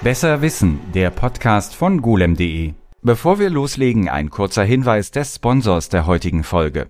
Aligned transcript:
Besser 0.00 0.42
Wissen, 0.42 0.78
der 0.94 1.10
Podcast 1.10 1.74
von 1.74 2.00
golem.de. 2.00 2.74
Bevor 3.02 3.40
wir 3.40 3.50
loslegen, 3.50 4.08
ein 4.08 4.30
kurzer 4.30 4.62
Hinweis 4.62 5.10
des 5.10 5.34
Sponsors 5.34 5.88
der 5.88 6.06
heutigen 6.06 6.44
Folge. 6.44 6.86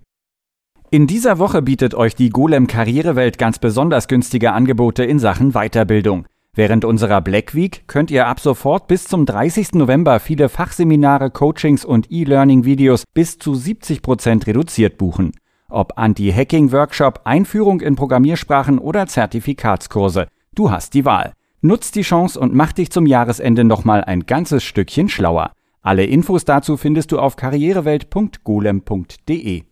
In 0.91 1.07
dieser 1.07 1.39
Woche 1.39 1.63
bietet 1.63 1.95
euch 1.95 2.15
die 2.15 2.29
Golem 2.29 2.67
Karrierewelt 2.67 3.39
ganz 3.39 3.59
besonders 3.59 4.09
günstige 4.09 4.53
Angebote 4.53 5.05
in 5.05 5.19
Sachen 5.19 5.53
Weiterbildung. 5.53 6.27
Während 6.55 6.85
unserer 6.85 7.23
Black 7.23 7.55
Week 7.55 7.85
könnt 7.87 8.11
ihr 8.11 8.27
ab 8.27 8.41
sofort 8.41 8.89
bis 8.89 9.05
zum 9.05 9.25
30. 9.25 9.73
November 9.73 10.21
viele 10.21 10.51
Fachseminare, 10.51 11.31
Coachings 11.31 11.87
und 11.87 12.11
E-Learning-Videos 12.11 13.05
bis 13.15 13.39
zu 13.39 13.55
70 13.55 14.03
Prozent 14.03 14.47
reduziert 14.47 14.99
buchen. 14.99 15.33
Ob 15.71 15.95
Anti-Hacking-Workshop, 15.97 17.23
Einführung 17.25 17.81
in 17.81 17.97
Programmiersprachen 17.97 18.79
oder 18.79 19.07
Zertifikatskurse. 19.07 20.29
Du 20.55 20.71
hast 20.71 20.93
die 20.93 21.07
Wahl. 21.07 21.33
Nutz 21.61 21.91
die 21.91 22.03
Chance 22.03 22.39
und 22.39 22.55
mach 22.55 22.73
dich 22.73 22.93
zum 22.93 23.05
Jahresende 23.05 23.65
nochmal 23.65 24.05
ein 24.05 24.27
ganzes 24.27 24.63
Stückchen 24.63 25.09
schlauer. 25.09 25.51
Alle 25.83 26.05
Infos 26.05 26.45
dazu 26.45 26.77
findest 26.77 27.11
du 27.11 27.19
auf 27.19 27.35
karrierewelt.golem.de. 27.35 29.65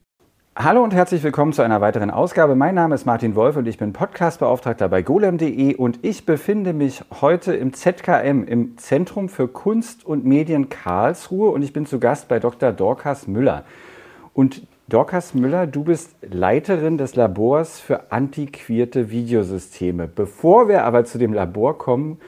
Hallo 0.56 0.82
und 0.82 0.94
herzlich 0.94 1.22
willkommen 1.22 1.52
zu 1.52 1.62
einer 1.62 1.80
weiteren 1.80 2.10
Ausgabe. 2.10 2.56
Mein 2.56 2.74
Name 2.74 2.96
ist 2.96 3.06
Martin 3.06 3.36
Wolf 3.36 3.56
und 3.56 3.68
ich 3.68 3.78
bin 3.78 3.92
Podcastbeauftragter 3.92 4.88
bei 4.88 5.02
golem.de 5.02 5.76
und 5.76 6.00
ich 6.02 6.26
befinde 6.26 6.72
mich 6.72 7.04
heute 7.20 7.54
im 7.54 7.72
ZKM, 7.72 8.42
im 8.42 8.76
Zentrum 8.78 9.28
für 9.28 9.46
Kunst 9.46 10.04
und 10.04 10.24
Medien 10.24 10.68
Karlsruhe 10.68 11.50
und 11.50 11.62
ich 11.62 11.72
bin 11.72 11.86
zu 11.86 12.00
Gast 12.00 12.26
bei 12.26 12.40
Dr. 12.40 12.72
Dorcas 12.72 13.28
Müller. 13.28 13.62
Und 14.34 14.66
Dorcas 14.88 15.34
Müller, 15.34 15.66
du 15.66 15.82
bist 15.82 16.14
Leiterin 16.22 16.96
des 16.96 17.16
Labors 17.16 17.80
für 17.80 18.12
antiquierte 18.12 19.10
Videosysteme. 19.10 20.06
Bevor 20.06 20.68
wir 20.68 20.84
aber 20.84 21.04
zu 21.04 21.18
dem 21.18 21.32
Labor 21.32 21.76
kommen, 21.76 22.20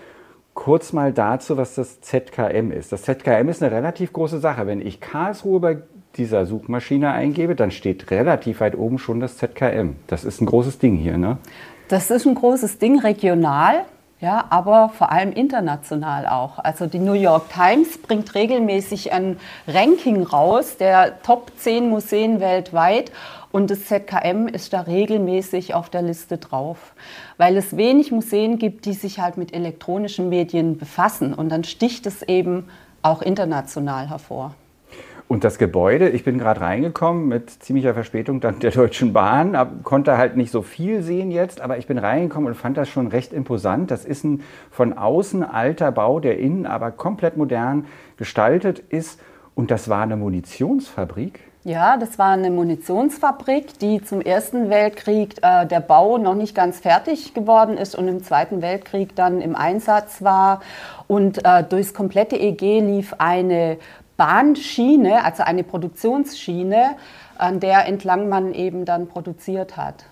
kurz 0.55 0.93
mal 0.93 1.13
dazu, 1.13 1.57
was 1.57 1.77
das 1.77 2.01
ZKM 2.01 2.73
ist. 2.73 2.91
Das 2.91 3.03
ZKM 3.03 3.49
ist 3.49 3.63
eine 3.63 3.71
relativ 3.71 4.13
große 4.13 4.41
Sache. 4.41 4.67
Wenn 4.67 4.85
ich 4.85 5.01
Karlsruhe 5.01 5.61
bei 5.61 5.79
dieser 6.17 6.47
Suchmaschine 6.47 7.13
eingebe, 7.13 7.55
dann 7.55 7.71
steht 7.71 8.11
relativ 8.11 8.59
weit 8.59 8.77
oben 8.77 8.99
schon 8.99 9.21
das 9.21 9.37
ZKM. 9.37 9.95
Das 10.09 10.25
ist 10.25 10.41
ein 10.41 10.47
großes 10.47 10.81
Ding 10.81 10.97
hier, 10.97 11.17
ne? 11.17 11.39
Das 11.87 12.11
ist 12.11 12.27
ein 12.27 12.35
großes 12.35 12.79
Ding 12.79 12.99
regional 12.99 13.85
ja, 14.21 14.47
aber 14.51 14.89
vor 14.89 15.13
allem 15.13 15.33
international 15.33 16.27
auch. 16.27 16.59
Also 16.59 16.87
die 16.87 16.99
New 16.99 17.13
York 17.13 17.51
Times 17.51 17.99
bringt 17.99 18.35
regelmäßig 18.35 19.13
ein 19.13 19.39
Ranking 19.67 20.25
raus 20.25 20.77
der 20.77 21.23
Top 21.23 21.53
10 21.57 21.89
Museen 21.89 22.41
weltweit 22.41 23.13
und 23.53 23.71
das 23.71 23.85
ZKM 23.87 24.49
ist 24.49 24.73
da 24.73 24.83
regelmäßig 24.83 25.75
auf 25.75 25.89
der 25.89 26.03
Liste 26.03 26.39
drauf, 26.39 26.95
weil 27.37 27.57
es 27.57 27.77
wenig 27.77 28.11
Museen 28.11 28.59
gibt, 28.59 28.85
die 28.87 28.93
sich 28.93 29.21
halt 29.21 29.37
mit 29.37 29.55
elektronischen 29.55 30.29
Medien 30.29 30.79
befassen 30.79 31.33
und 31.33 31.49
dann 31.49 31.65
sticht 31.65 32.07
es 32.07 32.23
eben 32.23 32.69
auch 33.03 33.23
international 33.23 34.11
hervor. 34.11 34.55
Und 35.29 35.45
das 35.45 35.59
Gebäude, 35.59 36.09
ich 36.09 36.25
bin 36.25 36.39
gerade 36.39 36.63
reingekommen 36.63 37.29
mit 37.29 37.51
ziemlicher 37.51 37.93
Verspätung 37.93 38.41
dann 38.41 38.61
der 38.61 38.71
Deutschen 38.71 39.13
Bahn, 39.13 39.83
konnte 39.83 40.17
halt 40.17 40.39
nicht 40.39 40.51
so 40.51 40.63
viel 40.63 41.03
sehen 41.03 41.31
jetzt, 41.31 41.61
aber 41.61 41.77
ich 41.77 41.87
bin 41.87 41.99
reingekommen 41.99 42.49
und 42.49 42.55
fand 42.55 42.79
das 42.79 42.89
schon 42.89 43.09
recht 43.09 43.35
imposant. 43.35 43.91
Das 43.91 44.07
ist 44.07 44.25
ein 44.25 44.43
von 44.71 44.95
außen 44.95 45.45
alter 45.45 45.93
Bau, 45.93 46.19
der 46.19 46.39
innen 46.39 46.65
aber 46.65 46.91
komplett 46.93 47.37
modern 47.37 47.85
gestaltet 48.17 48.79
ist. 48.79 49.21
Und 49.55 49.71
das 49.71 49.91
war 49.91 50.03
eine 50.03 50.17
Munitionsfabrik. 50.17 51.41
Ja, 51.65 51.99
das 51.99 52.19
war 52.19 52.31
eine 52.31 52.51
Munitionsfabrik, 52.51 53.79
die 53.81 54.03
zum 54.03 54.23
Ersten 54.23 54.71
Weltkrieg 54.71 55.35
äh, 55.43 55.67
der 55.67 55.81
Bau 55.81 56.17
noch 56.17 56.37
nicht 56.37 56.55
ganz 56.55 56.79
fertig 56.79 57.35
geworden 57.35 57.77
ist 57.77 57.95
und 57.95 58.09
im 58.09 58.23
Zweiten 58.23 58.63
Weltkrieg 58.63 59.15
dann 59.15 59.43
im 59.43 59.55
Einsatz 59.55 60.23
war. 60.23 60.63
Und 61.07 61.45
äh, 61.45 61.65
durchs 61.65 61.93
komplette 61.93 62.37
EG 62.37 62.81
lief 62.81 63.15
eine 63.19 63.77
Bahnschiene, 64.19 65.25
also 65.25 65.45
eine 65.45 65.65
Produktionsschiene, 65.65 66.97
an 67.39 67.61
der 67.61 67.87
entlang 67.87 68.29
man 68.29 68.53
eben 68.53 68.85
dann 68.85 69.07
produziert 69.07 69.79
hat. 69.79 70.05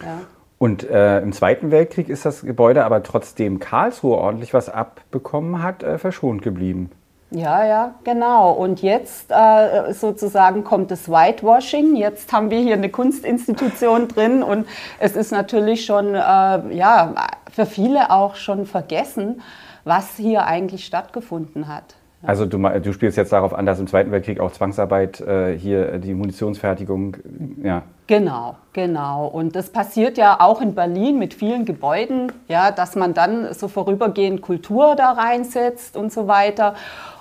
Ja. 0.00 0.18
Und 0.58 0.88
äh, 0.88 1.20
im 1.20 1.32
Zweiten 1.32 1.70
Weltkrieg 1.70 2.08
ist 2.08 2.26
das 2.26 2.42
Gebäude 2.42 2.84
aber 2.84 3.02
trotzdem 3.02 3.58
Karlsruhe 3.60 4.18
ordentlich 4.18 4.52
was 4.52 4.68
abbekommen 4.68 5.62
hat, 5.62 5.82
äh, 5.82 5.98
verschont 5.98 6.42
geblieben. 6.42 6.90
Ja, 7.30 7.64
ja, 7.64 7.94
genau. 8.04 8.52
Und 8.52 8.82
jetzt 8.82 9.30
äh, 9.30 9.92
sozusagen 9.94 10.64
kommt 10.64 10.90
das 10.90 11.08
Whitewashing. 11.08 11.96
Jetzt 11.96 12.32
haben 12.32 12.50
wir 12.50 12.60
hier 12.60 12.74
eine 12.74 12.90
Kunstinstitution 12.90 14.08
drin 14.08 14.42
und 14.42 14.66
es 14.98 15.16
ist 15.16 15.32
natürlich 15.32 15.86
schon, 15.86 16.14
äh, 16.14 16.18
ja, 16.18 17.14
für 17.50 17.64
viele 17.64 18.10
auch 18.10 18.34
schon 18.34 18.66
vergessen, 18.66 19.40
was 19.84 20.16
hier 20.16 20.46
eigentlich 20.46 20.84
stattgefunden 20.84 21.68
hat. 21.68 21.94
Also 22.24 22.46
du, 22.46 22.58
du, 22.58 22.92
spielst 22.92 23.16
jetzt 23.16 23.32
darauf 23.32 23.52
an, 23.52 23.66
dass 23.66 23.80
im 23.80 23.88
Zweiten 23.88 24.12
Weltkrieg 24.12 24.38
auch 24.38 24.52
Zwangsarbeit 24.52 25.20
äh, 25.20 25.58
hier 25.58 25.98
die 25.98 26.14
Munitionsfertigung, 26.14 27.16
ja. 27.62 27.82
Genau, 28.06 28.56
genau. 28.72 29.26
Und 29.26 29.56
das 29.56 29.70
passiert 29.70 30.18
ja 30.18 30.38
auch 30.40 30.60
in 30.60 30.74
Berlin 30.74 31.18
mit 31.18 31.34
vielen 31.34 31.64
Gebäuden, 31.64 32.30
ja, 32.46 32.70
dass 32.70 32.94
man 32.94 33.14
dann 33.14 33.52
so 33.54 33.68
vorübergehend 33.68 34.42
Kultur 34.42 34.94
da 34.96 35.12
reinsetzt 35.12 35.96
und 35.96 36.12
so 36.12 36.28
weiter 36.28 36.74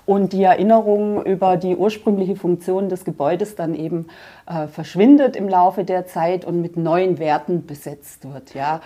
und 0.06 0.34
die 0.34 0.44
Erinnerung 0.44 1.24
über 1.26 1.58
die 1.58 1.76
ursprüngliche 1.76 2.36
Funktion 2.36 2.90
des 2.90 3.06
Gebäudes 3.06 3.56
dann 3.56 3.76
eben 3.76 4.08
äh, 4.48 4.68
verschwindet 4.68 5.36
im 5.36 5.48
Laufe 5.48 5.84
der 5.84 6.06
Zeit 6.06 6.46
und 6.46 6.62
mit 6.62 6.78
neuen 6.78 7.20
Werten 7.20 7.66
besetzt 7.66 8.32
wird, 8.32 8.54
ja. 8.54 8.82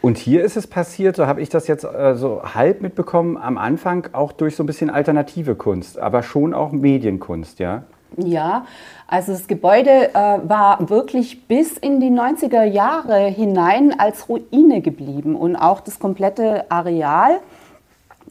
Und 0.00 0.16
hier 0.16 0.44
ist 0.44 0.56
es 0.56 0.66
passiert, 0.66 1.16
so 1.16 1.26
habe 1.26 1.40
ich 1.40 1.48
das 1.48 1.66
jetzt 1.66 1.84
äh, 1.84 2.14
so 2.14 2.42
halb 2.42 2.82
mitbekommen, 2.82 3.36
am 3.36 3.58
Anfang 3.58 4.08
auch 4.12 4.32
durch 4.32 4.54
so 4.54 4.62
ein 4.62 4.66
bisschen 4.66 4.90
alternative 4.90 5.56
Kunst, 5.56 5.98
aber 5.98 6.22
schon 6.22 6.54
auch 6.54 6.72
Medienkunst, 6.72 7.58
ja? 7.58 7.82
Ja, 8.16 8.64
also 9.06 9.32
das 9.32 9.48
Gebäude 9.48 10.14
äh, 10.14 10.14
war 10.14 10.88
wirklich 10.88 11.46
bis 11.46 11.76
in 11.76 12.00
die 12.00 12.10
90er 12.10 12.64
Jahre 12.64 13.26
hinein 13.26 13.94
als 13.98 14.28
Ruine 14.28 14.80
geblieben 14.80 15.36
und 15.36 15.56
auch 15.56 15.80
das 15.80 15.98
komplette 15.98 16.70
Areal. 16.70 17.40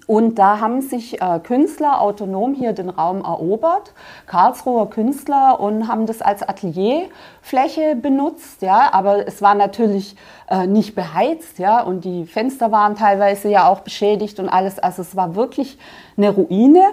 Und 0.08 0.40
da 0.40 0.62
haben 0.62 0.82
sich 0.82 1.22
äh, 1.22 1.40
Künstler 1.44 2.02
autonom 2.02 2.54
hier 2.54 2.72
den 2.72 2.90
Raum 2.90 3.26
erobert, 3.26 3.94
Karlsruher 4.26 4.90
Künstler, 4.90 5.60
und 5.60 5.90
haben 5.90 6.06
das 6.06 6.22
als 6.22 6.48
Atelierfläche 6.48 7.98
benutzt. 8.02 8.62
Ja, 8.62 8.94
aber 8.94 9.28
es 9.28 9.42
war 9.42 9.54
natürlich 9.54 10.16
äh, 10.50 10.66
nicht 10.66 10.96
beheizt, 10.96 11.60
ja, 11.60 11.82
und 11.82 12.06
die 12.06 12.26
Fenster 12.26 12.72
waren 12.72 12.96
teilweise 12.96 13.50
ja 13.50 13.68
auch 13.68 13.82
beschädigt 13.82 14.40
und 14.40 14.48
alles. 14.48 14.80
Also 14.80 15.02
es 15.02 15.16
war 15.18 15.36
wirklich 15.36 15.78
eine 16.16 16.30
Ruine. 16.30 16.86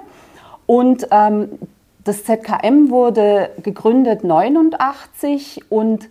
Und 0.67 1.07
ähm, 1.13 1.51
das 2.03 2.25
ZKM 2.25 2.91
wurde 2.91 3.51
gegründet 3.63 4.25
89 4.25 5.71
und 5.71 6.09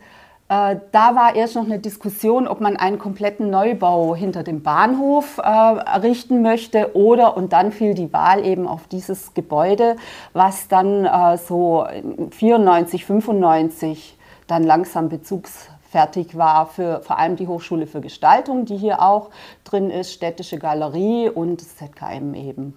da 0.91 1.15
war 1.15 1.35
erst 1.35 1.55
noch 1.55 1.65
eine 1.65 1.79
Diskussion, 1.79 2.47
ob 2.47 2.61
man 2.61 2.75
einen 2.75 2.99
kompletten 2.99 3.49
Neubau 3.49 4.15
hinter 4.15 4.43
dem 4.43 4.61
Bahnhof 4.61 5.37
äh, 5.37 5.41
errichten 5.41 6.41
möchte 6.41 6.95
oder 6.95 7.37
und 7.37 7.53
dann 7.53 7.71
fiel 7.71 7.93
die 7.93 8.11
Wahl 8.11 8.45
eben 8.45 8.67
auf 8.67 8.87
dieses 8.87 9.33
Gebäude, 9.33 9.95
was 10.33 10.67
dann 10.67 11.05
äh, 11.05 11.37
so 11.37 11.87
94, 12.31 13.05
95 13.05 14.17
dann 14.47 14.63
langsam 14.63 15.09
bezugsfertig 15.09 16.37
war 16.37 16.67
für 16.67 17.01
vor 17.01 17.17
allem 17.17 17.35
die 17.35 17.47
Hochschule 17.47 17.87
für 17.87 18.01
Gestaltung, 18.01 18.65
die 18.65 18.77
hier 18.77 19.01
auch 19.01 19.29
drin 19.63 19.89
ist, 19.89 20.11
städtische 20.11 20.59
Galerie 20.59 21.29
und 21.29 21.61
das 21.61 21.77
ZKM 21.77 22.33
eben. 22.33 22.73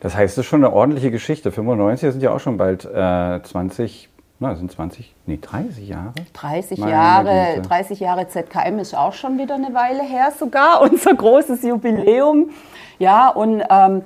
Das 0.00 0.16
heißt, 0.16 0.34
es 0.34 0.38
ist 0.38 0.46
schon 0.46 0.64
eine 0.64 0.72
ordentliche 0.72 1.10
Geschichte. 1.10 1.52
95 1.52 2.12
sind 2.12 2.22
ja 2.22 2.32
auch 2.32 2.40
schon 2.40 2.56
bald 2.56 2.84
äh, 2.84 3.42
20 3.42 4.08
na, 4.40 4.50
das 4.50 4.58
sind 4.60 4.70
20, 4.70 5.14
nee, 5.26 5.38
30 5.40 5.88
Jahre. 5.88 6.12
30 6.32 6.78
Meine 6.78 6.92
Jahre, 6.92 7.54
Güte. 7.56 7.68
30 7.68 8.00
Jahre 8.00 8.28
ZKM 8.28 8.78
ist 8.78 8.94
auch 8.94 9.12
schon 9.12 9.36
wieder 9.36 9.56
eine 9.56 9.74
Weile 9.74 10.02
her 10.02 10.32
sogar, 10.38 10.80
unser 10.90 11.14
großes 11.14 11.62
Jubiläum. 11.62 12.50
Ja, 13.00 13.28
und 13.30 13.62
ähm, 13.68 14.02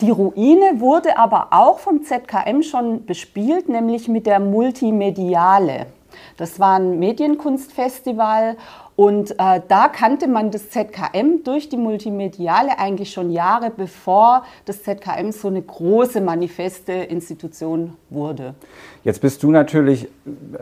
die 0.00 0.10
Ruine 0.10 0.80
wurde 0.80 1.16
aber 1.18 1.48
auch 1.52 1.78
vom 1.78 2.02
ZKM 2.02 2.62
schon 2.62 3.04
bespielt, 3.04 3.68
nämlich 3.68 4.08
mit 4.08 4.26
der 4.26 4.40
Multimediale. 4.40 5.86
Das 6.36 6.58
war 6.58 6.78
ein 6.78 6.98
Medienkunstfestival 6.98 8.56
und 8.96 9.30
äh, 9.38 9.62
da 9.66 9.88
kannte 9.88 10.26
man 10.26 10.50
das 10.50 10.70
ZKM 10.70 11.42
durch 11.44 11.68
die 11.68 11.76
Multimediale 11.76 12.78
eigentlich 12.78 13.12
schon 13.12 13.30
Jahre 13.30 13.70
bevor 13.70 14.44
das 14.66 14.82
ZKM 14.82 15.30
so 15.32 15.48
eine 15.48 15.62
große 15.62 16.20
manifeste 16.20 16.92
Institution 16.92 17.96
wurde. 18.10 18.54
Jetzt 19.02 19.22
bist 19.22 19.42
du 19.42 19.50
natürlich 19.50 20.08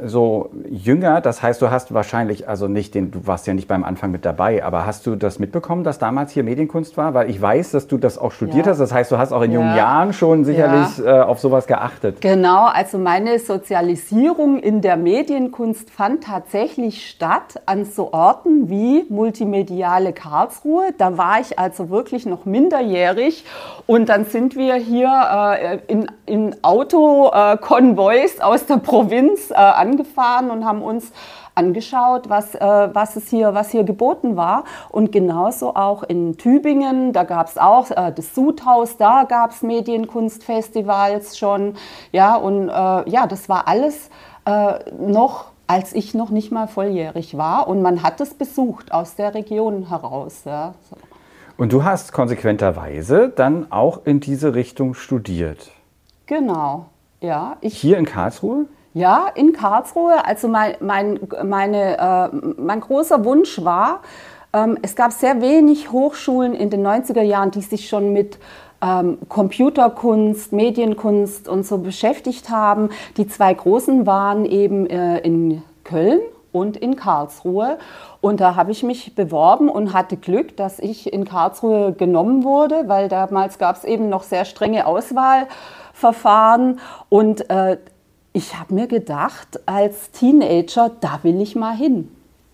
so 0.04 0.50
jünger, 0.68 1.20
das 1.20 1.42
heißt, 1.42 1.60
du 1.60 1.70
hast 1.72 1.92
wahrscheinlich, 1.92 2.48
also 2.48 2.68
nicht 2.68 2.94
den, 2.94 3.10
du 3.10 3.26
warst 3.26 3.48
ja 3.48 3.54
nicht 3.54 3.66
beim 3.66 3.82
Anfang 3.82 4.12
mit 4.12 4.24
dabei, 4.24 4.64
aber 4.64 4.86
hast 4.86 5.06
du 5.06 5.16
das 5.16 5.40
mitbekommen, 5.40 5.82
dass 5.82 5.98
damals 5.98 6.30
hier 6.30 6.44
Medienkunst 6.44 6.96
war? 6.96 7.14
Weil 7.14 7.30
ich 7.30 7.42
weiß, 7.42 7.72
dass 7.72 7.88
du 7.88 7.98
das 7.98 8.16
auch 8.16 8.30
studiert 8.30 8.66
ja. 8.66 8.72
hast, 8.72 8.78
das 8.78 8.92
heißt, 8.92 9.10
du 9.10 9.18
hast 9.18 9.32
auch 9.32 9.42
in 9.42 9.50
ja. 9.50 9.58
jungen 9.58 9.76
Jahren 9.76 10.12
schon 10.12 10.44
sicherlich 10.44 10.98
ja. 10.98 11.22
äh, 11.22 11.22
auf 11.22 11.40
sowas 11.40 11.66
geachtet. 11.66 12.20
Genau, 12.20 12.66
also 12.66 12.98
meine 12.98 13.40
Sozialisierung 13.40 14.60
in 14.60 14.82
der 14.82 14.96
Medienkunst 14.96 15.90
fand 15.90 16.22
tatsächlich 16.22 17.08
statt 17.08 17.60
an 17.66 17.84
so 17.84 18.12
Orten, 18.12 18.70
wie 18.70 19.04
Multimediale 19.08 20.12
Karlsruhe. 20.12 20.94
Da 20.96 21.18
war 21.18 21.40
ich 21.40 21.58
also 21.58 21.90
wirklich 21.90 22.24
noch 22.24 22.44
minderjährig 22.44 23.44
und 23.86 24.08
dann 24.08 24.24
sind 24.24 24.54
wir 24.54 24.74
hier 24.74 25.08
äh, 25.60 25.78
in, 25.88 26.06
in 26.26 26.56
Autokonvois 26.62 28.26
äh, 28.26 28.27
aus 28.40 28.66
der 28.66 28.76
Provinz 28.76 29.50
äh, 29.50 29.54
angefahren 29.54 30.50
und 30.50 30.64
haben 30.64 30.82
uns 30.82 31.12
angeschaut, 31.54 32.28
was, 32.28 32.54
äh, 32.54 32.60
was, 32.60 33.16
es 33.16 33.28
hier, 33.28 33.52
was 33.54 33.70
hier 33.70 33.84
geboten 33.84 34.36
war. 34.36 34.64
Und 34.90 35.12
genauso 35.12 35.74
auch 35.74 36.02
in 36.04 36.36
Tübingen, 36.36 37.12
da 37.12 37.24
gab 37.24 37.48
es 37.48 37.58
auch 37.58 37.90
äh, 37.90 38.12
das 38.14 38.34
Sudhaus, 38.34 38.96
da 38.96 39.24
gab 39.24 39.50
es 39.50 39.62
Medienkunstfestivals 39.62 41.36
schon. 41.36 41.74
Ja, 42.12 42.36
und 42.36 42.68
äh, 42.68 42.72
ja, 43.10 43.26
das 43.26 43.48
war 43.48 43.66
alles 43.68 44.10
äh, 44.46 44.78
noch 44.98 45.46
als 45.70 45.92
ich 45.92 46.14
noch 46.14 46.30
nicht 46.30 46.50
mal 46.50 46.66
volljährig 46.66 47.36
war 47.36 47.68
und 47.68 47.82
man 47.82 48.02
hat 48.02 48.22
es 48.22 48.32
besucht 48.32 48.90
aus 48.90 49.16
der 49.16 49.34
Region 49.34 49.90
heraus. 49.90 50.44
Ja. 50.46 50.72
So. 50.88 50.96
Und 51.58 51.72
du 51.72 51.84
hast 51.84 52.12
konsequenterweise 52.12 53.28
dann 53.28 53.70
auch 53.70 54.06
in 54.06 54.18
diese 54.18 54.54
Richtung 54.54 54.94
studiert. 54.94 55.70
Genau, 56.24 56.86
ja. 57.20 57.56
Ich, 57.60 57.78
Hier 57.78 57.98
in 57.98 58.04
Karlsruhe? 58.04 58.66
Ja, 58.94 59.28
in 59.34 59.52
Karlsruhe. 59.52 60.24
Also 60.24 60.48
mein, 60.48 60.74
mein, 60.80 61.20
meine, 61.44 61.98
äh, 61.98 62.36
mein 62.56 62.80
großer 62.80 63.24
Wunsch 63.24 63.62
war, 63.64 64.00
ähm, 64.52 64.78
es 64.82 64.96
gab 64.96 65.12
sehr 65.12 65.40
wenig 65.40 65.92
Hochschulen 65.92 66.54
in 66.54 66.70
den 66.70 66.86
90er 66.86 67.22
Jahren, 67.22 67.50
die 67.50 67.60
sich 67.60 67.88
schon 67.88 68.12
mit 68.12 68.38
ähm, 68.80 69.18
Computerkunst, 69.28 70.52
Medienkunst 70.52 71.48
und 71.48 71.66
so 71.66 71.78
beschäftigt 71.78 72.50
haben. 72.50 72.90
Die 73.16 73.26
zwei 73.26 73.52
großen 73.52 74.06
waren 74.06 74.44
eben 74.44 74.86
äh, 74.86 75.18
in 75.18 75.62
Köln 75.84 76.20
und 76.52 76.76
in 76.76 76.96
Karlsruhe. 76.96 77.78
Und 78.20 78.40
da 78.40 78.56
habe 78.56 78.72
ich 78.72 78.82
mich 78.82 79.14
beworben 79.14 79.68
und 79.68 79.92
hatte 79.92 80.16
Glück, 80.16 80.56
dass 80.56 80.78
ich 80.78 81.12
in 81.12 81.24
Karlsruhe 81.24 81.92
genommen 81.92 82.42
wurde, 82.42 82.88
weil 82.88 83.08
damals 83.08 83.58
gab 83.58 83.76
es 83.76 83.84
eben 83.84 84.08
noch 84.08 84.22
sehr 84.22 84.44
strenge 84.44 84.86
Auswahlverfahren. 85.98 86.80
Und 87.08 87.48
äh, 87.50 87.78
ich 88.32 88.58
habe 88.58 88.74
mir 88.74 88.86
gedacht, 88.86 89.60
als 89.66 90.10
Teenager, 90.12 90.90
da 91.00 91.20
will 91.22 91.40
ich 91.40 91.56
mal 91.56 91.76
hin. 91.76 92.08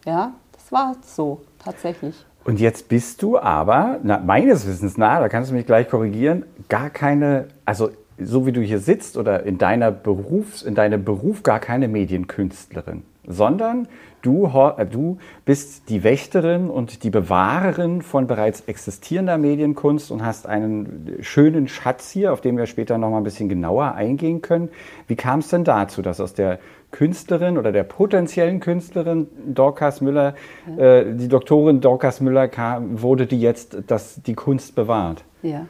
Ja, 0.05 0.33
das 0.53 0.73
war 0.73 0.97
so 1.03 1.43
tatsächlich. 1.63 2.15
Und 2.45 2.61
jetzt 2.61 2.89
bist 2.89 3.23
du 3.23 3.39
aber, 3.39 4.01
na, 4.03 4.19
meines 4.19 4.67
Wissens 4.67 4.99
nach, 4.99 5.19
da 5.19 5.29
kannst 5.29 5.51
du 5.51 5.55
mich 5.55 5.65
gleich 5.65 5.89
korrigieren, 5.89 6.45
gar 6.69 6.91
keine, 6.91 7.49
also 7.65 7.91
so 8.19 8.47
wie 8.47 8.53
du 8.53 8.61
hier 8.61 8.81
sitzt 8.81 9.17
oder 9.17 9.45
in 9.45 9.57
deiner 9.57 9.91
Berufs, 9.91 10.63
in 10.63 10.75
deinem 10.75 11.05
Beruf 11.05 11.43
gar 11.43 11.59
keine 11.59 11.89
Medienkünstlerin, 11.89 13.03
sondern 13.27 13.89
du, 14.23 14.47
äh, 14.47 14.87
du 14.87 15.19
bist 15.45 15.89
die 15.89 16.03
Wächterin 16.03 16.69
und 16.69 17.05
die 17.05 17.11
Bewahrerin 17.11 18.03
von 18.03 18.27
bereits 18.27 18.63
existierender 18.63 19.39
Medienkunst 19.39 20.11
und 20.11 20.25
hast 20.25 20.47
einen 20.47 21.17
schönen 21.21 21.69
Schatz 21.69 22.11
hier, 22.11 22.33
auf 22.33 22.41
den 22.41 22.57
wir 22.57 22.67
später 22.67 22.99
noch 22.99 23.11
mal 23.11 23.19
ein 23.19 23.25
bisschen 23.25 23.49
genauer 23.49 23.95
eingehen 23.95 24.43
können. 24.43 24.71
Wie 25.07 25.17
kam 25.17 25.41
es 25.41 25.49
denn 25.49 25.65
dazu, 25.65 26.03
dass 26.03 26.21
aus 26.21 26.35
der 26.35 26.59
Künstlerin 26.91 27.59
oder 27.59 27.73
der 27.73 27.83
potenziellen 27.83 28.61
Künstlerin 28.61 29.27
Dorcas 29.47 30.01
Müller, 30.01 30.35
ja. 30.77 30.85
äh, 30.85 31.15
die 31.17 31.29
Doktorin 31.29 31.81
Dorcas 31.81 32.21
Müller 32.21 32.47
kam, 32.49 33.03
wurde, 33.03 33.27
die 33.27 33.41
jetzt 33.41 33.79
das, 33.89 34.23
die 34.23 34.35
Kunst 34.35 34.77
bewahrt? 34.77 35.25
Ja, 35.43 35.67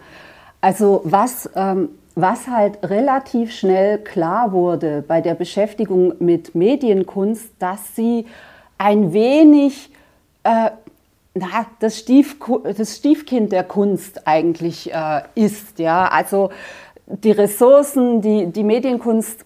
also 0.60 1.00
was, 1.04 1.50
ähm, 1.56 1.88
was 2.14 2.46
halt 2.48 2.78
relativ 2.88 3.52
schnell 3.52 3.98
klar 3.98 4.52
wurde 4.52 5.02
bei 5.06 5.20
der 5.20 5.34
Beschäftigung 5.34 6.14
mit 6.20 6.54
Medienkunst, 6.54 7.50
dass 7.58 7.96
sie 7.96 8.26
ein 8.78 9.12
wenig 9.12 9.90
äh, 10.44 10.70
na, 11.34 11.66
das, 11.80 11.98
Stief, 11.98 12.36
das 12.76 12.96
Stiefkind 12.96 13.50
der 13.50 13.64
Kunst 13.64 14.26
eigentlich 14.26 14.92
äh, 14.94 15.22
ist. 15.34 15.78
Ja? 15.80 16.06
Also 16.06 16.50
die 17.06 17.32
Ressourcen, 17.32 18.20
die 18.20 18.46
die 18.46 18.62
Medienkunst 18.62 19.44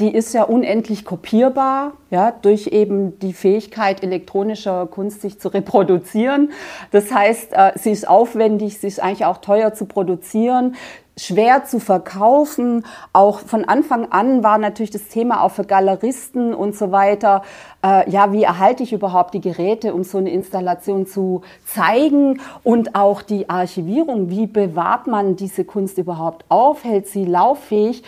die 0.00 0.12
ist 0.12 0.34
ja 0.34 0.42
unendlich 0.42 1.04
kopierbar, 1.04 1.92
ja, 2.10 2.32
durch 2.32 2.66
eben 2.68 3.16
die 3.20 3.32
Fähigkeit 3.32 4.02
elektronischer 4.02 4.86
Kunst 4.86 5.20
sich 5.20 5.38
zu 5.38 5.48
reproduzieren. 5.48 6.50
Das 6.90 7.12
heißt, 7.14 7.52
äh, 7.52 7.72
sie 7.76 7.92
ist 7.92 8.08
aufwendig, 8.08 8.80
sie 8.80 8.88
ist 8.88 9.00
eigentlich 9.00 9.24
auch 9.24 9.38
teuer 9.38 9.72
zu 9.72 9.86
produzieren 9.86 10.74
schwer 11.16 11.64
zu 11.64 11.78
verkaufen. 11.78 12.84
Auch 13.12 13.40
von 13.40 13.64
Anfang 13.64 14.10
an 14.10 14.42
war 14.42 14.58
natürlich 14.58 14.90
das 14.90 15.08
Thema 15.08 15.42
auch 15.42 15.50
für 15.50 15.64
Galeristen 15.64 16.54
und 16.54 16.76
so 16.76 16.92
weiter. 16.92 17.42
Äh, 17.84 18.10
ja, 18.10 18.32
wie 18.32 18.42
erhalte 18.42 18.82
ich 18.82 18.92
überhaupt 18.92 19.34
die 19.34 19.40
Geräte, 19.40 19.94
um 19.94 20.04
so 20.04 20.18
eine 20.18 20.30
Installation 20.30 21.06
zu 21.06 21.42
zeigen? 21.64 22.40
Und 22.62 22.94
auch 22.94 23.22
die 23.22 23.48
Archivierung. 23.48 24.30
Wie 24.30 24.46
bewahrt 24.46 25.06
man 25.06 25.36
diese 25.36 25.64
Kunst 25.64 25.98
überhaupt 25.98 26.44
auf? 26.48 26.84
Hält 26.84 27.06
sie 27.06 27.24
lauffähig? 27.24 28.02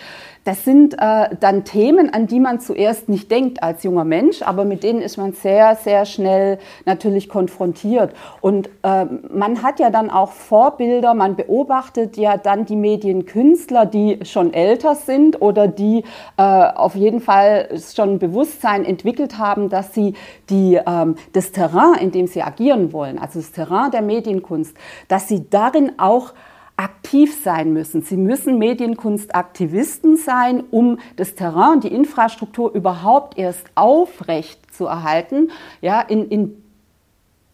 Das 0.46 0.64
sind 0.64 0.94
äh, 0.94 1.30
dann 1.40 1.64
Themen, 1.64 2.14
an 2.14 2.28
die 2.28 2.38
man 2.38 2.60
zuerst 2.60 3.08
nicht 3.08 3.32
denkt 3.32 3.64
als 3.64 3.82
junger 3.82 4.04
Mensch, 4.04 4.42
aber 4.42 4.64
mit 4.64 4.84
denen 4.84 5.02
ist 5.02 5.16
man 5.16 5.32
sehr, 5.32 5.74
sehr 5.74 6.06
schnell 6.06 6.60
natürlich 6.84 7.28
konfrontiert. 7.28 8.14
Und 8.40 8.68
äh, 8.84 9.06
man 9.28 9.64
hat 9.64 9.80
ja 9.80 9.90
dann 9.90 10.08
auch 10.08 10.30
Vorbilder, 10.30 11.14
man 11.14 11.34
beobachtet 11.34 12.16
ja 12.16 12.36
dann 12.36 12.64
die 12.64 12.76
Medienkünstler, 12.76 13.86
die 13.86 14.20
schon 14.22 14.54
älter 14.54 14.94
sind 14.94 15.42
oder 15.42 15.66
die 15.66 16.04
äh, 16.36 16.42
auf 16.42 16.94
jeden 16.94 17.20
Fall 17.20 17.68
schon 17.92 18.10
ein 18.10 18.18
Bewusstsein 18.20 18.84
entwickelt 18.84 19.38
haben, 19.38 19.68
dass 19.68 19.94
sie 19.94 20.14
die, 20.48 20.78
ähm, 20.86 21.16
das 21.32 21.50
Terrain, 21.50 21.94
in 22.00 22.12
dem 22.12 22.28
sie 22.28 22.42
agieren 22.42 22.92
wollen, 22.92 23.18
also 23.18 23.40
das 23.40 23.50
Terrain 23.50 23.90
der 23.90 24.02
Medienkunst, 24.02 24.76
dass 25.08 25.26
sie 25.26 25.50
darin 25.50 25.98
auch 25.98 26.34
aktiv 26.76 27.42
sein 27.42 27.72
müssen. 27.72 28.02
Sie 28.02 28.16
müssen 28.16 28.58
Medienkunstaktivisten 28.58 30.16
sein, 30.16 30.64
um 30.70 30.98
das 31.16 31.34
Terrain, 31.34 31.80
die 31.80 31.92
Infrastruktur 31.92 32.72
überhaupt 32.74 33.38
erst 33.38 33.66
aufrecht 33.74 34.74
zu 34.74 34.86
erhalten, 34.86 35.50
ja, 35.80 36.00
in, 36.00 36.28
in 36.28 36.62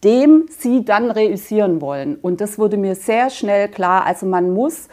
dem 0.02 0.46
sie 0.48 0.84
dann 0.84 1.10
reüssieren 1.10 1.80
wollen. 1.80 2.16
Und 2.16 2.40
das 2.40 2.58
wurde 2.58 2.76
mir 2.76 2.96
sehr 2.96 3.30
schnell 3.30 3.69
klar. 3.69 4.04
Also 4.04 4.26
man 4.26 4.52
muss 4.52 4.88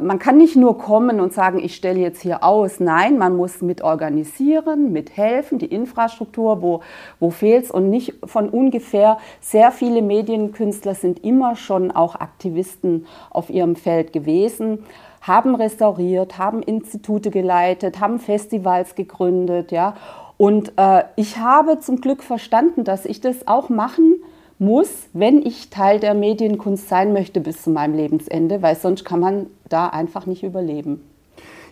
man 0.00 0.18
kann 0.18 0.38
nicht 0.38 0.56
nur 0.56 0.78
kommen 0.78 1.20
und 1.20 1.32
sagen, 1.32 1.58
ich 1.58 1.76
stelle 1.76 2.00
jetzt 2.00 2.22
hier 2.22 2.42
aus. 2.42 2.80
Nein, 2.80 3.18
man 3.18 3.36
muss 3.36 3.60
mit 3.62 3.82
organisieren, 3.82 4.92
mithelfen, 4.92 5.58
die 5.58 5.66
Infrastruktur, 5.66 6.62
wo, 6.62 6.80
wo 7.18 7.30
fehlt 7.30 7.64
es 7.64 7.70
und 7.70 7.90
nicht 7.90 8.14
von 8.24 8.48
ungefähr. 8.48 9.18
Sehr 9.40 9.70
viele 9.70 10.02
Medienkünstler 10.02 10.94
sind 10.94 11.22
immer 11.24 11.56
schon 11.56 11.90
auch 11.90 12.14
Aktivisten 12.16 13.06
auf 13.30 13.50
ihrem 13.50 13.76
Feld 13.76 14.12
gewesen 14.12 14.84
haben 15.22 15.54
restauriert, 15.54 16.38
haben 16.38 16.62
Institute 16.62 17.30
geleitet, 17.30 18.00
haben 18.00 18.18
Festivals 18.18 18.94
gegründet, 18.94 19.70
ja. 19.70 19.94
Und 20.38 20.72
äh, 20.78 21.04
ich 21.16 21.36
habe 21.36 21.80
zum 21.80 22.00
Glück 22.00 22.22
verstanden, 22.22 22.84
dass 22.84 23.04
ich 23.04 23.20
das 23.20 23.46
auch 23.46 23.68
machen 23.68 24.22
muss, 24.60 25.08
wenn 25.12 25.44
ich 25.44 25.70
Teil 25.70 25.98
der 26.00 26.14
Medienkunst 26.14 26.88
sein 26.88 27.12
möchte 27.12 27.40
bis 27.40 27.62
zu 27.62 27.70
meinem 27.70 27.94
Lebensende, 27.94 28.62
weil 28.62 28.76
sonst 28.76 29.04
kann 29.04 29.20
man 29.20 29.46
da 29.68 29.88
einfach 29.88 30.26
nicht 30.26 30.42
überleben. 30.42 31.00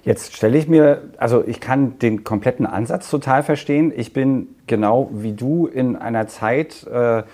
Jetzt 0.04 0.34
stelle 0.34 0.56
ich 0.56 0.68
mir, 0.68 1.02
also 1.18 1.44
ich 1.46 1.60
kann 1.60 1.98
den 1.98 2.24
kompletten 2.24 2.64
Ansatz 2.64 3.10
total 3.10 3.42
verstehen. 3.42 3.92
Ich 3.94 4.12
bin 4.12 4.48
genau 4.66 5.10
wie 5.12 5.32
du 5.32 5.66
in 5.66 5.96
einer 5.96 6.28
Zeit 6.28 6.86
äh, 6.86 7.24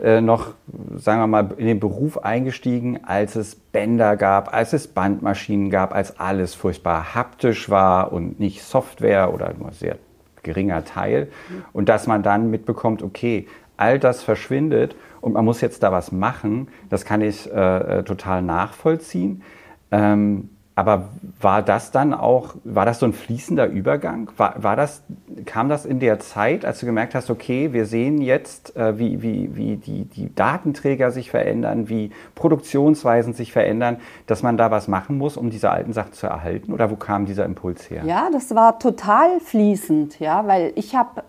äh, 0.00 0.20
noch, 0.20 0.54
sagen 0.96 1.20
wir 1.20 1.26
mal, 1.28 1.50
in 1.56 1.66
den 1.66 1.78
Beruf 1.78 2.18
eingestiegen, 2.18 3.04
als 3.04 3.36
es 3.36 3.54
Bänder 3.54 4.16
gab, 4.16 4.52
als 4.52 4.72
es 4.72 4.88
Bandmaschinen 4.88 5.70
gab, 5.70 5.94
als 5.94 6.18
alles 6.18 6.54
furchtbar 6.54 7.14
haptisch 7.14 7.70
war 7.70 8.12
und 8.12 8.40
nicht 8.40 8.62
Software 8.62 9.32
oder 9.32 9.52
nur 9.56 9.70
sehr 9.72 9.98
geringer 10.42 10.84
Teil. 10.84 11.28
Und 11.72 11.88
dass 11.88 12.06
man 12.06 12.22
dann 12.22 12.50
mitbekommt, 12.50 13.02
okay, 13.02 13.46
all 13.76 13.98
das 13.98 14.22
verschwindet 14.22 14.96
und 15.20 15.32
man 15.32 15.44
muss 15.44 15.60
jetzt 15.60 15.82
da 15.82 15.92
was 15.92 16.12
machen, 16.12 16.68
das 16.90 17.04
kann 17.04 17.20
ich 17.20 17.50
äh, 17.50 17.98
äh, 17.98 18.02
total 18.02 18.42
nachvollziehen. 18.42 19.42
Ähm, 19.90 20.50
aber 20.76 21.10
war 21.40 21.62
das 21.62 21.92
dann 21.92 22.12
auch, 22.12 22.56
war 22.64 22.84
das 22.84 22.98
so 22.98 23.06
ein 23.06 23.12
fließender 23.12 23.66
Übergang? 23.66 24.32
War, 24.36 24.60
war 24.60 24.74
das, 24.74 25.04
kam 25.46 25.68
das 25.68 25.86
in 25.86 26.00
der 26.00 26.18
Zeit, 26.18 26.64
als 26.64 26.80
du 26.80 26.86
gemerkt 26.86 27.14
hast, 27.14 27.30
okay, 27.30 27.72
wir 27.72 27.86
sehen 27.86 28.20
jetzt, 28.20 28.76
äh, 28.76 28.98
wie, 28.98 29.22
wie, 29.22 29.54
wie 29.54 29.76
die, 29.76 30.04
die 30.04 30.34
Datenträger 30.34 31.12
sich 31.12 31.30
verändern, 31.30 31.88
wie 31.88 32.10
Produktionsweisen 32.34 33.34
sich 33.34 33.52
verändern, 33.52 33.98
dass 34.26 34.42
man 34.42 34.56
da 34.56 34.72
was 34.72 34.88
machen 34.88 35.16
muss, 35.16 35.36
um 35.36 35.48
diese 35.48 35.70
alten 35.70 35.92
Sachen 35.92 36.12
zu 36.12 36.26
erhalten? 36.26 36.72
Oder 36.72 36.90
wo 36.90 36.96
kam 36.96 37.24
dieser 37.24 37.44
Impuls 37.44 37.88
her? 37.88 38.02
Ja, 38.04 38.28
das 38.32 38.52
war 38.52 38.80
total 38.80 39.38
fließend, 39.38 40.18
ja, 40.18 40.44
weil 40.48 40.72
ich 40.74 40.96
habe 40.96 41.22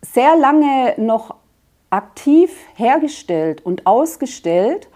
sehr 0.00 0.36
lange 0.36 0.94
noch 0.96 1.36
aktiv 1.92 2.50
hergestellt 2.74 3.64
und 3.64 3.86
ausgestellt. 3.86 4.88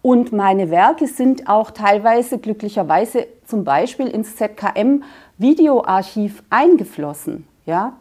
Und 0.00 0.32
meine 0.32 0.70
Werke 0.70 1.06
sind 1.06 1.48
auch 1.48 1.70
teilweise 1.70 2.38
glücklicherweise 2.38 3.26
zum 3.46 3.64
Beispiel 3.64 4.06
ins 4.06 4.36
ZKM 4.36 5.02
Videoarchiv 5.36 6.42
eingeflossen. 6.50 7.46
Ja? 7.66 7.94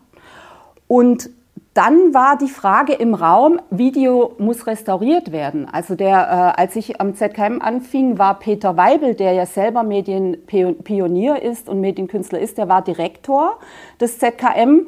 Und 0.88 1.30
dann 1.74 2.12
war 2.12 2.40
die 2.40 2.48
Frage 2.48 2.94
im 2.94 3.14
Raum, 3.14 3.60
Video 3.70 4.34
muss 4.40 4.66
restauriert 4.66 5.32
werden. 5.32 5.68
Also 5.72 5.94
der, 5.94 6.56
äh, 6.58 6.60
als 6.60 6.76
ich 6.76 7.00
am 7.00 7.14
ZKM 7.14 7.62
anfing, 7.62 8.18
war 8.18 8.40
Peter 8.40 8.78
Weibel, 8.78 9.14
der 9.14 9.34
ja 9.34 9.46
selber 9.46 9.84
Medienpionier 9.84 11.44
ist 11.44 11.70
und 11.70 11.80
Medienkünstler 11.80 12.40
ist, 12.40 12.58
der 12.58 12.68
war 12.68 12.82
Direktor 12.82 13.60
des 14.02 14.18
ZKM 14.18 14.88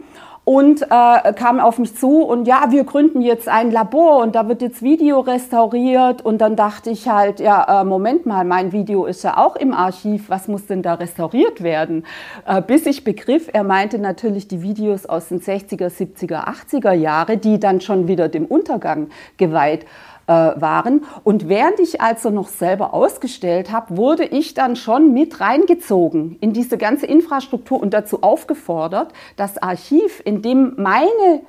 und 0.49 0.81
äh, 0.81 1.33
kam 1.33 1.59
auf 1.59 1.77
mich 1.77 1.95
zu 1.95 2.23
und 2.23 2.47
ja, 2.47 2.71
wir 2.71 2.83
gründen 2.83 3.21
jetzt 3.21 3.47
ein 3.47 3.69
Labor 3.69 4.23
und 4.23 4.33
da 4.33 4.47
wird 4.47 4.63
jetzt 4.63 4.81
Video 4.81 5.19
restauriert 5.19 6.25
und 6.25 6.39
dann 6.39 6.55
dachte 6.55 6.89
ich 6.89 7.07
halt, 7.07 7.39
ja, 7.39 7.81
äh, 7.81 7.83
Moment 7.83 8.25
mal, 8.25 8.43
mein 8.45 8.71
Video 8.71 9.05
ist 9.05 9.23
ja 9.23 9.37
auch 9.37 9.55
im 9.55 9.75
Archiv, 9.75 10.27
was 10.27 10.47
muss 10.47 10.65
denn 10.65 10.81
da 10.81 10.95
restauriert 10.95 11.61
werden? 11.61 12.03
Äh, 12.47 12.63
bis 12.63 12.87
ich 12.87 13.03
begriff, 13.03 13.47
er 13.53 13.63
meinte 13.63 13.99
natürlich 13.99 14.47
die 14.47 14.63
Videos 14.63 15.05
aus 15.05 15.27
den 15.27 15.39
60er, 15.39 15.95
70er, 15.95 16.47
80er 16.47 16.93
Jahre, 16.93 17.37
die 17.37 17.59
dann 17.59 17.79
schon 17.79 18.07
wieder 18.07 18.27
dem 18.27 18.45
Untergang 18.45 19.09
geweiht 19.37 19.85
äh, 20.29 20.61
waren. 20.61 21.05
Und 21.23 21.49
während 21.49 21.79
ich 21.79 22.01
also 22.01 22.29
noch 22.29 22.49
selber 22.49 22.93
ausgestellt 22.93 23.71
habe, 23.71 23.97
wurde 23.97 24.25
ich 24.25 24.53
dann 24.53 24.75
schon 24.75 25.11
mit 25.11 25.41
reingezogen 25.41 26.37
in 26.39 26.53
diese 26.53 26.77
ganze 26.77 27.07
Infrastruktur 27.07 27.81
und 27.81 27.95
dazu 27.95 28.21
aufgefordert, 28.21 29.11
das 29.37 29.57
Archiv, 29.57 30.21
in 30.23 30.43
dem 30.43 30.75
meine 30.77 31.41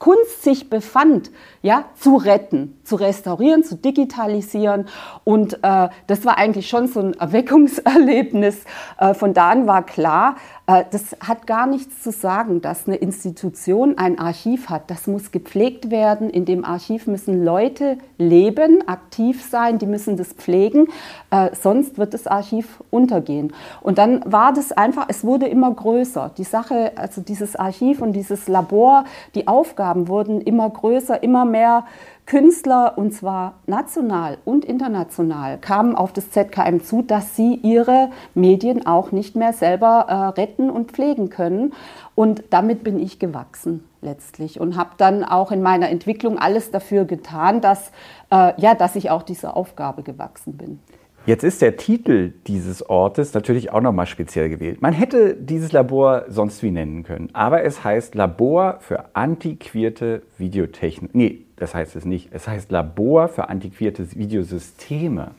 Kunst 0.00 0.42
sich 0.42 0.70
befand, 0.70 1.30
ja, 1.60 1.84
zu 1.94 2.16
retten, 2.16 2.80
zu 2.84 2.96
restaurieren, 2.96 3.62
zu 3.62 3.76
digitalisieren. 3.76 4.88
Und 5.24 5.62
äh, 5.62 5.90
das 6.06 6.24
war 6.24 6.38
eigentlich 6.38 6.68
schon 6.68 6.88
so 6.88 7.00
ein 7.00 7.12
Erweckungserlebnis. 7.14 8.64
Äh, 8.98 9.12
von 9.12 9.34
da 9.34 9.50
an 9.50 9.66
war 9.66 9.84
klar, 9.84 10.36
äh, 10.66 10.84
das 10.90 11.16
hat 11.20 11.46
gar 11.46 11.66
nichts 11.66 12.02
zu 12.02 12.12
sagen, 12.12 12.62
dass 12.62 12.86
eine 12.86 12.96
Institution 12.96 13.98
ein 13.98 14.18
Archiv 14.18 14.70
hat. 14.70 14.90
Das 14.90 15.06
muss 15.06 15.32
gepflegt 15.32 15.90
werden. 15.90 16.30
In 16.30 16.46
dem 16.46 16.64
Archiv 16.64 17.06
müssen 17.06 17.44
Leute 17.44 17.98
leben, 18.16 18.86
aktiv 18.88 19.44
sein, 19.44 19.78
die 19.78 19.86
müssen 19.86 20.16
das 20.16 20.32
pflegen. 20.32 20.86
Äh, 21.30 21.50
sonst 21.54 21.98
wird 21.98 22.14
das 22.14 22.26
Archiv 22.26 22.82
untergehen. 22.90 23.52
Und 23.82 23.98
dann 23.98 24.22
war 24.24 24.52
das 24.52 24.72
einfach, 24.72 25.06
es 25.08 25.24
wurde 25.24 25.46
immer 25.46 25.72
größer. 25.72 26.30
Die 26.38 26.44
Sache, 26.44 26.92
also 26.96 27.20
dieses 27.20 27.54
Archiv 27.54 28.00
und 28.00 28.12
dieses 28.12 28.48
Labor, 28.48 29.04
die 29.34 29.46
Aufgaben 29.90 30.06
wurden 30.06 30.40
immer 30.40 30.70
größer, 30.70 31.20
immer 31.24 31.44
mehr 31.44 31.84
Künstler, 32.24 32.96
und 32.96 33.12
zwar 33.12 33.54
national 33.66 34.38
und 34.44 34.64
international, 34.64 35.58
kamen 35.58 35.96
auf 35.96 36.12
das 36.12 36.30
ZKM 36.30 36.78
zu, 36.78 37.02
dass 37.02 37.34
sie 37.34 37.56
ihre 37.56 38.10
Medien 38.34 38.86
auch 38.86 39.10
nicht 39.10 39.34
mehr 39.34 39.52
selber 39.52 40.06
äh, 40.08 40.40
retten 40.40 40.70
und 40.70 40.92
pflegen 40.92 41.28
können. 41.28 41.72
Und 42.14 42.44
damit 42.50 42.84
bin 42.84 43.00
ich 43.00 43.18
gewachsen 43.18 43.84
letztlich 44.00 44.60
und 44.60 44.76
habe 44.76 44.90
dann 44.96 45.24
auch 45.24 45.50
in 45.50 45.60
meiner 45.60 45.88
Entwicklung 45.88 46.38
alles 46.38 46.70
dafür 46.70 47.04
getan, 47.04 47.60
dass, 47.60 47.90
äh, 48.30 48.52
ja, 48.60 48.76
dass 48.76 48.94
ich 48.94 49.10
auch 49.10 49.24
dieser 49.24 49.56
Aufgabe 49.56 50.04
gewachsen 50.04 50.56
bin. 50.56 50.78
Jetzt 51.26 51.44
ist 51.44 51.60
der 51.60 51.76
Titel 51.76 52.32
dieses 52.46 52.88
Ortes 52.88 53.34
natürlich 53.34 53.70
auch 53.70 53.82
nochmal 53.82 54.06
speziell 54.06 54.48
gewählt. 54.48 54.80
Man 54.80 54.94
hätte 54.94 55.34
dieses 55.34 55.70
Labor 55.70 56.24
sonst 56.28 56.62
wie 56.62 56.70
nennen 56.70 57.02
können, 57.02 57.28
aber 57.34 57.62
es 57.62 57.84
heißt 57.84 58.14
Labor 58.14 58.78
für 58.80 59.14
antiquierte 59.14 60.22
Videotechnik. 60.38 61.14
Nee, 61.14 61.42
das 61.56 61.74
heißt 61.74 61.94
es 61.94 62.06
nicht. 62.06 62.30
Es 62.32 62.48
heißt 62.48 62.70
Labor 62.70 63.28
für 63.28 63.50
antiquierte 63.50 64.10
Videosysteme. 64.16 65.32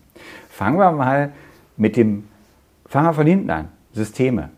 Fangen 0.49 0.77
wir 0.77 0.91
mal 0.91 1.31
mit 1.77 1.97
dem, 1.97 2.25
fangen 2.85 3.07
wir 3.07 3.13
von 3.13 3.27
hinten 3.27 3.49
an. 3.49 3.69
Systeme. 3.91 4.51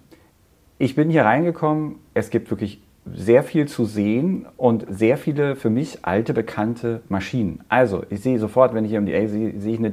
Ich 0.77 0.93
bin 0.93 1.09
hier 1.09 1.23
reingekommen, 1.23 1.95
es 2.13 2.31
gibt 2.31 2.49
wirklich 2.51 2.81
sehr 3.05 3.43
viel 3.43 3.67
zu 3.67 3.85
sehen 3.85 4.45
und 4.57 4.85
sehr 4.89 5.17
viele 5.17 5.55
für 5.55 5.69
mich 5.69 5.99
alte 6.03 6.33
bekannte 6.33 7.01
Maschinen. 7.09 7.59
Also 7.67 8.03
ich 8.09 8.21
sehe 8.21 8.39
sofort, 8.39 8.73
wenn 8.73 8.85
ich 8.85 8.91
hier 8.91 8.99
um 8.99 9.05
die 9.05 9.13
Ecke 9.13 9.29
sehe, 9.29 9.59
sehe 9.59 9.73
ich 9.73 9.79
eine 9.79 9.91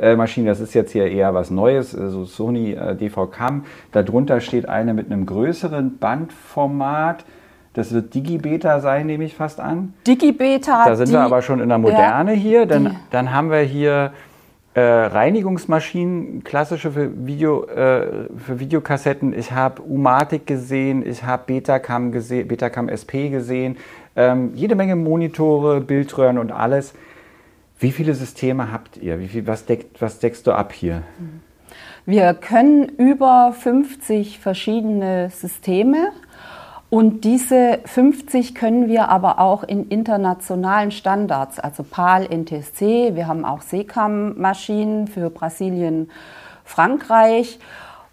DV-Cam-Maschine. 0.00 0.48
Das 0.48 0.60
ist 0.60 0.74
jetzt 0.74 0.92
hier 0.92 1.06
eher 1.06 1.34
was 1.34 1.50
Neues, 1.50 1.96
also 1.96 2.24
Sony 2.24 2.72
äh, 2.72 2.94
DV-Cam. 2.96 3.64
Darunter 3.92 4.40
steht 4.40 4.68
eine 4.68 4.94
mit 4.94 5.10
einem 5.10 5.26
größeren 5.26 5.98
Bandformat. 5.98 7.24
Das 7.74 7.92
wird 7.92 8.14
Digibeta 8.14 8.80
sein, 8.80 9.06
nehme 9.06 9.24
ich 9.24 9.34
fast 9.34 9.60
an. 9.60 9.94
Digibeta. 10.06 10.84
Da 10.86 10.96
sind 10.96 11.08
die, 11.08 11.12
wir 11.12 11.20
aber 11.20 11.40
schon 11.42 11.60
in 11.60 11.68
der 11.68 11.78
Moderne 11.78 12.34
ja, 12.34 12.40
hier. 12.40 12.66
Dann, 12.66 12.96
dann 13.10 13.32
haben 13.32 13.50
wir 13.50 13.60
hier 13.60 14.12
äh, 14.74 14.80
Reinigungsmaschinen, 14.80 16.42
klassische 16.42 16.90
für, 16.90 17.26
Video, 17.26 17.64
äh, 17.66 18.28
für 18.36 18.58
Videokassetten. 18.58 19.36
Ich 19.38 19.52
habe 19.52 19.82
Umatic 19.82 20.46
gesehen, 20.46 21.06
ich 21.06 21.22
habe 21.24 21.44
Betacam, 21.46 22.10
gesehen, 22.10 22.48
Betacam 22.48 22.88
SP 22.90 23.30
gesehen, 23.30 23.76
ähm, 24.16 24.50
jede 24.54 24.74
Menge 24.74 24.96
Monitore, 24.96 25.80
Bildröhren 25.80 26.38
und 26.38 26.50
alles. 26.50 26.94
Wie 27.80 27.92
viele 27.92 28.14
Systeme 28.14 28.70
habt 28.70 28.98
ihr? 28.98 29.18
Viel, 29.18 29.46
was, 29.46 29.64
deckt, 29.64 30.02
was 30.02 30.18
deckst 30.18 30.46
du 30.46 30.52
ab 30.52 30.72
hier? 30.72 31.02
Wir 32.04 32.34
können 32.34 32.84
über 32.84 33.54
50 33.58 34.38
verschiedene 34.38 35.30
Systeme 35.30 36.12
und 36.90 37.24
diese 37.24 37.78
50 37.86 38.54
können 38.54 38.88
wir 38.88 39.08
aber 39.08 39.38
auch 39.38 39.64
in 39.64 39.88
internationalen 39.88 40.90
Standards, 40.90 41.58
also 41.58 41.82
PAL, 41.82 42.28
NTSC, 42.30 43.14
wir 43.14 43.26
haben 43.26 43.46
auch 43.46 43.62
SECAM-Maschinen 43.62 45.06
für 45.06 45.30
Brasilien, 45.30 46.10
Frankreich. 46.64 47.58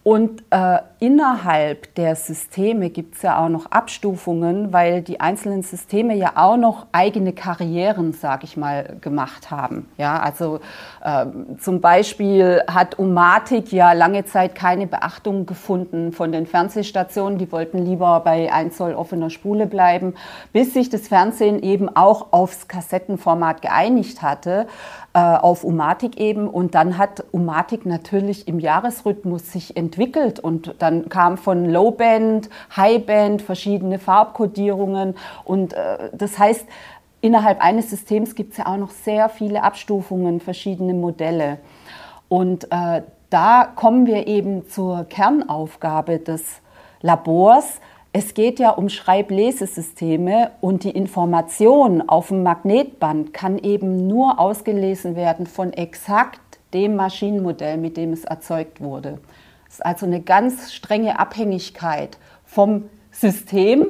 Und 0.07 0.41
äh, 0.51 0.77
innerhalb 0.99 1.93
der 1.95 2.15
Systeme 2.15 2.89
gibt 2.91 3.15
es 3.15 3.23
ja 3.23 3.43
auch 3.43 3.49
noch 3.49 3.71
Abstufungen, 3.71 4.71
weil 4.71 5.01
die 5.01 5.19
einzelnen 5.19 5.63
Systeme 5.63 6.15
ja 6.15 6.31
auch 6.35 6.55
noch 6.55 6.87
eigene 6.93 7.33
Karrieren, 7.33 8.13
sage 8.13 8.45
ich 8.45 8.55
mal, 8.55 8.95
gemacht 9.01 9.51
haben. 9.51 9.89
Ja, 9.97 10.17
also 10.17 10.61
äh, 11.03 11.25
zum 11.59 11.81
Beispiel 11.81 12.63
hat 12.73 12.97
Umatic 12.97 13.73
ja 13.73 13.91
lange 13.91 14.23
Zeit 14.23 14.55
keine 14.55 14.87
Beachtung 14.87 15.45
gefunden 15.45 16.13
von 16.13 16.31
den 16.31 16.45
Fernsehstationen. 16.45 17.37
Die 17.37 17.51
wollten 17.51 17.79
lieber 17.79 18.21
bei 18.21 18.49
1 18.49 18.77
Zoll 18.77 18.93
offener 18.93 19.29
Spule 19.29 19.65
bleiben, 19.65 20.13
bis 20.53 20.73
sich 20.73 20.89
das 20.89 21.09
Fernsehen 21.09 21.61
eben 21.61 21.93
auch 21.93 22.27
aufs 22.31 22.69
Kassettenformat 22.69 23.61
geeinigt 23.61 24.21
hatte 24.21 24.67
auf 25.13 25.63
Umatic 25.63 26.17
eben. 26.19 26.47
Und 26.47 26.75
dann 26.75 26.97
hat 26.97 27.23
Umatic 27.31 27.85
natürlich 27.85 28.47
im 28.47 28.59
Jahresrhythmus 28.59 29.51
sich 29.51 29.75
entwickelt 29.75 30.39
und 30.39 30.75
dann 30.79 31.09
kam 31.09 31.37
von 31.37 31.65
Low 31.65 31.91
Band, 31.91 32.49
High 32.75 33.05
Band 33.05 33.41
verschiedene 33.41 33.99
Farbkodierungen. 33.99 35.15
Und 35.43 35.73
äh, 35.73 36.09
das 36.13 36.37
heißt, 36.37 36.65
innerhalb 37.21 37.63
eines 37.63 37.89
Systems 37.89 38.35
gibt 38.35 38.51
es 38.51 38.57
ja 38.57 38.67
auch 38.67 38.77
noch 38.77 38.91
sehr 38.91 39.29
viele 39.29 39.63
Abstufungen, 39.63 40.39
verschiedene 40.39 40.93
Modelle. 40.93 41.59
Und 42.29 42.71
äh, 42.71 43.01
da 43.29 43.65
kommen 43.75 44.05
wir 44.05 44.27
eben 44.27 44.67
zur 44.69 45.05
Kernaufgabe 45.05 46.19
des 46.19 46.61
Labors, 47.01 47.79
es 48.17 48.33
geht 48.33 48.57
ja 48.57 48.71
um 48.71 48.89
Schreiblesesysteme 48.89 50.49
und 50.59 50.83
die 50.83 50.89
Information 50.89 52.01
auf 52.09 52.29
dem 52.29 52.41
Magnetband 52.41 53.31
kann 53.31 53.59
eben 53.59 54.07
nur 54.07 54.39
ausgelesen 54.39 55.15
werden 55.15 55.45
von 55.45 55.71
exakt 55.71 56.41
dem 56.73 56.95
Maschinenmodell, 56.95 57.77
mit 57.77 57.95
dem 57.95 58.13
es 58.13 58.25
erzeugt 58.25 58.81
wurde. 58.81 59.19
Es 59.67 59.75
ist 59.75 59.85
also 59.85 60.07
eine 60.07 60.19
ganz 60.19 60.73
strenge 60.73 61.19
Abhängigkeit 61.19 62.17
vom 62.43 62.89
System 63.11 63.85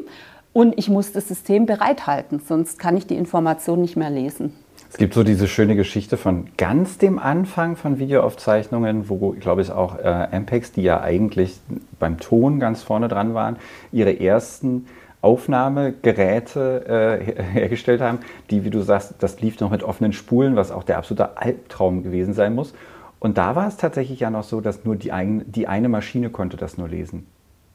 und 0.52 0.78
ich 0.78 0.90
muss 0.90 1.14
das 1.14 1.30
System 1.30 1.66
bereithalten, 1.66 2.42
sonst 2.46 2.80
kann 2.80 2.98
ich 2.98 3.08
die 3.08 3.16
Information 3.16 3.80
nicht 3.80 3.96
mehr 3.96 4.10
lesen. 4.10 4.54
Es 4.90 4.98
gibt 4.98 5.14
so 5.14 5.24
diese 5.24 5.48
schöne 5.48 5.76
Geschichte 5.76 6.16
von 6.16 6.48
ganz 6.58 6.98
dem 6.98 7.20
Anfang 7.20 7.76
von 7.76 8.00
Videoaufzeichnungen, 8.00 9.10
wo, 9.10 9.32
glaube 9.32 9.62
ich, 9.62 9.72
auch 9.72 10.00
äh, 10.00 10.28
Ampex, 10.32 10.72
die 10.72 10.82
ja 10.82 11.02
eigentlich 11.02 11.60
beim 12.00 12.20
Ton 12.20 12.60
ganz 12.60 12.84
vorne 12.84 13.10
dran 13.10 13.34
waren, 13.34 13.58
ihre 13.92 14.20
ersten 14.20 14.88
Aufnahmegeräte 15.22 17.20
äh, 17.20 17.44
hergestellt 17.54 18.02
haben, 18.02 18.20
die, 18.50 18.64
wie 18.64 18.70
du 18.70 18.82
sagst, 18.82 19.16
das 19.20 19.42
lief 19.42 19.60
noch 19.60 19.72
mit 19.72 19.84
offenen 19.84 20.14
Spulen, 20.14 20.56
was 20.56 20.72
auch 20.72 20.84
der 20.84 20.98
absolute 20.98 21.38
Albtraum 21.38 22.04
gewesen 22.04 22.34
sein 22.34 22.56
muss. 22.56 22.74
Und 23.20 23.38
da 23.38 23.56
war 23.56 23.68
es 23.68 23.78
tatsächlich 23.78 24.22
ja 24.22 24.30
noch 24.30 24.44
so, 24.44 24.62
dass 24.62 24.86
nur 24.86 24.96
die, 24.96 25.12
ein, 25.12 25.44
die 25.52 25.68
eine 25.68 25.90
Maschine 25.90 26.30
konnte 26.30 26.56
das 26.56 26.78
nur 26.78 26.88
lesen 26.88 27.28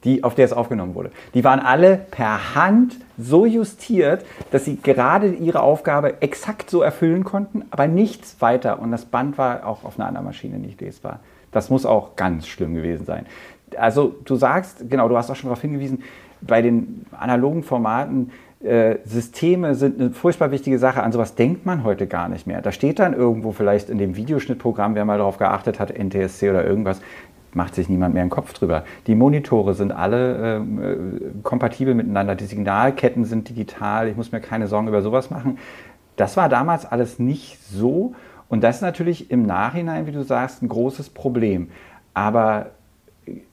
die, 0.05 0.25
auf 0.25 0.35
der 0.35 0.45
es 0.45 0.53
aufgenommen 0.53 0.95
wurde. 0.95 1.11
Die 1.35 1.45
waren 1.45 1.61
alle 1.61 1.97
per 1.97 2.55
Hand 2.55 2.97
so 3.19 3.47
justiert, 3.47 4.25
dass 4.51 4.65
sie 4.65 4.77
gerade 4.77 5.29
ihre 5.29 5.61
Aufgabe 5.61 6.21
exakt 6.23 6.71
so 6.71 6.83
erfüllen 6.83 7.25
konnten, 7.25 7.65
aber 7.71 7.87
nichts 7.87 8.41
weiter. 8.41 8.81
Und 8.81 8.91
das 8.91 9.05
Band 9.05 9.39
war 9.39 9.67
auch 9.67 9.85
auf 9.85 9.99
einer 9.99 10.09
anderen 10.09 10.27
Maschine 10.27 10.59
nicht 10.59 10.81
lesbar. 10.81 11.21
Das 11.53 11.71
muss 11.71 11.87
auch 11.87 12.17
ganz 12.17 12.47
schlimm 12.47 12.75
gewesen 12.75 13.05
sein. 13.05 13.27
Also 13.77 14.15
du 14.25 14.37
sagst, 14.37 14.91
genau, 14.91 15.09
du 15.09 15.17
hast 15.17 15.31
auch 15.31 15.37
schon 15.37 15.49
darauf 15.49 15.61
hingewiesen, 15.61 16.03
bei 16.41 16.61
den 16.63 17.07
analogen 17.13 17.63
Formaten, 17.63 18.33
äh, 18.63 18.99
Systeme 19.05 19.75
sind 19.75 20.01
eine 20.01 20.11
furchtbar 20.11 20.51
wichtige 20.53 20.79
Sache. 20.79 21.03
An 21.03 21.11
sowas 21.11 21.35
denkt 21.35 21.67
man 21.67 21.83
heute 21.83 22.07
gar 22.07 22.29
nicht 22.29 22.47
mehr. 22.47 22.63
Da 22.63 22.71
steht 22.71 23.01
dann 23.01 23.13
irgendwo 23.13 23.53
vielleicht 23.53 23.91
in 23.91 23.99
dem 23.99 24.17
Videoschnittprogramm, 24.17 24.95
wer 24.95 25.05
mal 25.05 25.19
darauf 25.19 25.39
geachtet 25.39 25.81
hat, 25.81 25.91
NTSC 25.91 26.51
oder 26.51 26.65
irgendwas, 26.65 27.01
macht 27.55 27.75
sich 27.75 27.89
niemand 27.89 28.15
mehr 28.15 28.23
einen 28.23 28.31
Kopf 28.31 28.53
drüber. 28.53 28.85
Die 29.07 29.15
Monitore 29.15 29.75
sind 29.75 29.93
alle 29.93 30.57
ähm, 30.57 30.83
äh, 30.83 31.43
kompatibel 31.43 31.95
miteinander, 31.95 32.35
die 32.35 32.47
Signalketten 32.47 33.25
sind 33.25 33.49
digital, 33.49 34.09
ich 34.09 34.17
muss 34.17 34.33
mir 34.33 34.41
keine 34.41 34.67
Sorgen 34.67 34.89
über 34.89 35.03
sowas 35.03 35.31
machen. 35.31 35.59
Das 36.17 36.37
war 36.37 36.49
damals 36.49 36.87
alles 36.87 37.19
nicht 37.19 37.59
so 37.65 38.15
und 38.49 38.63
das 38.63 38.77
ist 38.77 38.83
natürlich 38.83 39.31
im 39.31 39.47
Nachhinein, 39.47 40.07
wie 40.07 40.13
du 40.13 40.23
sagst, 40.23 40.63
ein 40.63 40.69
großes 40.69 41.09
Problem. 41.11 41.71
Aber 42.15 42.67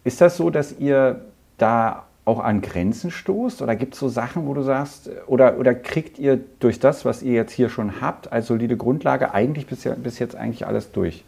ist 0.04 0.20
das 0.20 0.36
so, 0.36 0.50
dass 0.50 0.78
ihr 0.78 1.22
da 1.58 2.04
auch 2.26 2.40
an 2.40 2.62
Grenzen 2.62 3.10
stoßt? 3.10 3.62
Oder 3.62 3.76
gibt 3.76 3.94
es 3.94 4.00
so 4.00 4.10
Sachen, 4.10 4.46
wo 4.46 4.54
du 4.54 4.62
sagst, 4.62 5.10
oder, 5.28 5.58
oder 5.58 5.74
kriegt 5.74 6.20
ihr 6.20 6.40
durch 6.60 6.80
das, 6.80 7.06
was 7.06 7.24
ihr 7.24 7.34
jetzt 7.34 7.54
hier 7.54 7.70
schon 7.70 8.02
habt, 8.02 8.32
als 8.32 8.48
solide 8.48 8.78
Grundlage 8.78 9.34
eigentlich 9.34 9.68
bis, 9.68 9.88
bis 10.04 10.20
jetzt 10.20 10.36
eigentlich 10.36 10.68
alles 10.68 10.92
durch? 10.92 11.24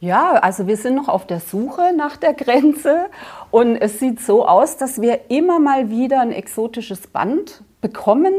Ja, 0.00 0.34
also 0.34 0.68
wir 0.68 0.76
sind 0.76 0.94
noch 0.94 1.08
auf 1.08 1.26
der 1.26 1.40
Suche 1.40 1.92
nach 1.96 2.16
der 2.16 2.32
Grenze 2.32 3.06
und 3.50 3.76
es 3.76 3.98
sieht 3.98 4.20
so 4.20 4.46
aus, 4.46 4.76
dass 4.76 5.00
wir 5.00 5.28
immer 5.28 5.58
mal 5.58 5.90
wieder 5.90 6.20
ein 6.20 6.30
exotisches 6.30 7.08
Band 7.08 7.64
bekommen 7.80 8.32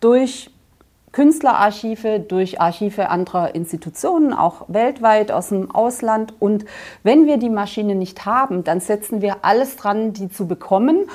durch 0.00 0.50
Künstlerarchive, 1.12 2.20
durch 2.20 2.60
Archive 2.60 3.08
anderer 3.08 3.54
Institutionen, 3.54 4.34
auch 4.34 4.64
weltweit 4.66 5.30
aus 5.30 5.48
dem 5.50 5.70
Ausland. 5.70 6.34
Und 6.40 6.64
wenn 7.04 7.26
wir 7.26 7.38
die 7.38 7.50
Maschine 7.50 7.94
nicht 7.94 8.26
haben, 8.26 8.64
dann 8.64 8.80
setzen 8.80 9.22
wir 9.22 9.36
alles 9.42 9.76
dran, 9.76 10.12
die 10.12 10.28
zu 10.28 10.48
bekommen 10.48 11.08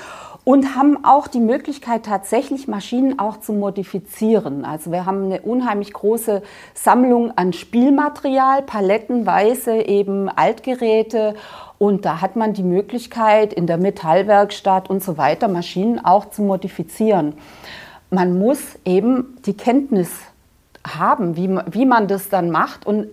und 0.43 0.75
haben 0.75 1.05
auch 1.05 1.27
die 1.27 1.39
Möglichkeit, 1.39 2.05
tatsächlich 2.05 2.67
Maschinen 2.67 3.19
auch 3.19 3.39
zu 3.39 3.53
modifizieren. 3.53 4.65
Also 4.65 4.91
wir 4.91 5.05
haben 5.05 5.25
eine 5.25 5.41
unheimlich 5.41 5.93
große 5.93 6.41
Sammlung 6.73 7.31
an 7.37 7.53
Spielmaterial, 7.53 8.63
palettenweise 8.63 9.81
eben 9.81 10.29
Altgeräte. 10.29 11.35
Und 11.77 12.05
da 12.05 12.21
hat 12.21 12.35
man 12.35 12.53
die 12.53 12.63
Möglichkeit, 12.63 13.53
in 13.53 13.67
der 13.67 13.77
Metallwerkstatt 13.77 14.89
und 14.89 15.03
so 15.03 15.17
weiter 15.17 15.47
Maschinen 15.47 16.03
auch 16.03 16.31
zu 16.31 16.41
modifizieren. 16.41 17.33
Man 18.09 18.39
muss 18.39 18.79
eben 18.83 19.37
die 19.45 19.55
Kenntnis 19.55 20.09
haben, 20.85 21.35
wie, 21.35 21.49
wie 21.71 21.85
man 21.85 22.07
das 22.07 22.29
dann 22.29 22.49
macht. 22.49 22.87
Und 22.87 23.07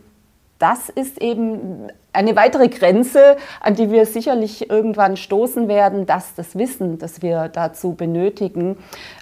das 0.58 0.88
ist 0.88 1.20
eben 1.22 1.88
eine 2.12 2.34
weitere 2.34 2.68
Grenze, 2.68 3.36
an 3.60 3.74
die 3.74 3.92
wir 3.92 4.04
sicherlich 4.04 4.70
irgendwann 4.70 5.16
stoßen 5.16 5.68
werden, 5.68 6.04
dass 6.04 6.34
das 6.34 6.56
Wissen, 6.56 6.98
das 6.98 7.22
wir 7.22 7.48
dazu 7.48 7.92
benötigen, 7.92 8.76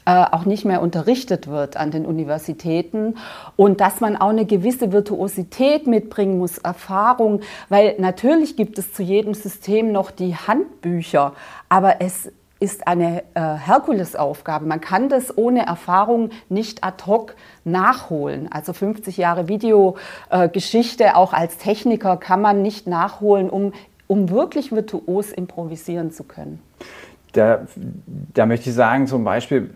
äh, 0.07 0.25
auch 0.31 0.47
nicht 0.47 0.65
mehr 0.65 0.81
unterrichtet 0.81 1.47
wird 1.49 1.77
an 1.77 1.91
den 1.91 2.07
Universitäten 2.07 3.17
und 3.57 3.83
dass 3.83 4.01
man 4.01 4.17
auch 4.17 4.31
eine 4.31 4.47
gewisse 4.47 4.93
Virtuosität 4.93 5.87
mitbringen 5.87 6.39
muss, 6.39 6.57
Erfahrung, 6.59 7.41
weil 7.69 7.97
natürlich 7.99 8.57
gibt 8.57 8.79
es 8.79 8.95
zu 8.95 9.03
jedem 9.03 9.35
System 9.35 9.93
noch 9.93 10.11
die 10.11 10.35
Handbücher, 10.35 11.35
aber 11.69 11.97
es 12.01 12.33
ist 12.59 12.87
eine 12.87 13.23
äh, 13.35 13.41
Herkulesaufgabe. 13.41 14.65
Man 14.65 14.81
kann 14.81 15.09
das 15.09 15.37
ohne 15.37 15.67
Erfahrung 15.67 16.31
nicht 16.49 16.85
ad 16.85 17.05
hoc 17.07 17.37
nachholen. 17.65 18.51
Also 18.51 18.73
50 18.73 19.17
Jahre 19.19 19.49
Videogeschichte, 19.49 21.05
äh, 21.05 21.11
auch 21.13 21.33
als 21.33 21.59
Techniker, 21.59 22.17
kann 22.17 22.41
man 22.41 22.63
nicht 22.63 22.87
nachholen, 22.87 23.51
um, 23.51 23.73
um 24.07 24.31
wirklich 24.31 24.73
virtuos 24.73 25.33
improvisieren 25.33 26.13
zu 26.13 26.25
können. 26.25 26.63
Da, 27.37 27.67
da 28.35 28.47
möchte 28.47 28.71
ich 28.71 28.75
sagen, 28.75 29.07
zum 29.07 29.25
Beispiel, 29.25 29.71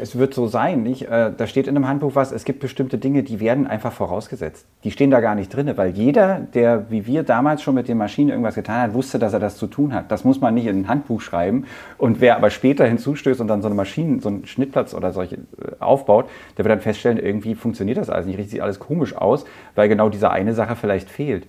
es 0.00 0.16
wird 0.18 0.34
so 0.34 0.46
sein, 0.46 0.82
nicht? 0.82 1.02
Äh, 1.02 1.32
da 1.36 1.46
steht 1.46 1.66
in 1.66 1.76
einem 1.76 1.86
Handbuch 1.86 2.14
was, 2.14 2.32
es 2.32 2.44
gibt 2.44 2.60
bestimmte 2.60 2.98
Dinge, 2.98 3.22
die 3.22 3.40
werden 3.40 3.66
einfach 3.66 3.92
vorausgesetzt. 3.92 4.66
Die 4.84 4.90
stehen 4.90 5.10
da 5.10 5.20
gar 5.20 5.34
nicht 5.34 5.54
drin, 5.54 5.70
weil 5.76 5.90
jeder, 5.90 6.40
der 6.54 6.90
wie 6.90 7.06
wir 7.06 7.22
damals 7.22 7.62
schon 7.62 7.74
mit 7.74 7.88
den 7.88 7.98
Maschinen 7.98 8.30
irgendwas 8.30 8.54
getan 8.54 8.80
hat, 8.80 8.94
wusste, 8.94 9.18
dass 9.18 9.32
er 9.32 9.40
das 9.40 9.56
zu 9.56 9.66
tun 9.66 9.94
hat. 9.94 10.10
Das 10.10 10.24
muss 10.24 10.40
man 10.40 10.54
nicht 10.54 10.66
in 10.66 10.80
ein 10.80 10.88
Handbuch 10.88 11.20
schreiben. 11.20 11.64
Und 11.98 12.20
wer 12.20 12.36
aber 12.36 12.50
später 12.50 12.86
hinzustößt 12.86 13.40
und 13.40 13.48
dann 13.48 13.62
so 13.62 13.68
eine 13.68 13.74
Maschine, 13.74 14.20
so 14.20 14.28
einen 14.28 14.46
Schnittplatz 14.46 14.94
oder 14.94 15.12
solche 15.12 15.36
äh, 15.36 15.40
aufbaut, 15.80 16.28
der 16.56 16.64
wird 16.64 16.72
dann 16.72 16.80
feststellen, 16.80 17.18
irgendwie 17.18 17.54
funktioniert 17.54 17.98
das 17.98 18.10
alles 18.10 18.26
nicht, 18.26 18.38
richtig 18.38 18.62
alles 18.62 18.78
komisch 18.78 19.14
aus, 19.16 19.44
weil 19.74 19.88
genau 19.88 20.08
diese 20.08 20.30
eine 20.30 20.54
Sache 20.54 20.76
vielleicht 20.76 21.10
fehlt. 21.10 21.46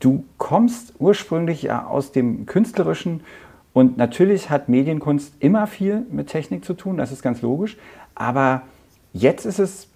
Du 0.00 0.24
kommst 0.36 0.94
ursprünglich 1.00 1.72
aus 1.72 2.12
dem 2.12 2.46
Künstlerischen 2.46 3.20
und 3.78 3.96
natürlich 3.96 4.50
hat 4.50 4.68
Medienkunst 4.68 5.34
immer 5.38 5.68
viel 5.68 6.04
mit 6.10 6.26
Technik 6.26 6.64
zu 6.64 6.74
tun, 6.74 6.96
das 6.96 7.12
ist 7.12 7.22
ganz 7.22 7.42
logisch. 7.42 7.76
Aber 8.16 8.62
jetzt 9.12 9.46
ist 9.46 9.60
es 9.60 9.86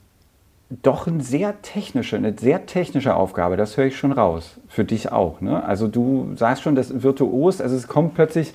doch 0.71 1.09
eine 1.09 1.21
sehr 1.21 1.61
technische, 1.62 2.14
eine 2.14 2.33
sehr 2.38 2.66
technische 2.66 3.16
Aufgabe, 3.16 3.57
das 3.57 3.77
höre 3.77 3.87
ich 3.87 3.97
schon 3.97 4.12
raus. 4.12 4.61
Für 4.68 4.85
dich 4.85 5.11
auch. 5.11 5.40
Ne? 5.40 5.64
Also 5.64 5.88
du 5.88 6.31
sagst 6.37 6.62
schon, 6.62 6.77
das 6.77 7.03
virtuos, 7.03 7.61
also 7.61 7.75
es 7.75 7.88
kommt 7.88 8.14
plötzlich, 8.14 8.55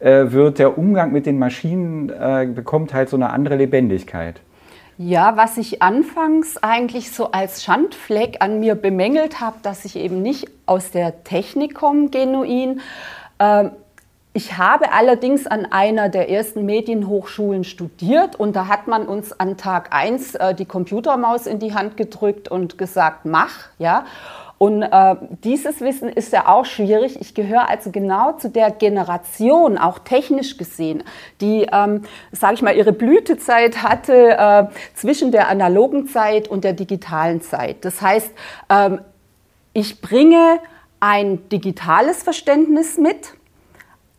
äh, 0.00 0.32
wird 0.32 0.58
der 0.58 0.76
Umgang 0.76 1.12
mit 1.12 1.26
den 1.26 1.38
Maschinen, 1.38 2.10
äh, 2.10 2.48
bekommt 2.52 2.92
halt 2.92 3.08
so 3.08 3.16
eine 3.16 3.30
andere 3.30 3.54
Lebendigkeit. 3.54 4.40
Ja, 4.98 5.36
was 5.36 5.56
ich 5.56 5.82
anfangs 5.82 6.56
eigentlich 6.56 7.12
so 7.12 7.30
als 7.30 7.62
Schandfleck 7.62 8.38
an 8.40 8.58
mir 8.58 8.74
bemängelt 8.74 9.40
habe, 9.40 9.58
dass 9.62 9.84
ich 9.84 9.94
eben 9.94 10.20
nicht 10.20 10.50
aus 10.66 10.90
der 10.90 11.22
Technik 11.22 11.76
komme, 11.76 12.08
genuin, 12.08 12.80
äh, 13.38 13.68
ich 14.36 14.58
habe 14.58 14.90
allerdings 14.92 15.46
an 15.46 15.64
einer 15.70 16.08
der 16.08 16.28
ersten 16.28 16.66
Medienhochschulen 16.66 17.62
studiert 17.62 18.34
und 18.34 18.56
da 18.56 18.66
hat 18.66 18.88
man 18.88 19.06
uns 19.06 19.38
an 19.38 19.56
Tag 19.56 19.94
1 19.94 20.34
äh, 20.34 20.54
die 20.56 20.64
Computermaus 20.64 21.46
in 21.46 21.60
die 21.60 21.72
Hand 21.72 21.96
gedrückt 21.96 22.48
und 22.48 22.76
gesagt, 22.76 23.26
mach, 23.26 23.68
ja. 23.78 24.04
Und 24.58 24.82
äh, 24.82 25.16
dieses 25.44 25.80
Wissen 25.80 26.08
ist 26.08 26.32
ja 26.32 26.48
auch 26.48 26.64
schwierig. 26.64 27.20
Ich 27.20 27.34
gehöre 27.34 27.68
also 27.68 27.92
genau 27.92 28.32
zu 28.32 28.50
der 28.50 28.72
Generation, 28.72 29.78
auch 29.78 30.00
technisch 30.00 30.56
gesehen, 30.56 31.04
die, 31.40 31.68
ähm, 31.72 32.02
sage 32.32 32.54
ich 32.54 32.62
mal, 32.62 32.74
ihre 32.74 32.92
Blütezeit 32.92 33.84
hatte 33.84 34.36
äh, 34.36 34.64
zwischen 34.94 35.30
der 35.30 35.48
analogen 35.48 36.08
Zeit 36.08 36.48
und 36.48 36.64
der 36.64 36.72
digitalen 36.72 37.40
Zeit. 37.40 37.84
Das 37.84 38.02
heißt, 38.02 38.32
ähm, 38.68 39.00
ich 39.74 40.00
bringe 40.00 40.58
ein 40.98 41.48
digitales 41.50 42.24
Verständnis 42.24 42.96
mit 42.96 43.34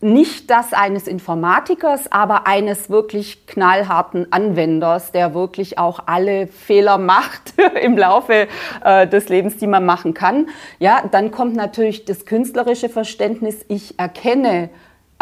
nicht 0.05 0.51
das 0.51 0.71
eines 0.71 1.07
Informatikers, 1.07 2.11
aber 2.11 2.45
eines 2.45 2.89
wirklich 2.91 3.47
knallharten 3.47 4.31
Anwenders, 4.31 5.11
der 5.11 5.33
wirklich 5.33 5.79
auch 5.79 6.01
alle 6.05 6.45
Fehler 6.47 6.99
macht 6.99 7.55
im 7.81 7.97
Laufe 7.97 8.47
äh, 8.83 9.07
des 9.07 9.29
Lebens, 9.29 9.57
die 9.57 9.67
man 9.67 9.83
machen 9.83 10.13
kann. 10.13 10.47
Ja, 10.79 11.03
dann 11.09 11.31
kommt 11.31 11.55
natürlich 11.55 12.05
das 12.05 12.25
künstlerische 12.25 12.87
Verständnis. 12.87 13.65
Ich 13.67 13.99
erkenne 13.99 14.69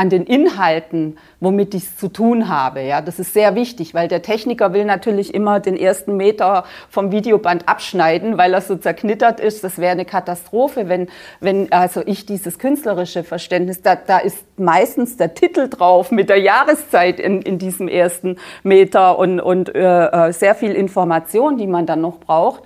an 0.04 0.10
den 0.10 0.26
Inhalten, 0.26 1.18
womit 1.39 1.74
ich 1.74 1.84
es 1.84 1.96
zu 1.96 2.10
tun 2.10 2.50
habe. 2.50 2.82
Ja, 2.82 3.00
das 3.00 3.20
ist 3.20 3.32
sehr 3.32 3.56
wichtig, 3.56 3.94
weil 3.94 4.10
der 4.10 4.22
Techniker 4.22 4.74
will 4.74 4.84
natürlich 4.84 5.34
immer 5.34 5.62
den 5.62 5.78
ersten 5.78 6.18
Meter 6.18 6.66
vom 6.89 7.13
Videoband 7.13 7.70
abschneiden, 7.70 8.38
weil 8.38 8.54
er 8.54 8.60
so 8.60 8.76
zerknittert 8.76 9.39
ist. 9.39 9.63
Das 9.63 9.78
wäre 9.78 9.94
eine 9.94 10.04
Katastrophe, 10.04 10.89
wenn, 10.89 11.08
wenn 11.39 11.72
also 11.72 12.02
ich 12.06 12.26
dieses 12.26 12.60
künstlerische 12.60 13.24
Verständnis, 13.24 13.82
da, 13.82 13.96
da 13.96 14.18
ist 14.18 14.44
meistens 14.58 15.16
der 15.16 15.36
Titel 15.36 15.70
drauf 15.70 16.12
mit 16.12 16.28
der 16.28 16.42
Jahreszeit 16.42 17.22
in, 17.22 17.42
in 17.42 17.58
diesem 17.58 17.88
ersten 17.88 18.36
Meter 18.63 19.18
und, 19.18 19.39
und 19.39 19.74
äh, 19.74 20.28
äh 20.28 20.34
sehr 20.34 20.54
viel 20.54 20.74
Information, 20.74 21.56
die 21.58 21.68
man 21.68 21.86
dann 21.86 22.02
noch 22.02 22.20
braucht. 22.20 22.63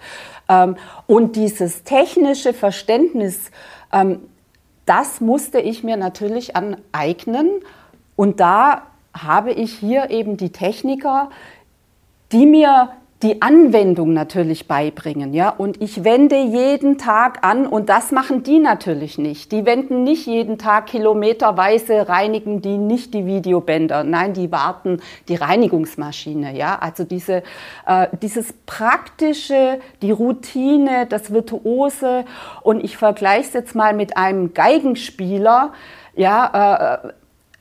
Ähm, 0.50 0.76
und 1.06 1.36
dieses 1.36 1.84
technische 1.84 2.54
Verständnis, 2.54 3.52
ähm, 3.94 4.22
das 4.88 5.22
musste 5.22 5.60
ich 5.60 5.84
mir 5.84 5.98
natürlich 5.98 6.56
aneignen. 6.56 7.50
Und 8.16 8.40
da 8.40 8.88
habe 9.14 9.52
ich 9.52 9.74
hier 9.74 10.10
eben 10.10 10.38
die 10.38 10.52
Techniker, 10.52 11.30
die 12.32 12.46
mir 12.46 12.90
die 13.24 13.42
Anwendung 13.42 14.14
natürlich 14.14 14.68
beibringen, 14.68 15.34
ja. 15.34 15.50
Und 15.50 15.82
ich 15.82 16.04
wende 16.04 16.38
jeden 16.38 17.00
Tag 17.00 17.44
an 17.44 17.66
und 17.66 17.90
das 17.90 18.12
machen 18.12 18.44
die 18.44 18.60
natürlich 18.60 19.18
nicht. 19.18 19.52
Die 19.52 19.66
wenden 19.66 20.04
nicht 20.04 20.28
jeden 20.28 20.60
Tag 20.60 20.86
kilometerweise, 20.86 22.08
reinigen 22.10 22.62
die 22.62 22.78
nicht 22.78 23.16
die 23.16 23.26
Videobänder. 23.26 24.04
Nein, 24.04 24.34
die 24.34 24.52
warten 24.52 25.02
die 25.30 25.36
Reinigungsmaschine, 25.36 26.56
ja. 26.56 26.78
Also 26.80 27.06
diese, 27.06 27.42
äh, 27.88 28.08
dieses 28.22 28.54
praktische, 28.68 29.80
die 30.04 30.12
Routine, 30.12 31.08
das 31.08 31.34
Virtuose. 31.34 32.24
Und 32.62 32.84
ich 32.84 32.98
vergleiche 32.98 33.48
es 33.48 33.54
jetzt 33.54 33.74
mal 33.74 33.96
mit 33.96 34.16
einem 34.16 34.54
Geigenspieler, 34.54 35.74
ja, 36.16 37.02
äh, 37.04 37.14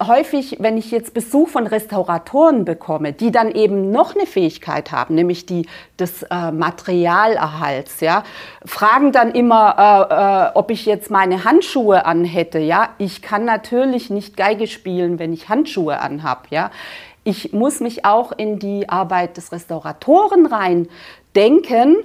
häufig, 0.05 0.57
wenn 0.61 0.77
ich 0.77 0.91
jetzt 0.91 1.15
Besuch 1.15 1.49
von 1.49 1.67
Restauratoren 1.67 2.65
bekomme, 2.65 3.13
die 3.13 3.31
dann 3.31 3.51
eben 3.51 3.91
noch 3.91 4.15
eine 4.15 4.27
Fähigkeit 4.27 4.93
haben, 4.93 5.15
nämlich 5.15 5.47
die 5.47 5.67
des 5.99 6.23
äh, 6.25 6.53
Materialerhalts, 6.53 8.01
ja, 8.01 8.23
fragen 8.65 9.13
dann 9.13 9.33
immer, 9.33 9.77
äh, 9.79 10.51
äh, 10.51 10.59
ob 10.59 10.71
ich 10.71 10.85
jetzt 10.85 11.11
meine 11.11 11.45
Handschuhe 11.45 12.05
anhätte, 12.05 12.59
ja. 12.59 12.91
Ich 12.99 13.23
kann 13.23 13.45
natürlich 13.45 14.11
nicht 14.11 14.37
Geige 14.37 14.67
spielen, 14.67 15.19
wenn 15.19 15.33
ich 15.33 15.49
Handschuhe 15.49 15.99
anhab, 16.01 16.49
ja. 16.51 16.71
Ich 17.25 17.53
muss 17.53 17.81
mich 17.81 18.05
auch 18.05 18.33
in 18.33 18.59
die 18.59 18.89
Arbeit 18.89 19.37
des 19.37 19.51
Restauratoren 19.51 20.47
rein 20.47 20.89
denken, 21.35 21.97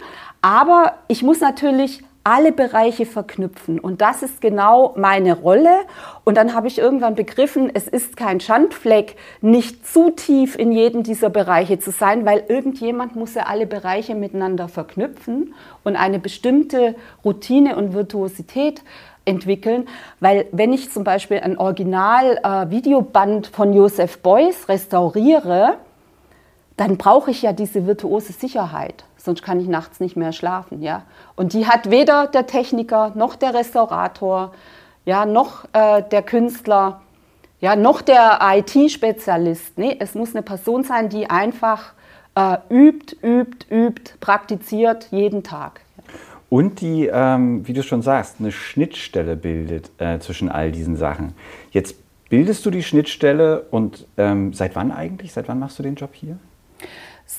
aber 0.42 0.94
ich 1.08 1.24
muss 1.24 1.42
natürlich 1.42 2.04
alle 2.24 2.52
Bereiche 2.52 3.06
verknüpfen. 3.06 3.80
Und 3.80 4.02
das 4.02 4.22
ist 4.22 4.42
genau 4.42 4.94
meine 4.96 5.34
Rolle. 5.34 5.72
Und 6.24 6.38
dann 6.38 6.54
habe 6.54 6.68
ich 6.68 6.78
irgendwann 6.78 7.16
begriffen, 7.16 7.72
es 7.74 7.88
ist 7.88 8.16
kein 8.16 8.40
Schandfleck, 8.40 9.16
nicht 9.42 9.88
zu 9.88 10.12
tief 10.12 10.56
in 10.56 10.72
jeden 10.72 11.04
dieser 11.04 11.30
Bereiche 11.30 11.80
zu 11.80 11.92
sein, 11.92 12.26
weil 12.26 12.44
irgendjemand 12.48 13.16
muss 13.16 13.34
ja 13.34 13.44
alle 13.44 13.66
Bereiche 13.66 14.14
miteinander 14.14 14.68
verknüpfen 14.68 15.56
und 15.84 15.96
eine 15.96 16.20
bestimmte 16.20 16.96
Routine 17.26 17.76
und 17.76 17.94
Virtuosität 17.94 18.84
entwickeln, 19.26 19.88
weil 20.20 20.46
wenn 20.52 20.74
ich 20.74 20.92
zum 20.92 21.04
Beispiel 21.04 21.40
ein 21.40 21.58
Original-Videoband 21.58 23.48
äh, 23.48 23.50
von 23.52 23.74
Joseph 23.74 24.20
Beuys 24.20 24.68
restauriere, 24.68 25.76
dann 26.76 26.98
brauche 26.98 27.30
ich 27.30 27.44
ja 27.44 27.54
diese 27.54 27.86
virtuose 27.86 28.34
Sicherheit 28.34 29.04
sonst 29.24 29.44
kann 29.44 29.60
ich 29.60 29.68
nachts 29.68 30.00
nicht 30.00 30.16
mehr 30.16 30.32
schlafen. 30.32 30.82
Ja? 30.82 31.04
Und 31.36 31.54
die 31.54 31.68
hat 31.68 31.90
weder 31.90 32.28
der 32.28 32.48
Techniker 32.48 33.12
noch 33.16 33.36
der 33.36 33.54
Restaurator, 33.54 34.54
ja, 35.06 35.26
noch 35.26 35.66
äh, 35.74 36.04
der 36.04 36.22
Künstler, 36.22 37.02
ja, 37.60 37.76
noch 37.76 38.02
der 38.02 38.40
IT-Spezialist. 38.42 39.78
Nee, 39.78 39.96
es 40.00 40.16
muss 40.16 40.36
eine 40.36 40.44
Person 40.44 40.84
sein, 40.84 41.10
die 41.10 41.30
einfach 41.30 41.94
äh, 42.36 42.58
übt, 42.70 43.16
übt, 43.22 43.68
übt, 43.70 44.14
praktiziert 44.20 45.08
jeden 45.12 45.44
Tag. 45.44 45.82
Und 46.50 46.82
die, 46.82 47.10
ähm, 47.12 47.66
wie 47.68 47.74
du 47.74 47.82
schon 47.82 48.02
sagst, 48.02 48.36
eine 48.40 48.52
Schnittstelle 48.52 49.36
bildet 49.38 49.90
äh, 50.00 50.20
zwischen 50.20 50.50
all 50.50 50.72
diesen 50.72 50.98
Sachen. 50.98 51.34
Jetzt 51.72 51.96
bildest 52.30 52.66
du 52.66 52.72
die 52.72 52.84
Schnittstelle 52.84 53.62
und 53.72 54.06
ähm, 54.18 54.54
seit 54.54 54.76
wann 54.76 54.92
eigentlich? 54.92 55.32
Seit 55.32 55.48
wann 55.48 55.60
machst 55.60 55.80
du 55.80 55.84
den 55.84 55.96
Job 55.96 56.12
hier? 56.14 56.38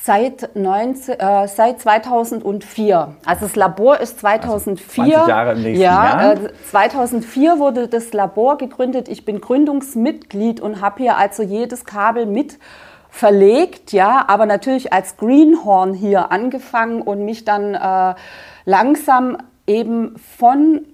Seit, 0.05 0.57
19, 0.57 1.21
äh, 1.21 1.47
seit 1.47 1.81
2004. 1.81 3.15
Also 3.25 3.47
das 3.47 3.55
Labor 3.55 4.01
ist 4.01 4.19
2004. 4.19 5.05
Also 5.05 5.15
20 5.15 5.29
Jahre 5.29 5.53
im 5.53 5.63
nächsten 5.63 5.83
ja, 5.83 6.23
Jahr. 6.23 6.33
Äh, 6.33 6.53
2004 6.71 7.59
wurde 7.59 7.89
das 7.89 8.13
Labor 8.13 8.59
gegründet. 8.59 9.09
Ich 9.09 9.25
bin 9.25 9.41
Gründungsmitglied 9.41 10.61
und 10.61 10.81
habe 10.81 11.03
hier 11.03 11.19
also 11.19 11.43
jedes 11.43 11.85
Kabel 11.85 12.27
mit 12.27 12.59
verlegt, 13.11 13.93
ja, 13.93 14.25
aber 14.27 14.47
natürlich 14.47 14.93
als 14.93 15.19
Greenhorn 15.19 15.93
hier 15.93 16.33
angefangen 16.33 17.03
und 17.03 17.25
mich 17.25 17.45
dann 17.45 17.75
äh, 17.75 18.15
langsam 18.65 19.37
eben 19.67 20.17
von 20.17 20.87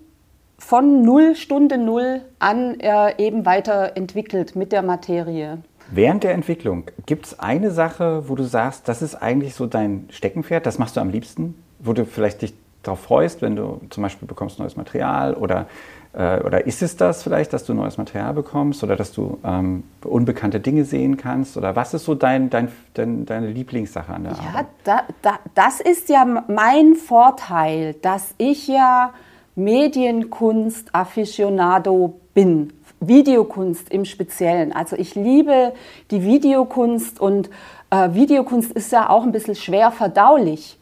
von 0.59 1.03
null 1.03 1.37
Stunde 1.37 1.79
null 1.79 2.23
an 2.41 2.81
äh, 2.81 3.15
eben 3.25 3.47
weiterentwickelt 3.47 4.57
mit 4.57 4.73
der 4.73 4.83
Materie. 4.83 5.59
Während 5.91 6.25
der 6.25 6.33
Entwicklung 6.33 6.85
gibt 7.07 7.27
es 7.27 7.39
eine 7.39 7.71
Sache, 7.71 8.29
wo 8.29 8.35
du 8.35 8.43
sagst, 8.45 8.89
das 8.89 9.03
ist 9.03 9.15
eigentlich 9.15 9.55
so 9.55 9.67
dein 9.67 10.09
Steckenpferd, 10.11 10.67
das 10.67 10.79
machst 10.79 10.97
du 10.97 11.01
am 11.01 11.11
liebsten, 11.11 11.55
wo 11.79 11.95
du 11.95 12.05
vielleicht 12.05 12.43
dich 12.43 12.53
darauf 12.83 13.01
freust, 13.01 13.41
wenn 13.43 13.57
du 13.57 13.81
zum 13.91 14.03
Beispiel 14.03 14.27
bekommst 14.29 14.59
neues 14.59 14.77
Material 14.77 15.35
oder, 15.35 15.67
äh, 16.13 16.41
oder 16.41 16.67
ist 16.67 16.83
es 16.83 16.97
das 16.97 17.23
vielleicht, 17.23 17.53
dass 17.53 17.65
du 17.65 17.75
neues 17.75 17.99
Material 17.99 18.33
bekommst 18.35 18.83
oder 18.85 18.97
dass 18.97 19.13
du 19.13 19.39
ähm, 19.45 19.85
unbekannte 20.05 20.61
Dinge 20.61 20.85
sehen 20.85 21.17
kannst 21.17 21.57
oder 21.57 21.75
was 21.77 21.95
ist 21.95 22.05
so 22.05 22.15
dein, 22.15 22.51
dein, 22.51 22.69
dein 22.95 23.27
deine 23.27 23.49
Lieblingssache 23.49 24.13
an 24.13 24.25
der 24.25 24.33
ja, 24.33 24.39
Arbeit? 24.39 24.67
Ja, 24.87 24.95
da, 25.03 25.03
da, 25.23 25.39
das 25.55 25.81
ist 25.81 26.09
ja 26.09 26.25
mein 26.25 26.95
Vorteil, 26.95 27.95
dass 27.95 28.35
ich 28.39 28.69
ja 28.69 29.13
Medienkunst-Afficionado 29.57 32.21
bin 32.33 32.73
Videokunst 33.01 33.91
im 33.91 34.05
Speziellen. 34.05 34.73
Also 34.73 34.97
ich 34.97 35.15
liebe 35.15 35.73
die 36.11 36.23
Videokunst 36.23 37.21
und 37.21 37.51
äh, 37.91 38.13
Videokunst 38.13 38.73
ist 38.73 38.93
ja 38.93 39.09
auch 39.11 39.23
ein 39.23 39.33
bisschen 39.33 39.55
schwer 39.55 39.91
verdaulich. 39.91 40.79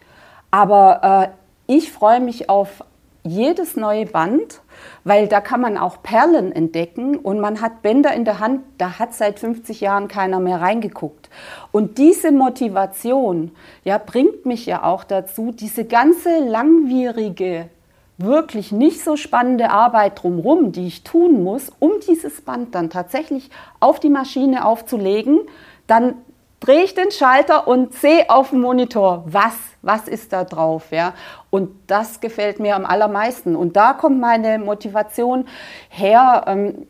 Aber 0.51 1.31
äh, 1.67 1.73
ich 1.73 1.91
freue 1.91 2.19
mich 2.19 2.49
auf 2.49 2.83
jedes 3.23 3.75
neue 3.75 4.05
Band, 4.05 4.61
weil 5.03 5.27
da 5.27 5.41
kann 5.41 5.61
man 5.61 5.77
auch 5.77 6.01
Perlen 6.01 6.51
entdecken 6.51 7.17
und 7.17 7.39
man 7.39 7.61
hat 7.61 7.81
Bänder 7.81 8.13
in 8.13 8.25
der 8.25 8.39
Hand, 8.39 8.61
da 8.77 8.99
hat 8.99 9.13
seit 9.13 9.39
50 9.39 9.81
Jahren 9.81 10.07
keiner 10.07 10.39
mehr 10.39 10.61
reingeguckt. 10.61 11.29
Und 11.71 11.97
diese 11.97 12.31
Motivation 12.31 13.51
ja, 13.83 13.97
bringt 13.97 14.45
mich 14.45 14.65
ja 14.65 14.83
auch 14.83 15.03
dazu, 15.03 15.51
diese 15.51 15.85
ganze 15.85 16.39
langwierige 16.39 17.69
wirklich 18.17 18.71
nicht 18.71 19.03
so 19.03 19.15
spannende 19.15 19.69
Arbeit 19.69 20.23
drumherum, 20.23 20.71
die 20.71 20.87
ich 20.87 21.03
tun 21.03 21.43
muss, 21.43 21.71
um 21.79 21.91
dieses 22.07 22.41
Band 22.41 22.73
dann 22.73 22.89
tatsächlich 22.89 23.49
auf 23.79 23.99
die 23.99 24.09
Maschine 24.09 24.65
aufzulegen, 24.65 25.41
dann 25.85 26.15
drehe 26.59 26.83
ich 26.83 26.95
den 26.95 27.11
Schalter 27.11 27.67
und 27.67 27.93
sehe 27.93 28.29
auf 28.29 28.49
dem 28.49 28.61
Monitor, 28.61 29.23
was, 29.27 29.55
was 29.81 30.07
ist 30.07 30.33
da 30.33 30.43
drauf. 30.43 30.91
Ja? 30.91 31.13
Und 31.49 31.69
das 31.87 32.19
gefällt 32.19 32.59
mir 32.59 32.75
am 32.75 32.85
allermeisten. 32.85 33.55
Und 33.55 33.75
da 33.75 33.93
kommt 33.93 34.19
meine 34.19 34.57
Motivation 34.57 35.47
her, 35.89 36.43
ähm, 36.47 36.87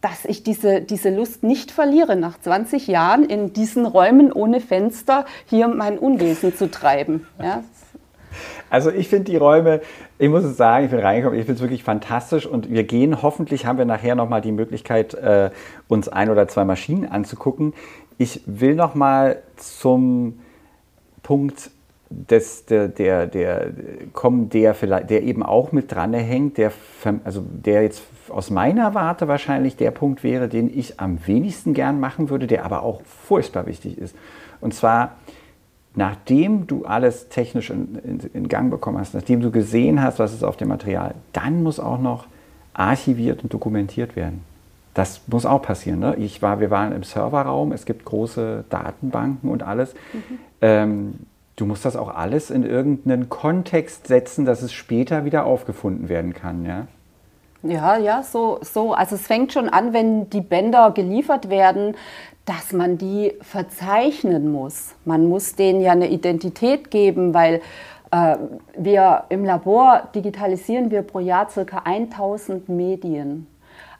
dass 0.00 0.24
ich 0.24 0.44
diese, 0.44 0.82
diese 0.82 1.10
Lust 1.10 1.42
nicht 1.42 1.72
verliere, 1.72 2.14
nach 2.14 2.38
20 2.38 2.86
Jahren 2.86 3.24
in 3.24 3.52
diesen 3.52 3.86
Räumen 3.86 4.30
ohne 4.30 4.60
Fenster 4.60 5.24
hier 5.46 5.66
mein 5.66 5.98
Unwesen 5.98 6.54
zu 6.54 6.70
treiben. 6.70 7.26
Ja? 7.42 7.64
Also 8.70 8.90
ich 8.90 9.08
finde 9.08 9.30
die 9.30 9.36
Räume, 9.36 9.80
ich 10.18 10.28
muss 10.28 10.44
es 10.44 10.56
sagen, 10.56 10.84
ich 10.86 10.90
bin 10.90 11.00
reingekommen, 11.00 11.38
ich 11.38 11.46
finde 11.46 11.56
es 11.56 11.62
wirklich 11.62 11.84
fantastisch 11.84 12.46
und 12.46 12.70
wir 12.70 12.84
gehen, 12.84 13.22
hoffentlich 13.22 13.66
haben 13.66 13.78
wir 13.78 13.84
nachher 13.84 14.14
nochmal 14.14 14.40
die 14.40 14.52
Möglichkeit, 14.52 15.14
äh, 15.14 15.50
uns 15.88 16.08
ein 16.08 16.30
oder 16.30 16.48
zwei 16.48 16.64
Maschinen 16.64 17.06
anzugucken. 17.06 17.74
Ich 18.18 18.40
will 18.46 18.74
nochmal 18.74 19.42
zum 19.56 20.40
Punkt 21.22 21.70
des, 22.08 22.66
der, 22.66 22.88
der, 22.88 23.26
der 23.26 23.70
kommen, 24.12 24.48
der 24.48 24.74
vielleicht, 24.74 25.10
der 25.10 25.22
eben 25.22 25.42
auch 25.42 25.72
mit 25.72 25.92
dran 25.92 26.14
hängt, 26.14 26.56
der, 26.56 26.72
also 27.24 27.44
der 27.44 27.82
jetzt 27.82 28.02
aus 28.28 28.50
meiner 28.50 28.94
Warte 28.94 29.28
wahrscheinlich 29.28 29.76
der 29.76 29.90
Punkt 29.90 30.22
wäre, 30.22 30.48
den 30.48 30.70
ich 30.72 31.00
am 31.00 31.18
wenigsten 31.26 31.74
gern 31.74 31.98
machen 31.98 32.30
würde, 32.30 32.46
der 32.46 32.64
aber 32.64 32.82
auch 32.82 33.02
furchtbar 33.02 33.66
wichtig 33.66 33.98
ist. 33.98 34.14
Und 34.60 34.72
zwar 34.72 35.16
nachdem 35.96 36.66
du 36.66 36.84
alles 36.84 37.28
technisch 37.28 37.70
in, 37.70 37.98
in, 38.04 38.20
in, 38.32 38.48
Gang 38.48 38.70
bekommen 38.70 38.98
hast, 38.98 39.14
nachdem 39.14 39.40
du 39.40 39.50
gesehen 39.50 40.02
hast, 40.02 40.18
was 40.18 40.32
ist 40.32 40.44
auf 40.44 40.56
dem 40.56 40.68
Material, 40.68 41.14
dann 41.32 41.62
muss 41.62 41.80
auch 41.80 41.98
noch 41.98 42.26
archiviert 42.74 43.42
und 43.42 43.52
dokumentiert 43.52 44.14
werden. 44.14 44.42
Das 44.92 45.22
muss 45.26 45.46
auch 45.46 45.62
passieren. 45.62 45.98
Ne? 45.98 46.14
Ich 46.16 46.42
war, 46.42 46.60
wir 46.60 46.70
waren 46.70 46.92
im 46.92 47.02
Serverraum, 47.02 47.72
es 47.72 47.86
gibt 47.86 48.04
große 48.04 48.64
Datenbanken 48.68 49.50
und 49.50 49.62
alles. 49.62 49.94
Mhm. 50.12 50.38
Ähm, 50.60 51.14
du 51.56 51.64
musst 51.64 51.84
das 51.84 51.96
auch 51.96 52.14
alles 52.14 52.50
in 52.50 52.62
irgendeinen 52.62 53.28
Kontext 53.30 54.06
setzen, 54.06 54.44
dass 54.44 54.62
es 54.62 54.72
später 54.72 55.24
wieder 55.24 55.44
aufgefunden 55.44 56.08
werden 56.10 56.34
kann. 56.34 56.64
Ja? 56.64 56.86
Ja, 57.68 57.96
ja, 57.96 58.22
so, 58.22 58.58
so. 58.62 58.92
Also 58.92 59.16
es 59.16 59.26
fängt 59.26 59.52
schon 59.52 59.68
an, 59.68 59.92
wenn 59.92 60.30
die 60.30 60.40
Bänder 60.40 60.90
geliefert 60.90 61.48
werden, 61.50 61.96
dass 62.44 62.72
man 62.72 62.96
die 62.96 63.34
verzeichnen 63.40 64.52
muss. 64.52 64.94
Man 65.04 65.28
muss 65.28 65.56
denen 65.56 65.80
ja 65.80 65.92
eine 65.92 66.08
Identität 66.08 66.90
geben, 66.90 67.34
weil 67.34 67.60
äh, 68.12 68.36
wir 68.76 69.24
im 69.28 69.44
Labor 69.44 70.08
digitalisieren 70.14 70.90
wir 70.90 71.02
pro 71.02 71.18
Jahr 71.18 71.50
circa 71.50 71.82
1000 71.84 72.68
Medien. 72.68 73.46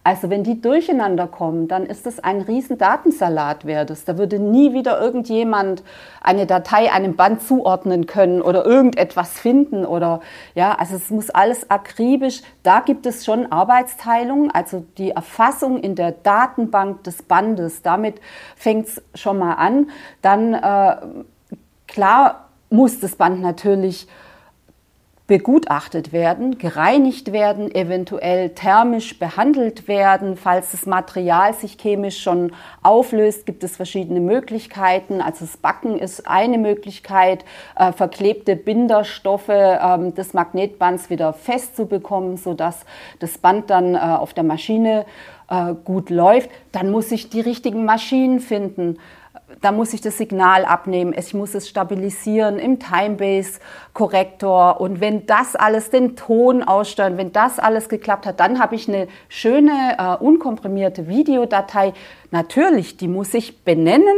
Also 0.07 0.31
wenn 0.31 0.45
die 0.45 0.61
durcheinander 0.61 1.27
kommen, 1.27 1.66
dann 1.66 1.85
ist 1.85 2.07
das 2.07 2.21
ein 2.21 2.40
riesen 2.40 2.79
Datensalat 2.79 3.64
wertes. 3.64 4.05
Da 4.05 4.16
würde 4.16 4.38
nie 4.38 4.73
wieder 4.73 5.01
irgendjemand 5.01 5.83
eine 6.21 6.47
Datei 6.47 6.92
einem 6.92 7.16
Band 7.16 7.42
zuordnen 7.42 8.07
können 8.07 8.40
oder 8.40 8.64
irgendetwas 8.64 9.33
finden 9.33 9.85
oder 9.85 10.21
ja, 10.55 10.77
also 10.77 10.95
es 10.95 11.11
muss 11.11 11.31
alles 11.31 11.73
akribisch. 11.73 12.42
Da 12.62 12.79
gibt 12.79 13.05
es 13.05 13.25
schon 13.25 13.51
Arbeitsteilung, 13.51 14.53
also 14.53 14.85
die 14.97 15.11
Erfassung 15.11 15.81
in 15.81 15.97
der 15.97 16.12
Datenbank 16.12 17.03
des 17.03 17.25
Bandes. 17.25 17.83
Damit 17.83 18.21
fängt 18.55 18.87
es 18.87 19.03
schon 19.12 19.38
mal 19.38 19.55
an. 19.55 19.90
Dann 20.23 20.55
äh, 20.55 20.97
klar 21.88 22.51
muss 22.71 23.01
das 23.01 23.16
Band 23.16 23.40
natürlich 23.40 24.07
begutachtet 25.26 26.12
werden, 26.12 26.56
gereinigt 26.56 27.32
werden, 27.32 27.74
eventuell 27.74 28.50
thermisch 28.50 29.18
behandelt 29.18 29.88
werden. 29.88 30.36
Falls 30.36 30.70
das 30.70 30.86
Material 30.86 31.52
sich 31.52 31.76
chemisch 31.80 32.22
schon 32.22 32.52
auflöst, 32.82 33.44
gibt 33.44 33.64
es 33.64 33.76
verschiedene 33.76 34.20
Möglichkeiten. 34.20 35.20
Also 35.20 35.44
das 35.44 35.56
Backen 35.56 35.98
ist 35.98 36.28
eine 36.28 36.58
Möglichkeit, 36.58 37.44
äh, 37.74 37.90
verklebte 37.92 38.54
Binderstoffe 38.54 39.48
äh, 39.48 40.12
des 40.12 40.32
Magnetbands 40.32 41.10
wieder 41.10 41.32
festzubekommen, 41.32 42.36
sodass 42.36 42.84
das 43.18 43.38
Band 43.38 43.70
dann 43.70 43.96
äh, 43.96 43.98
auf 43.98 44.32
der 44.32 44.44
Maschine 44.44 45.06
äh, 45.50 45.74
gut 45.84 46.08
läuft. 46.08 46.50
Dann 46.70 46.92
muss 46.92 47.10
ich 47.10 47.30
die 47.30 47.40
richtigen 47.40 47.84
Maschinen 47.84 48.38
finden 48.38 48.98
da 49.61 49.70
muss 49.70 49.92
ich 49.92 50.00
das 50.00 50.18
Signal 50.18 50.64
abnehmen, 50.64 51.14
ich 51.16 51.32
muss 51.32 51.54
es 51.54 51.68
stabilisieren 51.68 52.59
im 52.59 52.80
Timebase-Korrektor 52.80 54.80
und 54.80 55.00
wenn 55.00 55.26
das 55.26 55.54
alles 55.54 55.90
den 55.90 56.16
Ton 56.16 56.64
aussteuern, 56.64 57.16
wenn 57.16 57.32
das 57.32 57.59
alles 57.59 57.88
geklappt 57.88 58.26
hat, 58.26 58.40
dann 58.40 58.59
habe 58.59 58.74
ich 58.74 58.88
eine 58.88 59.06
schöne, 59.28 59.96
äh, 59.98 60.22
unkomprimierte 60.22 61.06
Videodatei. 61.06 61.92
Natürlich, 62.32 62.96
die 62.96 63.09
muss 63.09 63.32
ich 63.35 63.62
benennen 63.62 64.16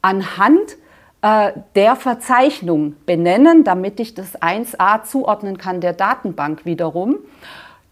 anhand 0.00 0.76
äh, 1.22 1.52
der 1.74 1.96
Verzeichnung 1.96 2.94
benennen, 3.04 3.64
damit 3.64 3.98
ich 3.98 4.14
das 4.14 4.40
1a 4.40 5.02
zuordnen 5.02 5.58
kann 5.58 5.80
der 5.80 5.92
Datenbank 5.92 6.64
wiederum, 6.64 7.16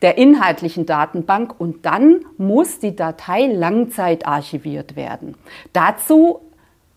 der 0.03 0.19
inhaltlichen 0.19 0.87
Datenbank 0.87 1.59
und 1.59 1.85
dann 1.85 2.21
muss 2.39 2.79
die 2.79 2.95
Datei 2.95 3.47
langzeitarchiviert 3.47 4.95
werden. 4.95 5.35
Dazu 5.73 6.46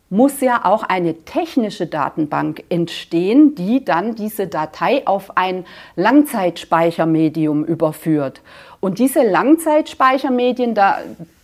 muss 0.10 0.42
ja 0.42 0.66
auch 0.66 0.84
eine 0.84 1.24
technische 1.24 1.86
Datenbank 1.86 2.64
entstehen, 2.70 3.56
die 3.56 3.86
dann 3.86 4.16
diese 4.16 4.48
Datei 4.48 5.06
auf 5.06 5.38
ein 5.38 5.66
Langzeitspeichermedium 5.96 7.64
überführt. 7.64 8.42
Und 8.80 8.98
diese 8.98 9.24
Langzeitspeichermedien, 9.24 10.74
da, 10.74 11.00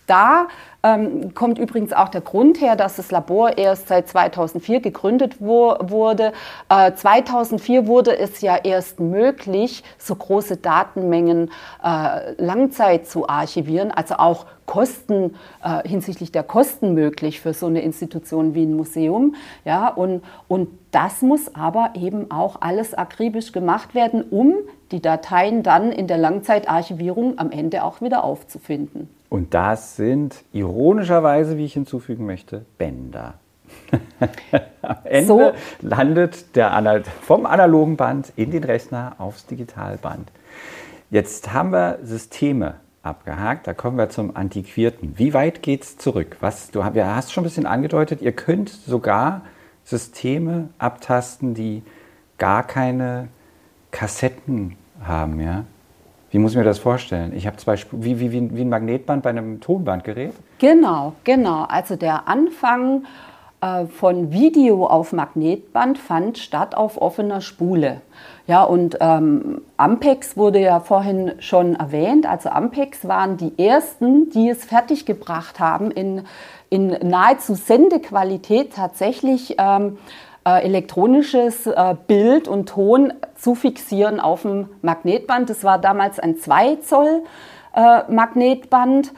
da 0.06 0.48
ähm, 0.86 1.34
kommt 1.34 1.58
übrigens 1.58 1.92
auch 1.92 2.08
der 2.08 2.20
Grund 2.20 2.60
her, 2.60 2.76
dass 2.76 2.96
das 2.96 3.10
Labor 3.10 3.58
erst 3.58 3.88
seit 3.88 4.08
2004 4.08 4.80
gegründet 4.80 5.36
wo, 5.40 5.74
wurde. 5.80 6.32
Äh, 6.68 6.92
2004 6.92 7.86
wurde 7.86 8.16
es 8.16 8.40
ja 8.40 8.56
erst 8.56 9.00
möglich, 9.00 9.82
so 9.98 10.14
große 10.14 10.58
Datenmengen 10.58 11.50
äh, 11.82 12.40
Langzeit 12.42 13.08
zu 13.08 13.28
archivieren, 13.28 13.90
also 13.90 14.16
auch 14.16 14.46
Kosten 14.66 15.36
äh, 15.62 15.88
hinsichtlich 15.88 16.32
der 16.32 16.42
Kosten 16.42 16.94
möglich 16.94 17.40
für 17.40 17.54
so 17.54 17.66
eine 17.66 17.82
Institution 17.82 18.54
wie 18.54 18.64
ein 18.64 18.74
Museum. 18.74 19.34
Ja, 19.64 19.88
und, 19.88 20.22
und 20.48 20.68
das 20.90 21.22
muss 21.22 21.54
aber 21.54 21.90
eben 21.94 22.30
auch 22.30 22.60
alles 22.60 22.94
akribisch 22.94 23.52
gemacht 23.52 23.94
werden, 23.94 24.22
um 24.22 24.54
die 24.90 25.00
Dateien 25.00 25.62
dann 25.62 25.92
in 25.92 26.06
der 26.06 26.18
Langzeitarchivierung 26.18 27.38
am 27.38 27.50
Ende 27.50 27.84
auch 27.84 28.00
wieder 28.00 28.24
aufzufinden. 28.24 29.08
Und 29.36 29.52
das 29.52 29.96
sind 29.96 30.44
ironischerweise, 30.54 31.58
wie 31.58 31.66
ich 31.66 31.74
hinzufügen 31.74 32.24
möchte, 32.24 32.64
Bänder. 32.78 33.34
Am 34.80 34.96
Ende 35.04 35.26
so. 35.26 35.52
landet 35.82 36.56
der 36.56 37.02
vom 37.20 37.44
analogen 37.44 37.98
Band 37.98 38.32
in 38.36 38.50
den 38.50 38.64
Rechner 38.64 39.16
aufs 39.18 39.44
Digitalband. 39.44 40.32
Jetzt 41.10 41.52
haben 41.52 41.70
wir 41.72 41.98
Systeme 42.02 42.76
abgehakt. 43.02 43.66
Da 43.66 43.74
kommen 43.74 43.98
wir 43.98 44.08
zum 44.08 44.34
Antiquierten. 44.34 45.18
Wie 45.18 45.34
weit 45.34 45.62
geht 45.62 45.82
es 45.82 45.98
zurück? 45.98 46.38
Was, 46.40 46.70
du 46.70 46.82
hast 46.82 47.30
schon 47.30 47.42
ein 47.42 47.48
bisschen 47.48 47.66
angedeutet, 47.66 48.22
ihr 48.22 48.32
könnt 48.32 48.70
sogar 48.70 49.42
Systeme 49.84 50.70
abtasten, 50.78 51.52
die 51.52 51.82
gar 52.38 52.66
keine 52.66 53.28
Kassetten 53.90 54.78
haben. 54.98 55.40
Ja? 55.40 55.66
Wie 56.36 56.38
muss 56.38 56.52
ich 56.52 56.58
mir 56.58 56.64
das 56.64 56.78
vorstellen? 56.78 57.32
Ich 57.34 57.46
habe 57.46 57.56
zwei 57.56 57.72
Sp 57.80 57.96
wie, 57.96 58.20
wie, 58.20 58.30
wie, 58.30 58.60
ein 58.60 58.68
Magnetband 58.68 59.22
bei 59.22 59.30
einem 59.30 59.58
Tonbandgerät? 59.58 60.34
Genau, 60.58 61.14
genau. 61.24 61.64
Also 61.64 61.96
der 61.96 62.28
Anfang 62.28 63.06
äh, 63.62 63.86
von 63.86 64.30
Video 64.32 64.84
auf 64.86 65.14
Magnetband 65.14 65.96
fand 65.96 66.36
statt 66.36 66.74
auf 66.74 67.00
offener 67.00 67.40
Spule. 67.40 68.02
Ja, 68.46 68.64
und 68.64 68.98
ähm, 69.00 69.62
Ampex 69.78 70.36
wurde 70.36 70.60
ja 70.60 70.80
vorhin 70.80 71.32
schon 71.38 71.74
erwähnt. 71.74 72.26
Also 72.26 72.50
Ampex 72.50 73.08
waren 73.08 73.38
die 73.38 73.58
ersten, 73.58 74.28
die 74.28 74.50
es 74.50 74.62
fertiggebracht 74.66 75.58
haben, 75.58 75.90
in, 75.90 76.24
in 76.68 76.88
nahezu 77.02 77.54
Sendequalität 77.54 78.74
tatsächlich 78.74 79.54
ähm, 79.56 79.96
äh, 80.46 80.62
elektronisches 80.62 81.66
äh, 81.66 81.96
Bild 82.06 82.46
und 82.46 82.68
Ton 82.68 83.12
zu 83.34 83.56
fixieren 83.56 84.20
auf 84.20 84.42
dem 84.42 84.68
Magnetband. 84.80 85.50
Das 85.50 85.64
war 85.64 85.78
damals 85.78 86.20
ein 86.20 86.36
2 86.38 86.76
Zoll 86.76 87.24
äh, 87.74 88.10
Magnetband. 88.10 89.12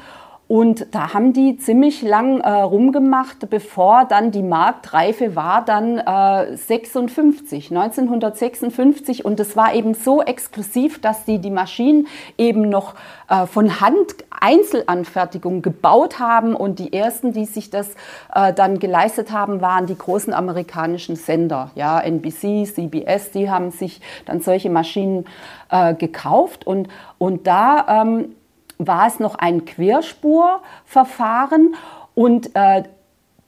Und 0.49 0.95
da 0.95 1.13
haben 1.13 1.35
die 1.35 1.59
ziemlich 1.59 2.01
lang 2.01 2.41
äh, 2.41 2.49
rumgemacht, 2.49 3.51
bevor 3.51 4.07
dann 4.07 4.31
die 4.31 4.43
Marktreife 4.43 5.37
war, 5.37 5.63
dann 5.63 5.99
äh, 5.99 6.57
56, 6.57 7.71
1956. 7.71 9.27
Und 9.27 9.39
es 9.41 9.57
war 9.57 9.75
eben 9.75 9.93
so 9.93 10.23
exklusiv, 10.23 11.03
dass 11.03 11.27
die 11.27 11.39
die 11.39 11.51
Maschinen 11.51 12.07
eben 12.39 12.71
noch 12.71 12.95
äh, 13.29 13.45
von 13.45 13.83
Hand 13.83 14.15
Einzelanfertigung 14.41 15.61
gebaut 15.61 16.19
haben. 16.19 16.55
Und 16.55 16.79
die 16.79 16.95
ersten, 16.95 17.35
die 17.35 17.45
sich 17.45 17.69
das 17.69 17.91
äh, 18.35 18.55
dann 18.55 18.79
geleistet 18.79 19.33
haben, 19.33 19.61
waren 19.61 19.85
die 19.85 19.99
großen 19.99 20.33
amerikanischen 20.33 21.17
Sender. 21.17 21.73
Ja, 21.75 22.01
NBC, 22.01 22.65
CBS, 22.65 23.33
die 23.33 23.51
haben 23.51 23.71
sich 23.71 24.01
dann 24.25 24.41
solche 24.41 24.71
Maschinen 24.71 25.27
äh, 25.71 25.93
gekauft. 25.93 26.67
Und, 26.67 26.89
und 27.19 27.47
da 27.47 28.03
ähm, 28.03 28.35
war 28.79 29.07
es 29.07 29.21
noch 29.21 29.35
ein 29.35 29.65
Querspurverfahren 29.65 31.75
und 32.15 32.55
äh, 32.55 32.85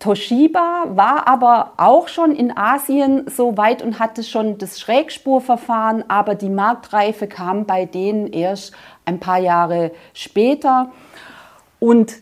Toshiba 0.01 0.87
war 0.95 1.29
aber 1.29 1.75
auch 1.77 2.09
schon 2.09 2.35
in 2.35 2.57
Asien 2.57 3.27
so 3.29 3.59
weit 3.59 3.83
und 3.83 3.99
hatte 3.99 4.25
schon 4.25 4.57
das 4.57 4.81
Schrägspurverfahren, 4.81 6.09
aber 6.09 6.35
die 6.35 6.49
Marktreife 6.49 7.29
kam 7.29 7.67
bei 7.67 7.85
denen 7.85 8.33
erst 8.33 8.73
ein 9.05 9.21
paar 9.21 9.39
Jahre 9.39 9.93
später. 10.15 10.91
Und 11.79 12.15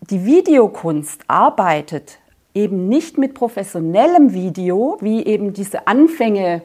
die 0.00 0.24
Videokunst 0.24 1.22
arbeitet 1.28 2.18
eben 2.54 2.88
nicht 2.88 3.18
mit 3.18 3.34
professionellem 3.34 4.32
Video, 4.32 4.98
wie 5.00 5.24
eben 5.24 5.52
diese 5.52 5.86
Anfänge 5.86 6.62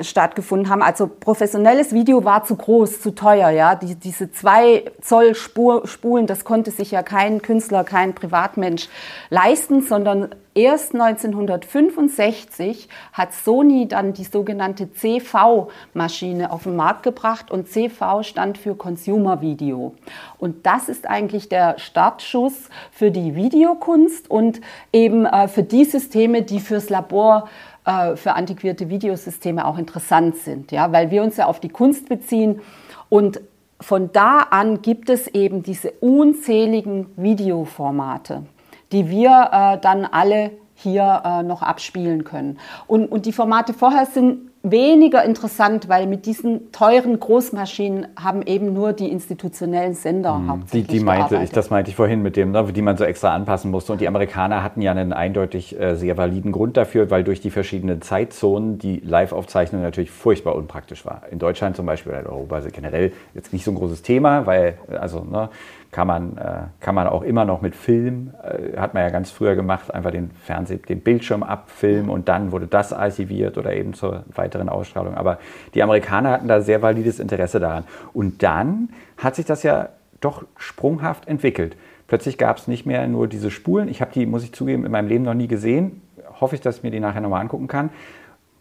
stattgefunden 0.00 0.70
haben. 0.70 0.82
Also 0.82 1.06
professionelles 1.06 1.92
Video 1.92 2.24
war 2.24 2.44
zu 2.44 2.56
groß, 2.56 3.02
zu 3.02 3.14
teuer. 3.14 3.50
Ja, 3.50 3.74
Die, 3.74 3.94
diese 3.94 4.32
zwei 4.32 4.84
Zoll 5.02 5.34
Spur, 5.34 5.86
Spulen, 5.86 6.26
das 6.26 6.44
konnte 6.44 6.70
sich 6.70 6.92
ja 6.92 7.02
kein 7.02 7.42
Künstler, 7.42 7.84
kein 7.84 8.14
Privatmensch 8.14 8.88
leisten, 9.28 9.82
sondern 9.82 10.30
erst 10.54 10.94
1965 10.94 12.88
hat 13.12 13.34
Sony 13.34 13.86
dann 13.86 14.14
die 14.14 14.24
sogenannte 14.24 14.92
CV-Maschine 14.92 16.50
auf 16.50 16.62
den 16.62 16.76
Markt 16.76 17.02
gebracht 17.02 17.50
und 17.50 17.68
CV 17.68 18.22
stand 18.22 18.56
für 18.56 18.74
Consumer 18.74 19.42
Video. 19.42 19.94
Und 20.38 20.64
das 20.64 20.88
ist 20.88 21.06
eigentlich 21.06 21.50
der 21.50 21.78
Startschuss 21.78 22.70
für 22.90 23.10
die 23.10 23.36
Videokunst 23.36 24.30
und 24.30 24.62
eben 24.92 25.26
äh, 25.26 25.48
für 25.48 25.62
die 25.62 25.84
Systeme, 25.84 26.40
die 26.42 26.60
fürs 26.60 26.88
Labor 26.88 27.44
äh, 27.44 27.69
für 28.16 28.34
antiquierte 28.34 28.88
Videosysteme 28.88 29.64
auch 29.66 29.78
interessant 29.78 30.36
sind, 30.36 30.72
ja, 30.72 30.92
weil 30.92 31.10
wir 31.10 31.22
uns 31.22 31.36
ja 31.36 31.46
auf 31.46 31.60
die 31.60 31.68
Kunst 31.68 32.08
beziehen 32.08 32.60
und 33.08 33.40
von 33.80 34.12
da 34.12 34.40
an 34.50 34.82
gibt 34.82 35.08
es 35.08 35.26
eben 35.26 35.62
diese 35.62 35.90
unzähligen 35.92 37.06
Videoformate, 37.16 38.44
die 38.92 39.08
wir 39.08 39.48
äh, 39.52 39.78
dann 39.80 40.04
alle 40.04 40.50
hier 40.74 41.22
äh, 41.24 41.42
noch 41.42 41.62
abspielen 41.62 42.24
können. 42.24 42.58
Und, 42.86 43.06
und 43.06 43.26
die 43.26 43.32
Formate 43.32 43.72
vorher 43.72 44.06
sind 44.06 44.49
weniger 44.62 45.24
interessant, 45.24 45.88
weil 45.88 46.06
mit 46.06 46.26
diesen 46.26 46.70
teuren 46.70 47.18
Großmaschinen 47.18 48.08
haben 48.22 48.42
eben 48.42 48.74
nur 48.74 48.92
die 48.92 49.10
institutionellen 49.10 49.94
Sender 49.94 50.34
mhm. 50.34 50.50
hauptsächlich 50.50 50.86
die, 50.86 50.98
die 50.98 51.04
meinte 51.04 51.40
ich, 51.42 51.50
Das 51.50 51.70
meinte 51.70 51.90
ich 51.90 51.96
vorhin 51.96 52.20
mit 52.20 52.36
dem, 52.36 52.52
ne, 52.52 52.70
die 52.70 52.82
man 52.82 52.98
so 52.98 53.04
extra 53.04 53.34
anpassen 53.34 53.70
musste. 53.70 53.92
Und 53.92 54.02
die 54.02 54.08
Amerikaner 54.08 54.62
hatten 54.62 54.82
ja 54.82 54.90
einen 54.90 55.14
eindeutig 55.14 55.78
äh, 55.80 55.94
sehr 55.96 56.18
validen 56.18 56.52
Grund 56.52 56.76
dafür, 56.76 57.10
weil 57.10 57.24
durch 57.24 57.40
die 57.40 57.50
verschiedenen 57.50 58.02
Zeitzonen 58.02 58.78
die 58.78 59.00
Live-Aufzeichnung 59.00 59.80
natürlich 59.80 60.10
furchtbar 60.10 60.56
unpraktisch 60.56 61.06
war. 61.06 61.22
In 61.30 61.38
Deutschland 61.38 61.76
zum 61.76 61.86
Beispiel, 61.86 62.12
in 62.12 62.26
Europa 62.26 62.56
also 62.56 62.68
generell 62.70 63.12
jetzt 63.34 63.54
nicht 63.54 63.64
so 63.64 63.70
ein 63.70 63.76
großes 63.76 64.02
Thema, 64.02 64.44
weil 64.44 64.74
also 65.00 65.24
ne, 65.24 65.48
kann 65.92 66.06
man, 66.06 66.36
äh, 66.36 66.62
kann 66.78 66.94
man 66.94 67.08
auch 67.08 67.22
immer 67.22 67.44
noch 67.44 67.62
mit 67.62 67.74
Film, 67.74 68.32
äh, 68.42 68.78
hat 68.78 68.94
man 68.94 69.02
ja 69.02 69.10
ganz 69.10 69.30
früher 69.30 69.56
gemacht, 69.56 69.92
einfach 69.92 70.12
den 70.12 70.30
Fernseh, 70.30 70.76
den 70.76 71.00
Bildschirm 71.00 71.42
abfilmen 71.42 72.10
und 72.10 72.28
dann 72.28 72.52
wurde 72.52 72.68
das 72.68 72.92
archiviert 72.92 73.58
oder 73.58 73.74
eben 73.74 73.94
zur 73.94 74.24
weiteren 74.34 74.68
Ausstrahlung. 74.68 75.14
Aber 75.14 75.38
die 75.74 75.82
Amerikaner 75.82 76.30
hatten 76.30 76.48
da 76.48 76.60
sehr 76.60 76.80
valides 76.82 77.18
Interesse 77.18 77.58
daran. 77.58 77.84
Und 78.12 78.42
dann 78.42 78.90
hat 79.16 79.34
sich 79.34 79.46
das 79.46 79.62
ja 79.62 79.88
doch 80.20 80.44
sprunghaft 80.56 81.26
entwickelt. 81.26 81.76
Plötzlich 82.06 82.38
gab 82.38 82.58
es 82.58 82.68
nicht 82.68 82.86
mehr 82.86 83.06
nur 83.06 83.26
diese 83.26 83.50
Spulen. 83.50 83.88
Ich 83.88 84.00
habe 84.00 84.12
die, 84.12 84.26
muss 84.26 84.44
ich 84.44 84.52
zugeben, 84.52 84.84
in 84.84 84.92
meinem 84.92 85.08
Leben 85.08 85.24
noch 85.24 85.34
nie 85.34 85.48
gesehen. 85.48 86.02
Hoffe 86.40 86.54
ich, 86.54 86.60
dass 86.60 86.78
ich 86.78 86.82
mir 86.82 86.90
die 86.90 87.00
nachher 87.00 87.20
nochmal 87.20 87.40
angucken 87.40 87.68
kann. 87.68 87.90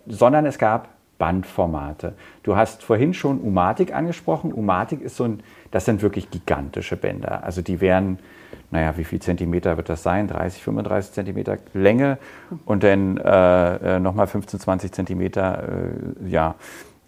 Sondern 0.08 0.46
es 0.46 0.58
gab 0.58 0.90
Bandformate. 1.20 2.16
Du 2.42 2.56
hast 2.56 2.82
vorhin 2.82 3.14
schon 3.14 3.40
Umatic 3.42 3.94
angesprochen. 3.94 4.52
Umatic 4.52 5.02
ist 5.02 5.18
so 5.18 5.26
ein, 5.26 5.44
das 5.70 5.86
sind 5.86 6.02
wirklich 6.02 6.32
gigantische 6.32 6.96
Bänder. 6.96 7.44
Also 7.44 7.62
die 7.62 7.82
wären, 7.82 8.18
naja, 8.72 8.98
wie 8.98 9.04
viel 9.04 9.22
Zentimeter 9.22 9.78
wird 9.78 9.90
das 9.90 10.02
sein? 10.02 10.28
30, 10.28 10.64
35 10.64 11.12
Zentimeter 11.12 11.58
Länge 11.74 12.18
und 12.66 12.84
dann 12.84 13.18
äh, 13.18 13.98
äh 13.98 14.00
nochmal 14.00 14.26
15, 14.26 14.60
20 14.60 14.92
Zentimeter, 14.92 15.64
äh, 16.24 16.30
ja. 16.30 16.56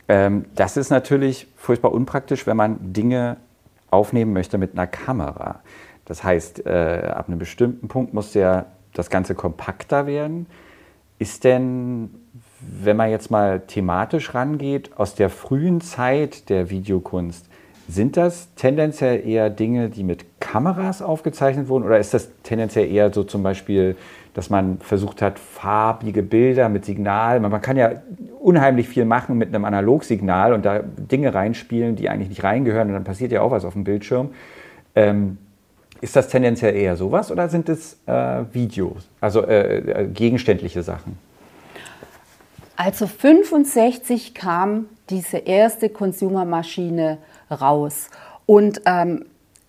Ähm, 0.08 0.46
das 0.56 0.78
ist 0.78 0.92
natürlich 0.92 1.48
furchtbar 1.56 1.94
unpraktisch, 1.94 2.46
wenn 2.46 2.58
man 2.58 2.94
Dinge 2.94 3.38
aufnehmen 3.90 4.34
möchte 4.34 4.58
mit 4.58 4.74
einer 4.74 4.88
Kamera. 4.88 5.62
Das 6.06 6.24
heißt, 6.24 6.66
äh, 6.66 7.12
ab 7.16 7.30
einem 7.30 7.40
bestimmten 7.40 7.88
Punkt 7.88 8.14
muss 8.14 8.34
der, 8.34 8.66
das 8.94 9.10
Ganze 9.10 9.36
kompakter 9.36 10.06
werden. 10.06 10.48
Ist 11.18 11.46
denn 11.46 12.10
wenn 12.62 12.98
man 12.98 13.10
jetzt 13.10 13.32
mal 13.32 13.62
thematisch 13.62 14.34
rangeht, 14.34 14.92
aus 14.98 15.16
der 15.16 15.30
frühen 15.30 15.82
Zeit 15.82 16.50
der 16.50 16.70
Videokunst, 16.70 17.48
sind 17.88 18.16
das 18.16 18.54
tendenziell 18.56 19.28
eher 19.28 19.50
Dinge, 19.50 19.90
die 19.90 20.04
mit 20.04 20.40
Kameras 20.40 21.02
aufgezeichnet 21.02 21.68
wurden 21.68 21.84
oder 21.84 22.00
ist 22.00 22.14
das 22.14 22.30
tendenziell 22.44 22.90
eher 22.90 23.12
so 23.12 23.24
zum 23.24 23.44
Beispiel 23.44 23.96
dass 24.34 24.50
man 24.50 24.78
versucht 24.80 25.22
hat, 25.22 25.40
farbige 25.40 26.24
Bilder 26.24 26.70
mit 26.70 26.86
Signal. 26.86 27.40
Man 27.40 27.62
kann 27.62 27.76
ja 27.76 27.92
unheimlich 28.40 28.88
viel 28.88 29.06
machen 29.06 29.38
mit 29.38 29.50
einem 29.50 29.66
Analogsignal 29.66 30.54
und 30.54 30.66
da 30.66 30.80
Dinge 30.80 31.34
reinspielen, 31.34 31.96
die 31.96 32.10
eigentlich 32.10 32.30
nicht 32.30 32.44
reingehören 32.44 32.88
und 32.88 32.94
dann 32.94 33.04
passiert 33.04 33.32
ja 33.32 33.42
auch 33.42 33.52
was 33.52 33.66
auf 33.66 33.74
dem 33.74 33.84
Bildschirm. 33.84 34.30
Ähm, 34.96 35.38
ist 36.00 36.16
das 36.16 36.30
tendenziell 36.30 36.76
eher 36.76 36.96
sowas 36.96 37.32
oder 37.32 37.50
sind 37.50 37.70
es 37.70 38.00
äh, 38.08 38.44
Videos, 38.54 39.08
also 39.20 39.46
äh, 39.46 39.78
äh 39.78 40.08
gegenständliche 40.08 40.82
Sachen? 40.82 41.18
Also 42.84 43.06
65 43.06 44.34
kam 44.34 44.88
diese 45.12 45.38
erste 45.38 45.88
Consumermaschine 45.88 47.20
raus. 47.52 48.10
Und 48.48 48.82
ähm, 48.88 49.26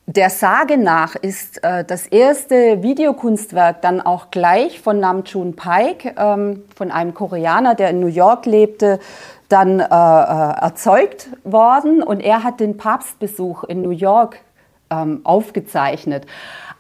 der 0.07 0.31
Sage 0.31 0.79
nach 0.79 1.15
ist 1.15 1.63
äh, 1.63 1.85
das 1.85 2.07
erste 2.07 2.83
Videokunstwerk 2.83 3.83
dann 3.83 4.01
auch 4.01 4.31
gleich 4.31 4.81
von 4.81 4.99
Nam 4.99 5.25
June 5.27 5.53
Paik, 5.53 6.15
ähm, 6.19 6.63
von 6.75 6.91
einem 6.91 7.13
Koreaner, 7.13 7.75
der 7.75 7.91
in 7.91 8.01
New 8.01 8.07
York 8.07 8.47
lebte, 8.47 8.99
dann 9.51 9.81
äh, 9.81 9.85
äh 9.85 9.87
erzeugt 9.87 11.29
worden. 11.45 12.03
Und 12.03 12.21
er 12.21 12.45
hat 12.45 12.61
den 12.61 12.79
Papstbesuch 12.79 13.65
in 13.65 13.83
New 13.83 13.91
York 13.91 14.39
ähm, 14.89 15.21
aufgezeichnet. 15.25 16.25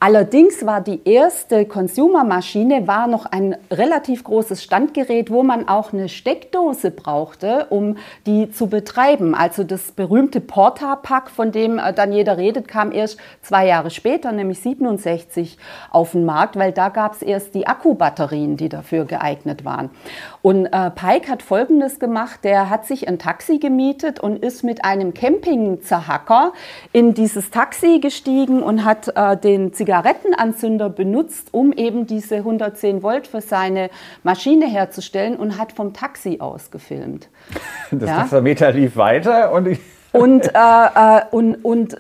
Allerdings 0.05 0.67
war 0.67 0.81
die 0.81 1.01
erste 1.05 1.65
Consumer-Maschine 1.65 2.89
war 2.89 3.07
noch 3.07 3.25
ein 3.25 3.55
relativ 3.71 4.25
großes 4.25 4.61
Standgerät, 4.61 5.31
wo 5.31 5.45
man 5.45 5.69
auch 5.69 5.93
eine 5.93 6.09
Steckdose 6.09 6.91
brauchte, 6.91 7.69
um 7.71 7.97
die 8.27 8.51
zu 8.51 8.67
betreiben. 8.67 9.37
Also 9.37 9.63
das 9.63 9.93
berühmte 9.93 10.41
Porta-Pack, 10.41 11.31
von 11.31 11.53
dem 11.53 11.79
äh, 11.79 11.93
dann 11.93 12.13
jeder 12.13 12.37
redet, 12.37 12.67
kam 12.67 12.91
erst 12.91 13.21
zwei 13.43 13.69
Jahre 13.69 13.91
später, 13.91 14.33
nämlich 14.33 14.59
67, 14.59 15.57
auf 15.93 16.11
den 16.11 16.25
Markt, 16.25 16.57
weil 16.57 16.73
da 16.73 16.89
gab 16.89 17.13
es 17.13 17.23
erst 17.23 17.55
die 17.55 17.69
Akkubatterien, 17.69 18.57
die 18.57 18.69
dafür 18.69 19.05
geeignet 19.05 19.65
waren. 19.65 19.91
Und 20.43 20.67
äh, 20.67 20.91
Pike 20.91 21.31
hat 21.31 21.45
Folgendes 21.45 22.01
gemacht, 22.01 22.41
der 22.43 22.71
hat 22.71 22.87
sich 22.87 23.07
ein 23.07 23.21
Taxi 23.21 23.59
gemietet 23.59 24.19
und 24.19 24.43
ist 24.43 24.65
mit 24.65 24.85
einem 24.85 25.15
Campingzerhacker 25.15 26.55
in 26.93 27.15
dieses 27.15 27.53
Taxi 27.53 28.01
gestiegen 28.01 28.65
und 28.65 28.85
hat 28.85 29.07
äh, 29.15 29.37
den 29.37 29.73
Zigaretten 29.73 29.92
Zigarettenanzünder 29.93 30.89
benutzt, 30.89 31.49
um 31.53 31.73
eben 31.73 32.07
diese 32.07 32.37
110 32.37 33.03
Volt 33.03 33.27
für 33.27 33.43
seine 33.43 33.91
Maschine 34.23 34.67
herzustellen 34.67 35.37
und 35.37 35.59
hat 35.59 35.73
vom 35.73 35.93
Taxi 35.93 36.39
aus 36.41 36.71
gefilmt. 36.71 37.29
Das 37.91 38.09
ja? 38.09 38.17
Taxameter 38.21 38.73
lief 38.73 38.97
weiter 38.97 39.53
und 39.53 39.79
und, 40.13 40.47
äh, 40.47 40.51
äh, 40.55 41.23
und, 41.31 41.57
und 41.57 41.97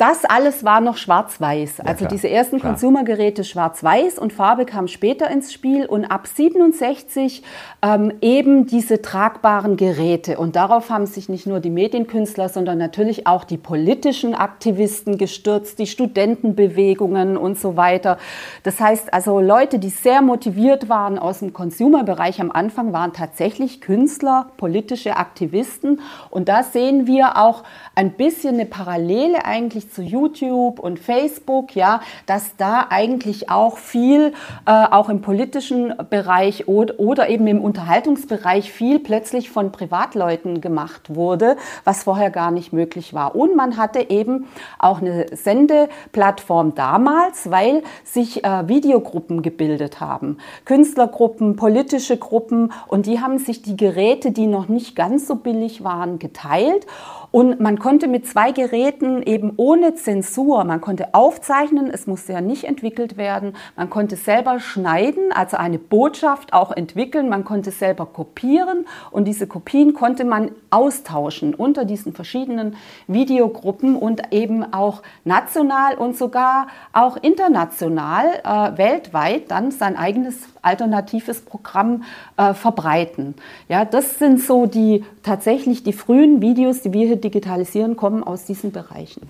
das 0.00 0.24
alles 0.24 0.64
war 0.64 0.80
noch 0.80 0.96
schwarz-weiß. 0.96 1.80
Also 1.80 2.04
ja, 2.04 2.10
diese 2.10 2.30
ersten 2.30 2.58
klar. 2.58 2.72
Consumergeräte 2.72 3.44
schwarz-weiß 3.44 4.18
und 4.18 4.32
Farbe 4.32 4.64
kam 4.64 4.88
später 4.88 5.30
ins 5.30 5.52
Spiel 5.52 5.84
und 5.84 6.06
ab 6.06 6.26
67 6.26 7.42
ähm, 7.82 8.14
eben 8.22 8.64
diese 8.64 9.02
tragbaren 9.02 9.76
Geräte. 9.76 10.38
Und 10.38 10.56
darauf 10.56 10.88
haben 10.88 11.04
sich 11.04 11.28
nicht 11.28 11.46
nur 11.46 11.60
die 11.60 11.68
Medienkünstler, 11.68 12.48
sondern 12.48 12.78
natürlich 12.78 13.26
auch 13.26 13.44
die 13.44 13.58
politischen 13.58 14.34
Aktivisten 14.34 15.18
gestürzt, 15.18 15.78
die 15.78 15.86
Studentenbewegungen 15.86 17.36
und 17.36 17.58
so 17.58 17.76
weiter. 17.76 18.16
Das 18.62 18.80
heißt 18.80 19.12
also 19.12 19.38
Leute, 19.38 19.78
die 19.78 19.90
sehr 19.90 20.22
motiviert 20.22 20.88
waren 20.88 21.18
aus 21.18 21.40
dem 21.40 21.52
Consumer-Bereich 21.52 22.40
am 22.40 22.50
Anfang, 22.50 22.94
waren 22.94 23.12
tatsächlich 23.12 23.82
Künstler, 23.82 24.46
politische 24.56 25.18
Aktivisten. 25.18 26.00
Und 26.30 26.48
da 26.48 26.62
sehen 26.62 27.06
wir 27.06 27.36
auch 27.36 27.64
ein 27.94 28.12
bisschen 28.12 28.54
eine 28.54 28.64
Parallele 28.64 29.44
eigentlich 29.44 29.89
zu 29.90 30.02
YouTube 30.02 30.78
und 30.78 30.98
Facebook, 30.98 31.74
ja, 31.74 32.00
dass 32.26 32.56
da 32.56 32.86
eigentlich 32.90 33.50
auch 33.50 33.78
viel, 33.78 34.32
äh, 34.66 34.86
auch 34.90 35.08
im 35.08 35.20
politischen 35.20 35.94
Bereich 36.08 36.68
oder, 36.68 36.98
oder 36.98 37.28
eben 37.28 37.46
im 37.46 37.60
Unterhaltungsbereich 37.60 38.72
viel 38.72 38.98
plötzlich 38.98 39.50
von 39.50 39.72
Privatleuten 39.72 40.60
gemacht 40.60 41.14
wurde, 41.14 41.56
was 41.84 42.04
vorher 42.04 42.30
gar 42.30 42.50
nicht 42.50 42.72
möglich 42.72 43.14
war. 43.14 43.34
Und 43.34 43.56
man 43.56 43.76
hatte 43.76 44.10
eben 44.10 44.46
auch 44.78 45.00
eine 45.00 45.26
Sendeplattform 45.34 46.74
damals, 46.74 47.50
weil 47.50 47.82
sich 48.04 48.44
äh, 48.44 48.68
Videogruppen 48.68 49.42
gebildet 49.42 50.00
haben, 50.00 50.38
Künstlergruppen, 50.64 51.56
politische 51.56 52.16
Gruppen 52.16 52.72
und 52.86 53.06
die 53.06 53.20
haben 53.20 53.38
sich 53.38 53.62
die 53.62 53.76
Geräte, 53.76 54.30
die 54.30 54.46
noch 54.46 54.68
nicht 54.68 54.96
ganz 54.96 55.26
so 55.26 55.36
billig 55.36 55.84
waren, 55.84 56.18
geteilt. 56.18 56.86
Und 57.32 57.60
man 57.60 57.78
konnte 57.78 58.08
mit 58.08 58.26
zwei 58.26 58.50
Geräten 58.50 59.22
eben 59.22 59.52
ohne 59.56 59.94
Zensur, 59.94 60.64
man 60.64 60.80
konnte 60.80 61.14
aufzeichnen, 61.14 61.88
es 61.90 62.06
musste 62.06 62.32
ja 62.32 62.40
nicht 62.40 62.64
entwickelt 62.64 63.16
werden, 63.16 63.54
man 63.76 63.88
konnte 63.88 64.16
selber 64.16 64.58
schneiden, 64.58 65.30
also 65.32 65.56
eine 65.56 65.78
Botschaft 65.78 66.52
auch 66.52 66.72
entwickeln, 66.72 67.28
man 67.28 67.44
konnte 67.44 67.70
selber 67.70 68.06
kopieren. 68.06 68.86
Und 69.12 69.26
diese 69.26 69.46
Kopien 69.46 69.94
konnte 69.94 70.24
man 70.24 70.50
austauschen 70.70 71.54
unter 71.54 71.84
diesen 71.84 72.12
verschiedenen 72.14 72.76
Videogruppen 73.06 73.94
und 73.94 74.32
eben 74.32 74.72
auch 74.72 75.02
national 75.24 75.94
und 75.96 76.16
sogar 76.16 76.66
auch 76.92 77.16
international, 77.16 78.26
äh, 78.44 78.76
weltweit 78.76 79.50
dann 79.50 79.70
sein 79.70 79.96
eigenes 79.96 80.38
alternatives 80.62 81.40
Programm 81.42 82.02
äh, 82.36 82.54
verbreiten. 82.54 83.34
Ja, 83.68 83.84
das 83.84 84.18
sind 84.18 84.40
so 84.40 84.66
die 84.66 85.04
tatsächlich 85.22 85.82
die 85.82 85.92
frühen 85.92 86.42
Videos, 86.42 86.82
die 86.82 86.92
wir 86.92 87.06
hier 87.06 87.19
digitalisieren, 87.20 87.96
kommen 87.96 88.22
aus 88.24 88.44
diesen 88.44 88.72
Bereichen. 88.72 89.22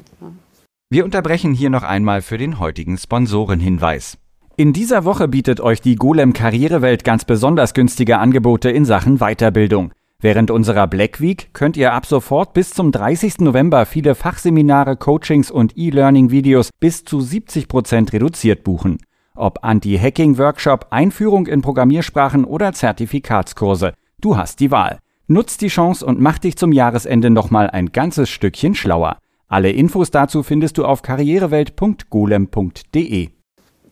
Wir 0.90 1.05
unterbrechen 1.05 1.53
hier 1.53 1.70
noch 1.70 1.83
einmal 1.83 2.22
für 2.22 2.38
den 2.38 2.59
heutigen 2.59 2.98
Sponsorenhinweis. 2.98 4.18
In 4.57 4.72
dieser 4.72 5.05
Woche 5.05 5.29
bietet 5.29 5.61
euch 5.61 5.81
die 5.81 5.96
Golem 5.96 6.33
Karrierewelt 6.33 7.05
ganz 7.05 7.24
besonders 7.24 7.74
günstige 7.74 8.18
Angebote 8.18 8.70
in 8.70 8.85
Sachen 8.85 9.18
Weiterbildung. 9.18 9.92
Während 10.20 10.50
unserer 10.50 10.87
Black 10.87 11.20
Week 11.20 11.48
könnt 11.55 11.79
ihr 11.79 11.94
ab 11.94 12.05
sofort 12.05 12.53
bis 12.53 12.74
zum 12.74 12.92
30. 12.92 13.38
November 13.38 13.87
viele 13.87 14.14
Fachseminare, 14.14 14.96
Coachings 14.96 15.50
und 15.50 15.79
E-Learning-Videos 15.79 16.70
bis 16.79 17.05
zu 17.05 17.22
70 17.22 17.68
Prozent 17.68 18.12
reduziert 18.12 18.62
buchen. 18.62 18.98
Ob 19.35 19.64
Anti-Hacking-Workshop, 19.64 20.88
Einführung 20.90 21.46
in 21.46 21.62
Programmiersprachen 21.62 22.44
oder 22.44 22.74
Zertifikatskurse. 22.74 23.94
Du 24.20 24.37
hast 24.37 24.61
die 24.61 24.70
Wahl. 24.70 24.98
Nutz 25.31 25.57
die 25.57 25.69
Chance 25.69 26.05
und 26.05 26.21
mach 26.21 26.38
dich 26.38 26.57
zum 26.57 26.73
Jahresende 26.73 27.31
nochmal 27.31 27.71
ein 27.71 27.93
ganzes 27.93 28.29
Stückchen 28.29 28.75
schlauer. 28.75 29.16
Alle 29.49 29.71
Infos 29.71 30.11
dazu 30.11 30.43
findest 30.43 30.77
du 30.79 30.85
auf 30.85 31.03
karrierewelt.golem.de. 31.03 33.29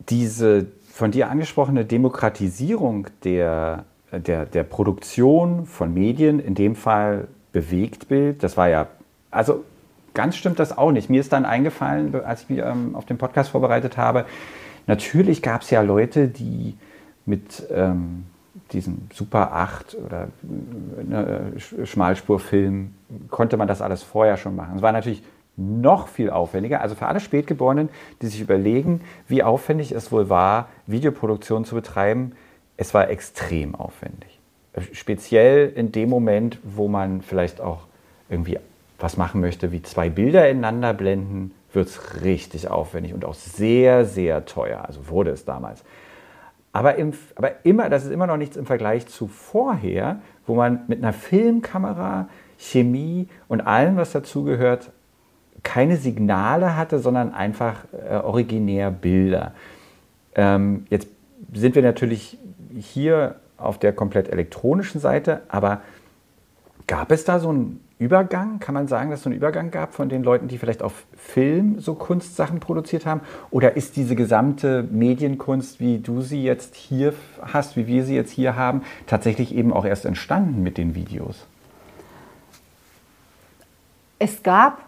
Diese 0.09 0.67
von 0.91 1.11
dir 1.11 1.29
angesprochene 1.29 1.85
Demokratisierung 1.85 3.07
der, 3.23 3.85
der, 4.11 4.45
der 4.45 4.63
Produktion 4.63 5.65
von 5.65 5.93
Medien, 5.93 6.39
in 6.39 6.55
dem 6.55 6.75
Fall 6.75 7.27
Bewegtbild, 7.51 8.43
das 8.43 8.57
war 8.57 8.69
ja, 8.69 8.87
also 9.31 9.63
ganz 10.13 10.35
stimmt 10.35 10.59
das 10.59 10.77
auch 10.77 10.91
nicht. 10.91 11.09
Mir 11.09 11.21
ist 11.21 11.33
dann 11.33 11.45
eingefallen, 11.45 12.13
als 12.23 12.43
ich 12.43 12.49
mich 12.49 12.59
ähm, 12.59 12.95
auf 12.95 13.05
den 13.05 13.17
Podcast 13.17 13.49
vorbereitet 13.51 13.97
habe, 13.97 14.25
Natürlich 14.89 15.43
gab 15.43 15.61
es 15.61 15.69
ja 15.69 15.83
Leute, 15.83 16.27
die 16.27 16.75
mit 17.27 17.63
ähm, 17.69 18.25
diesem 18.71 19.07
Super 19.13 19.53
8 19.53 19.97
oder 20.05 20.27
ne, 20.43 21.53
Schmalspurfilm 21.83 22.93
konnte 23.29 23.57
man 23.57 23.67
das 23.67 23.81
alles 23.81 24.03
vorher 24.03 24.37
schon 24.37 24.55
machen. 24.55 24.77
Es 24.77 24.81
war 24.81 24.91
natürlich 24.91 25.23
noch 25.57 26.07
viel 26.07 26.29
aufwendiger. 26.29 26.81
Also 26.81 26.95
für 26.95 27.07
alle 27.07 27.19
Spätgeborenen, 27.19 27.89
die 28.21 28.27
sich 28.27 28.41
überlegen, 28.41 29.01
wie 29.27 29.43
aufwendig 29.43 29.91
es 29.91 30.11
wohl 30.11 30.29
war, 30.29 30.69
Videoproduktion 30.87 31.65
zu 31.65 31.75
betreiben, 31.75 32.33
es 32.77 32.93
war 32.93 33.09
extrem 33.09 33.75
aufwendig. 33.75 34.39
Speziell 34.93 35.69
in 35.75 35.91
dem 35.91 36.09
Moment, 36.09 36.59
wo 36.63 36.87
man 36.87 37.21
vielleicht 37.21 37.59
auch 37.59 37.81
irgendwie 38.29 38.57
was 38.99 39.17
machen 39.17 39.41
möchte, 39.41 39.71
wie 39.71 39.81
zwei 39.81 40.09
Bilder 40.09 40.49
ineinander 40.49 40.93
blenden, 40.93 41.51
wird 41.73 41.87
es 41.87 42.23
richtig 42.23 42.69
aufwendig 42.69 43.13
und 43.13 43.25
auch 43.25 43.33
sehr, 43.33 44.05
sehr 44.05 44.45
teuer. 44.45 44.85
Also 44.85 45.09
wurde 45.09 45.31
es 45.31 45.45
damals. 45.45 45.83
Aber, 46.71 46.95
im, 46.95 47.13
aber 47.35 47.65
immer, 47.65 47.89
das 47.89 48.05
ist 48.05 48.11
immer 48.11 48.27
noch 48.27 48.37
nichts 48.37 48.55
im 48.55 48.65
Vergleich 48.65 49.07
zu 49.07 49.27
vorher, 49.27 50.19
wo 50.45 50.55
man 50.55 50.81
mit 50.87 50.99
einer 50.99 51.13
Filmkamera, 51.13 52.29
Chemie 52.57 53.27
und 53.47 53.61
allem, 53.61 53.95
was 53.95 54.11
dazugehört, 54.11 54.91
keine 55.63 55.97
Signale 55.97 56.75
hatte, 56.75 56.99
sondern 56.99 57.33
einfach 57.33 57.85
äh, 57.93 58.15
originär 58.15 58.91
Bilder. 58.91 59.53
Ähm, 60.35 60.85
jetzt 60.89 61.07
sind 61.53 61.75
wir 61.75 61.81
natürlich 61.81 62.37
hier 62.77 63.35
auf 63.57 63.77
der 63.77 63.93
komplett 63.93 64.29
elektronischen 64.29 65.01
Seite, 65.01 65.41
aber 65.49 65.81
gab 66.87 67.11
es 67.11 67.25
da 67.25 67.39
so 67.39 67.49
einen 67.49 67.81
Übergang? 67.99 68.59
Kann 68.59 68.73
man 68.73 68.87
sagen, 68.87 69.11
dass 69.11 69.19
es 69.19 69.23
so 69.23 69.29
einen 69.29 69.37
Übergang 69.37 69.69
gab 69.69 69.93
von 69.93 70.09
den 70.09 70.23
Leuten, 70.23 70.47
die 70.47 70.57
vielleicht 70.57 70.81
auf 70.81 71.05
Film 71.15 71.79
so 71.79 71.93
Kunstsachen 71.93 72.59
produziert 72.59 73.05
haben? 73.05 73.21
Oder 73.51 73.77
ist 73.77 73.95
diese 73.95 74.15
gesamte 74.15 74.83
Medienkunst, 74.83 75.79
wie 75.79 75.99
du 75.99 76.21
sie 76.21 76.41
jetzt 76.43 76.75
hier 76.75 77.13
hast, 77.41 77.75
wie 77.75 77.85
wir 77.85 78.03
sie 78.05 78.15
jetzt 78.15 78.31
hier 78.31 78.55
haben, 78.55 78.81
tatsächlich 79.05 79.53
eben 79.53 79.71
auch 79.71 79.85
erst 79.85 80.05
entstanden 80.05 80.63
mit 80.63 80.77
den 80.77 80.95
Videos? 80.95 81.45
Es 84.17 84.41
gab 84.43 84.87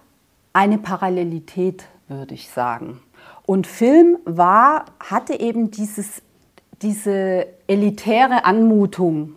eine 0.53 0.77
Parallelität, 0.77 1.85
würde 2.07 2.33
ich 2.33 2.49
sagen. 2.49 2.99
Und 3.45 3.67
Film 3.67 4.17
war, 4.25 4.85
hatte 4.99 5.39
eben 5.39 5.69
dieses 5.71 6.21
diese 6.81 7.47
elitäre 7.67 8.45
Anmutung. 8.45 9.35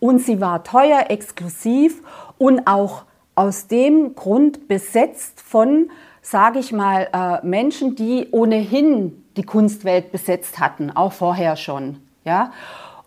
Und 0.00 0.20
sie 0.20 0.40
war 0.40 0.62
teuer, 0.62 1.06
exklusiv 1.08 2.02
und 2.38 2.66
auch 2.66 3.04
aus 3.34 3.68
dem 3.68 4.14
Grund 4.14 4.66
besetzt 4.68 5.40
von, 5.40 5.90
sage 6.22 6.58
ich 6.58 6.72
mal, 6.72 7.08
äh, 7.12 7.46
Menschen, 7.46 7.94
die 7.94 8.28
ohnehin 8.32 9.24
die 9.36 9.44
Kunstwelt 9.44 10.10
besetzt 10.10 10.58
hatten, 10.58 10.90
auch 10.90 11.12
vorher 11.12 11.56
schon. 11.56 11.98
Ja? 12.24 12.52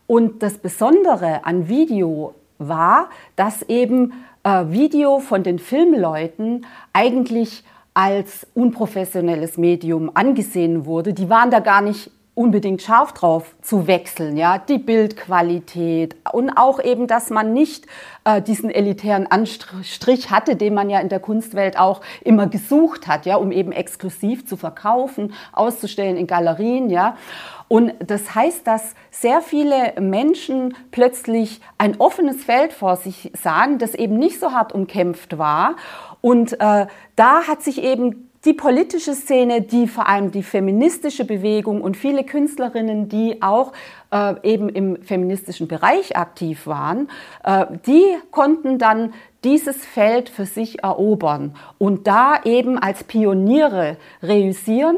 Und 0.07 0.41
das 0.41 0.57
Besondere 0.57 1.45
an 1.45 1.67
Video 1.67 2.33
war, 2.57 3.09
dass 3.35 3.63
eben 3.63 4.13
äh, 4.43 4.65
Video 4.67 5.19
von 5.19 5.43
den 5.43 5.59
Filmleuten 5.59 6.65
eigentlich 6.93 7.63
als 7.93 8.47
unprofessionelles 8.53 9.57
Medium 9.57 10.11
angesehen 10.13 10.85
wurde. 10.85 11.13
Die 11.13 11.29
waren 11.29 11.51
da 11.51 11.59
gar 11.59 11.81
nicht 11.81 12.09
unbedingt 12.33 12.81
scharf 12.81 13.11
drauf 13.11 13.55
zu 13.61 13.87
wechseln, 13.87 14.37
ja, 14.37 14.57
die 14.57 14.77
Bildqualität 14.77 16.15
und 16.31 16.49
auch 16.49 16.81
eben, 16.81 17.05
dass 17.05 17.29
man 17.29 17.51
nicht 17.51 17.87
äh, 18.23 18.41
diesen 18.41 18.69
elitären 18.69 19.27
Anstrich 19.27 20.31
hatte, 20.31 20.55
den 20.55 20.73
man 20.73 20.89
ja 20.89 20.99
in 21.01 21.09
der 21.09 21.19
Kunstwelt 21.19 21.77
auch 21.77 21.99
immer 22.21 22.47
gesucht 22.47 23.07
hat, 23.07 23.25
ja, 23.25 23.35
um 23.35 23.51
eben 23.51 23.73
exklusiv 23.73 24.47
zu 24.47 24.55
verkaufen, 24.55 25.33
auszustellen 25.51 26.15
in 26.15 26.25
Galerien, 26.25 26.89
ja. 26.89 27.17
Und 27.67 27.93
das 27.99 28.33
heißt, 28.35 28.65
dass 28.65 28.95
sehr 29.11 29.41
viele 29.41 29.93
Menschen 29.99 30.73
plötzlich 30.91 31.61
ein 31.77 31.99
offenes 31.99 32.43
Feld 32.43 32.73
vor 32.73 32.95
sich 32.95 33.31
sahen, 33.41 33.77
das 33.77 33.93
eben 33.93 34.17
nicht 34.17 34.39
so 34.39 34.51
hart 34.51 34.73
umkämpft 34.73 35.37
war. 35.37 35.75
Und 36.19 36.53
äh, 36.59 36.87
da 37.15 37.47
hat 37.47 37.61
sich 37.61 37.81
eben 37.81 38.30
die 38.45 38.53
politische 38.53 39.13
Szene, 39.13 39.61
die 39.61 39.87
vor 39.87 40.07
allem 40.07 40.31
die 40.31 40.41
feministische 40.43 41.25
Bewegung 41.25 41.81
und 41.81 41.95
viele 41.95 42.23
Künstlerinnen, 42.23 43.07
die 43.07 43.41
auch 43.41 43.71
äh, 44.11 44.35
eben 44.43 44.69
im 44.69 45.01
feministischen 45.03 45.67
Bereich 45.67 46.17
aktiv 46.17 46.65
waren, 46.65 47.09
äh, 47.43 47.67
die 47.85 48.03
konnten 48.31 48.79
dann 48.79 49.13
dieses 49.43 49.85
Feld 49.85 50.29
für 50.29 50.45
sich 50.45 50.83
erobern 50.83 51.55
und 51.77 52.07
da 52.07 52.41
eben 52.43 52.79
als 52.79 53.03
Pioniere 53.03 53.97
reüssieren. 54.23 54.97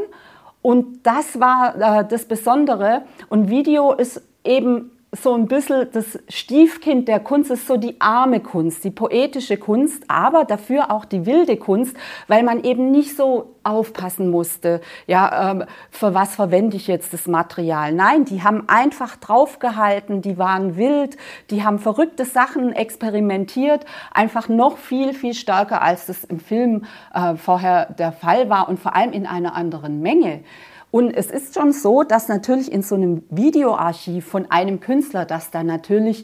Und 0.62 1.06
das 1.06 1.40
war 1.40 1.76
äh, 2.00 2.08
das 2.08 2.26
Besondere. 2.26 3.04
Und 3.30 3.50
Video 3.50 3.92
ist 3.92 4.22
eben 4.46 4.92
so 5.14 5.36
ein 5.36 5.48
bisschen 5.48 5.88
das 5.92 6.20
Stiefkind 6.28 7.08
der 7.08 7.20
Kunst 7.20 7.52
ist 7.52 7.68
so 7.68 7.78
die 7.78 8.02
arme 8.02 8.40
Kunst, 8.40 8.84
die 8.84 8.90
poetische 8.90 9.58
Kunst, 9.58 10.04
aber 10.08 10.44
dafür 10.44 10.92
auch 10.92 11.06
die 11.06 11.26
wilde 11.26 11.56
Kunst, 11.58 11.96
weil 12.28 12.42
man 12.44 12.64
eben 12.64 12.90
nicht 12.90 13.16
so 13.16 13.54
aufpassen 13.64 14.30
musste, 14.30 14.82
ja, 15.06 15.52
ähm, 15.52 15.64
für 15.92 16.14
was 16.14 16.36
verwende 16.36 16.78
ich 16.78 16.88
jetzt 16.88 17.14
das 17.14 17.28
Material. 17.28 17.94
Nein, 17.94 18.26
die 18.26 18.44
haben 18.44 18.68
einfach 18.68 19.16
draufgehalten, 19.16 20.22
die 20.22 20.38
waren 20.38 20.78
wild, 20.78 21.16
die 21.52 21.64
haben 21.64 21.80
verrückte 21.80 22.26
Sachen 22.26 22.74
experimentiert, 22.74 23.86
einfach 24.14 24.50
noch 24.50 24.78
viel, 24.78 25.14
viel 25.14 25.36
stärker, 25.36 25.82
als 25.82 26.08
das 26.08 26.24
im 26.24 26.40
Film 26.40 26.86
äh, 27.14 27.36
vorher 27.36 27.94
der 27.94 28.12
Fall 28.12 28.50
war 28.50 28.68
und 28.68 28.80
vor 28.80 28.96
allem 28.96 29.14
in 29.14 29.28
einer 29.28 29.56
anderen 29.56 30.02
Menge. 30.02 30.44
Und 30.94 31.10
es 31.10 31.32
ist 31.32 31.56
schon 31.56 31.72
so, 31.72 32.04
dass 32.04 32.28
natürlich 32.28 32.72
in 32.72 32.84
so 32.84 32.94
einem 32.94 33.24
Videoarchiv 33.32 34.28
von 34.28 34.52
einem 34.52 34.80
Künstler, 34.80 35.26
dass 35.26 35.50
da 35.50 35.64
natürlich 35.64 36.24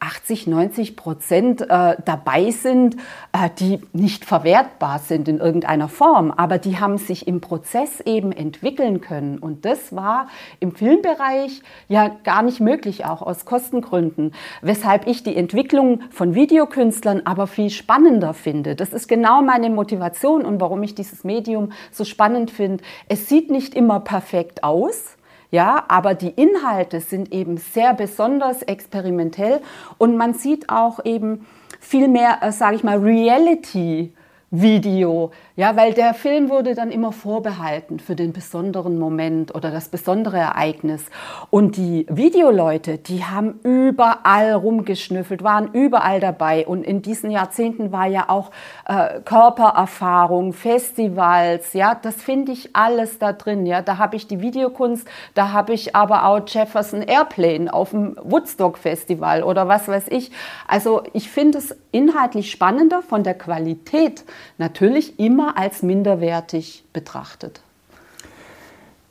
80, 0.00 0.46
90 0.46 0.96
Prozent 0.96 1.60
äh, 1.62 1.96
dabei 2.04 2.50
sind, 2.50 2.96
äh, 3.32 3.50
die 3.58 3.80
nicht 3.92 4.24
verwertbar 4.24 5.00
sind 5.00 5.28
in 5.28 5.38
irgendeiner 5.38 5.88
Form, 5.88 6.30
aber 6.30 6.58
die 6.58 6.78
haben 6.78 6.98
sich 6.98 7.26
im 7.26 7.40
Prozess 7.40 8.00
eben 8.00 8.30
entwickeln 8.30 9.00
können. 9.00 9.38
Und 9.38 9.64
das 9.64 9.94
war 9.94 10.28
im 10.60 10.74
Filmbereich 10.74 11.62
ja 11.88 12.08
gar 12.24 12.42
nicht 12.42 12.60
möglich, 12.60 13.04
auch 13.04 13.22
aus 13.22 13.44
Kostengründen, 13.44 14.32
weshalb 14.62 15.06
ich 15.06 15.24
die 15.24 15.36
Entwicklung 15.36 16.02
von 16.10 16.34
Videokünstlern 16.34 17.22
aber 17.24 17.46
viel 17.46 17.70
spannender 17.70 18.34
finde. 18.34 18.76
Das 18.76 18.92
ist 18.92 19.08
genau 19.08 19.42
meine 19.42 19.70
Motivation 19.70 20.44
und 20.44 20.60
warum 20.60 20.82
ich 20.82 20.94
dieses 20.94 21.24
Medium 21.24 21.72
so 21.90 22.04
spannend 22.04 22.50
finde. 22.50 22.84
Es 23.08 23.28
sieht 23.28 23.50
nicht 23.50 23.74
immer 23.74 24.00
perfekt 24.00 24.62
aus. 24.62 25.17
Ja, 25.50 25.84
aber 25.88 26.14
die 26.14 26.28
Inhalte 26.28 27.00
sind 27.00 27.32
eben 27.32 27.56
sehr 27.56 27.94
besonders 27.94 28.62
experimentell 28.62 29.60
und 29.96 30.16
man 30.16 30.34
sieht 30.34 30.68
auch 30.68 31.04
eben 31.04 31.46
viel 31.80 32.08
mehr, 32.08 32.38
äh, 32.42 32.52
sage 32.52 32.76
ich 32.76 32.84
mal, 32.84 32.98
Reality 32.98 34.12
Video, 34.50 35.30
ja, 35.58 35.74
weil 35.74 35.92
der 35.92 36.14
Film 36.14 36.50
wurde 36.50 36.76
dann 36.76 36.92
immer 36.92 37.10
vorbehalten 37.10 37.98
für 37.98 38.14
den 38.14 38.32
besonderen 38.32 38.96
Moment 38.96 39.56
oder 39.56 39.72
das 39.72 39.88
besondere 39.88 40.36
Ereignis. 40.36 41.06
Und 41.50 41.76
die 41.76 42.06
Videoleute, 42.08 42.96
die 42.96 43.24
haben 43.24 43.58
überall 43.64 44.52
rumgeschnüffelt, 44.52 45.42
waren 45.42 45.72
überall 45.72 46.20
dabei. 46.20 46.64
Und 46.64 46.84
in 46.84 47.02
diesen 47.02 47.32
Jahrzehnten 47.32 47.90
war 47.90 48.06
ja 48.06 48.28
auch 48.28 48.52
äh, 48.86 49.18
Körpererfahrung, 49.24 50.52
Festivals, 50.52 51.72
ja, 51.72 51.96
das 51.96 52.22
finde 52.22 52.52
ich 52.52 52.76
alles 52.76 53.18
da 53.18 53.32
drin. 53.32 53.66
Ja, 53.66 53.82
da 53.82 53.98
habe 53.98 54.14
ich 54.14 54.28
die 54.28 54.40
Videokunst, 54.40 55.08
da 55.34 55.50
habe 55.50 55.72
ich 55.72 55.96
aber 55.96 56.26
auch 56.26 56.38
Jefferson 56.46 57.02
Airplane 57.02 57.74
auf 57.74 57.90
dem 57.90 58.16
Woodstock 58.22 58.78
Festival 58.78 59.42
oder 59.42 59.66
was 59.66 59.88
weiß 59.88 60.04
ich. 60.10 60.30
Also 60.68 61.02
ich 61.14 61.28
finde 61.28 61.58
es 61.58 61.76
inhaltlich 61.90 62.52
spannender 62.52 63.02
von 63.02 63.24
der 63.24 63.34
Qualität 63.34 64.24
natürlich 64.56 65.18
immer 65.18 65.47
als 65.56 65.82
minderwertig 65.82 66.84
betrachtet. 66.92 67.60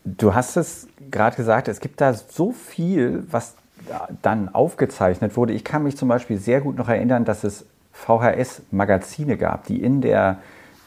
Du 0.03 0.33
hast 0.33 0.55
es 0.55 0.88
gerade 1.11 1.35
gesagt, 1.35 1.67
es 1.67 1.79
gibt 1.79 1.99
da 1.99 2.13
so 2.13 2.51
viel, 2.51 3.25
was 3.29 3.55
dann 4.21 4.53
aufgezeichnet 4.53 5.35
wurde. 5.35 5.53
Ich 5.53 5.63
kann 5.63 5.83
mich 5.83 5.97
zum 5.97 6.07
Beispiel 6.07 6.38
sehr 6.38 6.61
gut 6.61 6.77
noch 6.77 6.89
erinnern, 6.89 7.25
dass 7.25 7.43
es 7.43 7.65
VHS-Magazine 7.93 9.38
gab, 9.38 9.65
die 9.65 9.81
in 9.81 10.01
der 10.01 10.38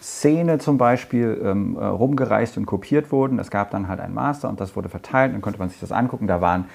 Szene 0.00 0.58
zum 0.58 0.78
Beispiel 0.78 1.40
ähm, 1.44 1.76
rumgereist 1.76 2.56
und 2.56 2.64
kopiert 2.66 3.12
wurden. 3.12 3.38
Es 3.38 3.50
gab 3.50 3.70
dann 3.70 3.88
halt 3.88 4.00
ein 4.00 4.14
Master 4.14 4.48
und 4.48 4.60
das 4.60 4.74
wurde 4.74 4.88
verteilt, 4.88 5.34
dann 5.34 5.42
konnte 5.42 5.58
man 5.58 5.68
sich 5.68 5.80
das 5.80 5.92
angucken. 5.92 6.26
Da 6.26 6.40
waren 6.40 6.66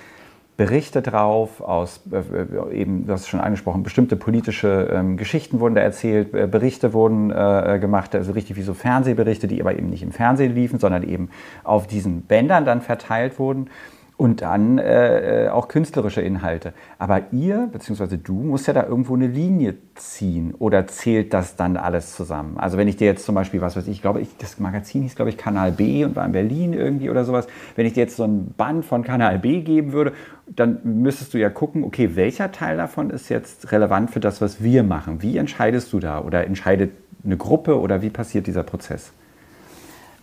Berichte 0.58 1.02
drauf, 1.02 1.60
aus 1.60 2.02
äh, 2.12 2.18
äh, 2.18 2.74
eben, 2.74 3.08
du 3.08 3.14
hast 3.14 3.28
schon 3.28 3.42
angesprochen, 3.42 3.84
bestimmte 3.84 4.16
politische 4.16 4.90
ähm, 4.92 5.18
Geschichten 5.18 5.60
wurden 5.60 5.76
da 5.76 5.82
erzählt, 5.82 6.34
äh, 6.34 6.48
Berichte 6.48 6.94
wurden 6.94 7.30
äh, 7.30 7.78
gemacht, 7.80 8.16
also 8.16 8.32
richtig 8.32 8.56
wie 8.56 8.62
so 8.62 8.74
Fernsehberichte, 8.74 9.48
die 9.48 9.60
aber 9.60 9.78
eben 9.78 9.90
nicht 9.90 10.04
im 10.04 10.14
Fernsehen 10.14 10.56
liefen, 10.56 10.80
sondern 10.80 11.04
eben 11.04 11.30
auf 11.66 11.88
diesen 11.88 12.22
Bändern 12.22 12.64
dann 12.64 12.82
verteilt 12.82 13.38
wurden 13.38 13.70
und 14.18 14.42
dann 14.42 14.78
äh, 14.78 15.46
äh, 15.46 15.50
auch 15.50 15.68
künstlerische 15.68 16.22
Inhalte. 16.22 16.74
Aber 17.00 17.22
ihr, 17.32 17.70
beziehungsweise 17.72 18.18
du, 18.18 18.34
musst 18.34 18.68
ja 18.68 18.74
da 18.74 18.86
irgendwo 18.86 19.16
eine 19.16 19.28
Linie 19.28 19.76
ziehen 19.96 20.54
oder 20.58 20.88
zählt 20.88 21.34
das 21.34 21.58
dann 21.58 21.76
alles 21.76 22.16
zusammen? 22.16 22.58
Also 22.58 22.78
wenn 22.78 22.88
ich 22.88 22.96
dir 22.96 23.08
jetzt 23.08 23.26
zum 23.26 23.36
Beispiel, 23.36 23.60
was 23.60 23.76
weiß 23.76 23.88
ich, 23.88 23.96
ich 23.96 24.02
glaube, 24.02 24.22
ich, 24.22 24.30
das 24.38 24.60
Magazin 24.60 25.02
hieß, 25.02 25.16
glaube 25.16 25.30
ich, 25.30 25.38
Kanal 25.38 25.72
B 25.72 26.06
und 26.06 26.16
war 26.16 26.26
in 26.26 26.32
Berlin 26.32 26.74
irgendwie 26.74 27.10
oder 27.10 27.26
sowas. 27.26 27.48
Wenn 27.76 27.86
ich 27.86 27.94
dir 27.94 28.02
jetzt 28.02 28.16
so 28.16 28.24
ein 28.24 28.54
Band 28.56 28.86
von 28.86 29.04
Kanal 29.04 29.40
B 29.40 29.62
geben 29.62 29.92
würde, 29.92 30.14
dann 30.48 30.80
müsstest 30.84 31.34
du 31.34 31.38
ja 31.38 31.50
gucken, 31.50 31.84
okay, 31.84 32.16
welcher 32.16 32.52
Teil 32.52 32.78
davon 32.78 33.10
ist 33.10 33.30
jetzt 33.30 33.72
relevant 33.72 34.12
für 34.12 34.22
das, 34.22 34.40
was 34.40 34.64
wir 34.64 34.84
machen? 34.84 35.22
Wie 35.22 35.38
entscheidest 35.38 35.92
du 35.92 36.00
da? 36.00 36.22
Oder 36.22 36.46
entscheidet 36.46 36.92
eine 37.26 37.36
Gruppe 37.36 37.80
oder 37.80 38.02
wie 38.02 38.10
passiert 38.10 38.48
dieser 38.48 38.64
Prozess? 38.64 39.12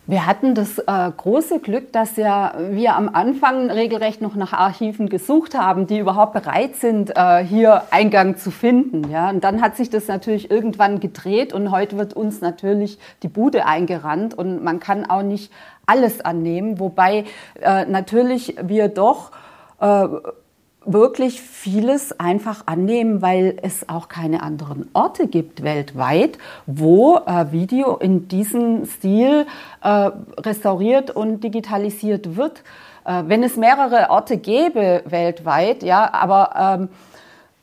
Wir 0.05 0.25
hatten 0.25 0.53
das 0.53 0.79
äh, 0.79 1.11
große 1.15 1.59
Glück, 1.59 1.93
dass 1.93 2.17
ja 2.17 2.53
wir 2.57 2.97
am 2.97 3.07
Anfang 3.07 3.71
regelrecht 3.71 4.21
noch 4.21 4.35
nach 4.35 4.51
Archiven 4.51 5.07
gesucht 5.07 5.55
haben, 5.57 5.87
die 5.87 5.97
überhaupt 5.97 6.33
bereit 6.33 6.75
sind, 6.75 7.15
äh, 7.15 7.41
hier 7.41 7.83
Eingang 7.89 8.35
zu 8.35 8.51
finden. 8.51 9.09
Ja? 9.09 9.29
Und 9.29 9.45
dann 9.45 9.61
hat 9.61 9.77
sich 9.77 9.89
das 9.89 10.09
natürlich 10.09 10.51
irgendwann 10.51 10.99
gedreht 10.99 11.53
und 11.53 11.71
heute 11.71 11.97
wird 11.97 12.15
uns 12.15 12.41
natürlich 12.41 12.99
die 13.23 13.29
Bude 13.29 13.65
eingerannt 13.65 14.37
und 14.37 14.61
man 14.61 14.81
kann 14.81 15.09
auch 15.09 15.23
nicht 15.23 15.53
alles 15.85 16.19
annehmen, 16.19 16.81
wobei 16.81 17.23
äh, 17.61 17.85
natürlich 17.85 18.57
wir 18.61 18.89
doch 18.89 19.31
äh, 19.79 20.07
wirklich 20.85 21.41
vieles 21.41 22.19
einfach 22.19 22.63
annehmen, 22.65 23.21
weil 23.21 23.57
es 23.61 23.87
auch 23.89 24.07
keine 24.07 24.43
anderen 24.43 24.89
Orte 24.93 25.27
gibt 25.27 25.63
weltweit, 25.63 26.37
wo 26.65 27.17
äh, 27.17 27.51
Video 27.51 27.97
in 27.97 28.27
diesem 28.27 28.85
Stil 28.85 29.45
äh, 29.81 30.11
restauriert 30.37 31.11
und 31.11 31.43
digitalisiert 31.43 32.35
wird. 32.35 32.63
Äh, 33.05 33.23
wenn 33.27 33.43
es 33.43 33.57
mehrere 33.57 34.09
Orte 34.09 34.37
gäbe 34.37 35.03
weltweit, 35.05 35.83
ja, 35.83 36.13
aber 36.13 36.79
ähm, 36.79 36.89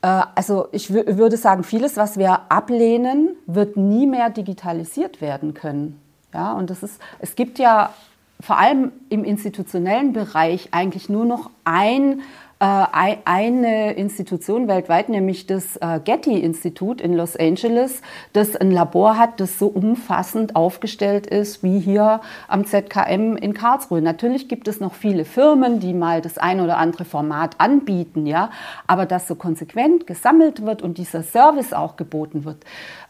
äh, 0.01 0.23
also 0.35 0.67
ich 0.71 0.91
würde 0.91 1.37
sagen, 1.37 1.63
vieles, 1.63 1.97
was 1.97 2.17
wir 2.17 2.41
ablehnen, 2.49 3.35
wird 3.45 3.77
nie 3.77 4.07
mehr 4.07 4.29
digitalisiert 4.29 5.21
werden 5.21 5.53
können. 5.53 5.99
Ja, 6.33 6.53
und 6.53 6.69
das 6.69 6.81
ist, 6.83 7.01
es 7.19 7.35
gibt 7.35 7.59
ja 7.59 7.91
vor 8.39 8.57
allem 8.57 8.91
im 9.09 9.23
institutionellen 9.23 10.13
Bereich 10.13 10.69
eigentlich 10.71 11.09
nur 11.09 11.25
noch 11.25 11.51
ein 11.63 12.21
eine 12.63 13.93
Institution 13.93 14.67
weltweit, 14.67 15.09
nämlich 15.09 15.47
das 15.47 15.77
äh, 15.77 15.99
Getty-Institut 16.03 17.01
in 17.01 17.15
Los 17.15 17.35
Angeles, 17.35 18.01
das 18.33 18.55
ein 18.55 18.69
Labor 18.69 19.17
hat, 19.17 19.39
das 19.39 19.57
so 19.57 19.65
umfassend 19.65 20.55
aufgestellt 20.55 21.25
ist 21.25 21.63
wie 21.63 21.79
hier 21.79 22.21
am 22.47 22.65
ZKM 22.65 23.35
in 23.35 23.55
Karlsruhe. 23.55 24.01
Natürlich 24.01 24.47
gibt 24.47 24.67
es 24.67 24.79
noch 24.79 24.93
viele 24.93 25.25
Firmen, 25.25 25.79
die 25.79 25.93
mal 25.93 26.21
das 26.21 26.37
ein 26.37 26.59
oder 26.59 26.77
andere 26.77 27.03
Format 27.03 27.55
anbieten, 27.57 28.27
ja, 28.27 28.51
aber 28.85 29.07
dass 29.07 29.27
so 29.27 29.33
konsequent 29.33 30.05
gesammelt 30.05 30.63
wird 30.63 30.83
und 30.83 30.99
dieser 30.99 31.23
Service 31.23 31.73
auch 31.73 31.95
geboten 31.95 32.45
wird, 32.45 32.57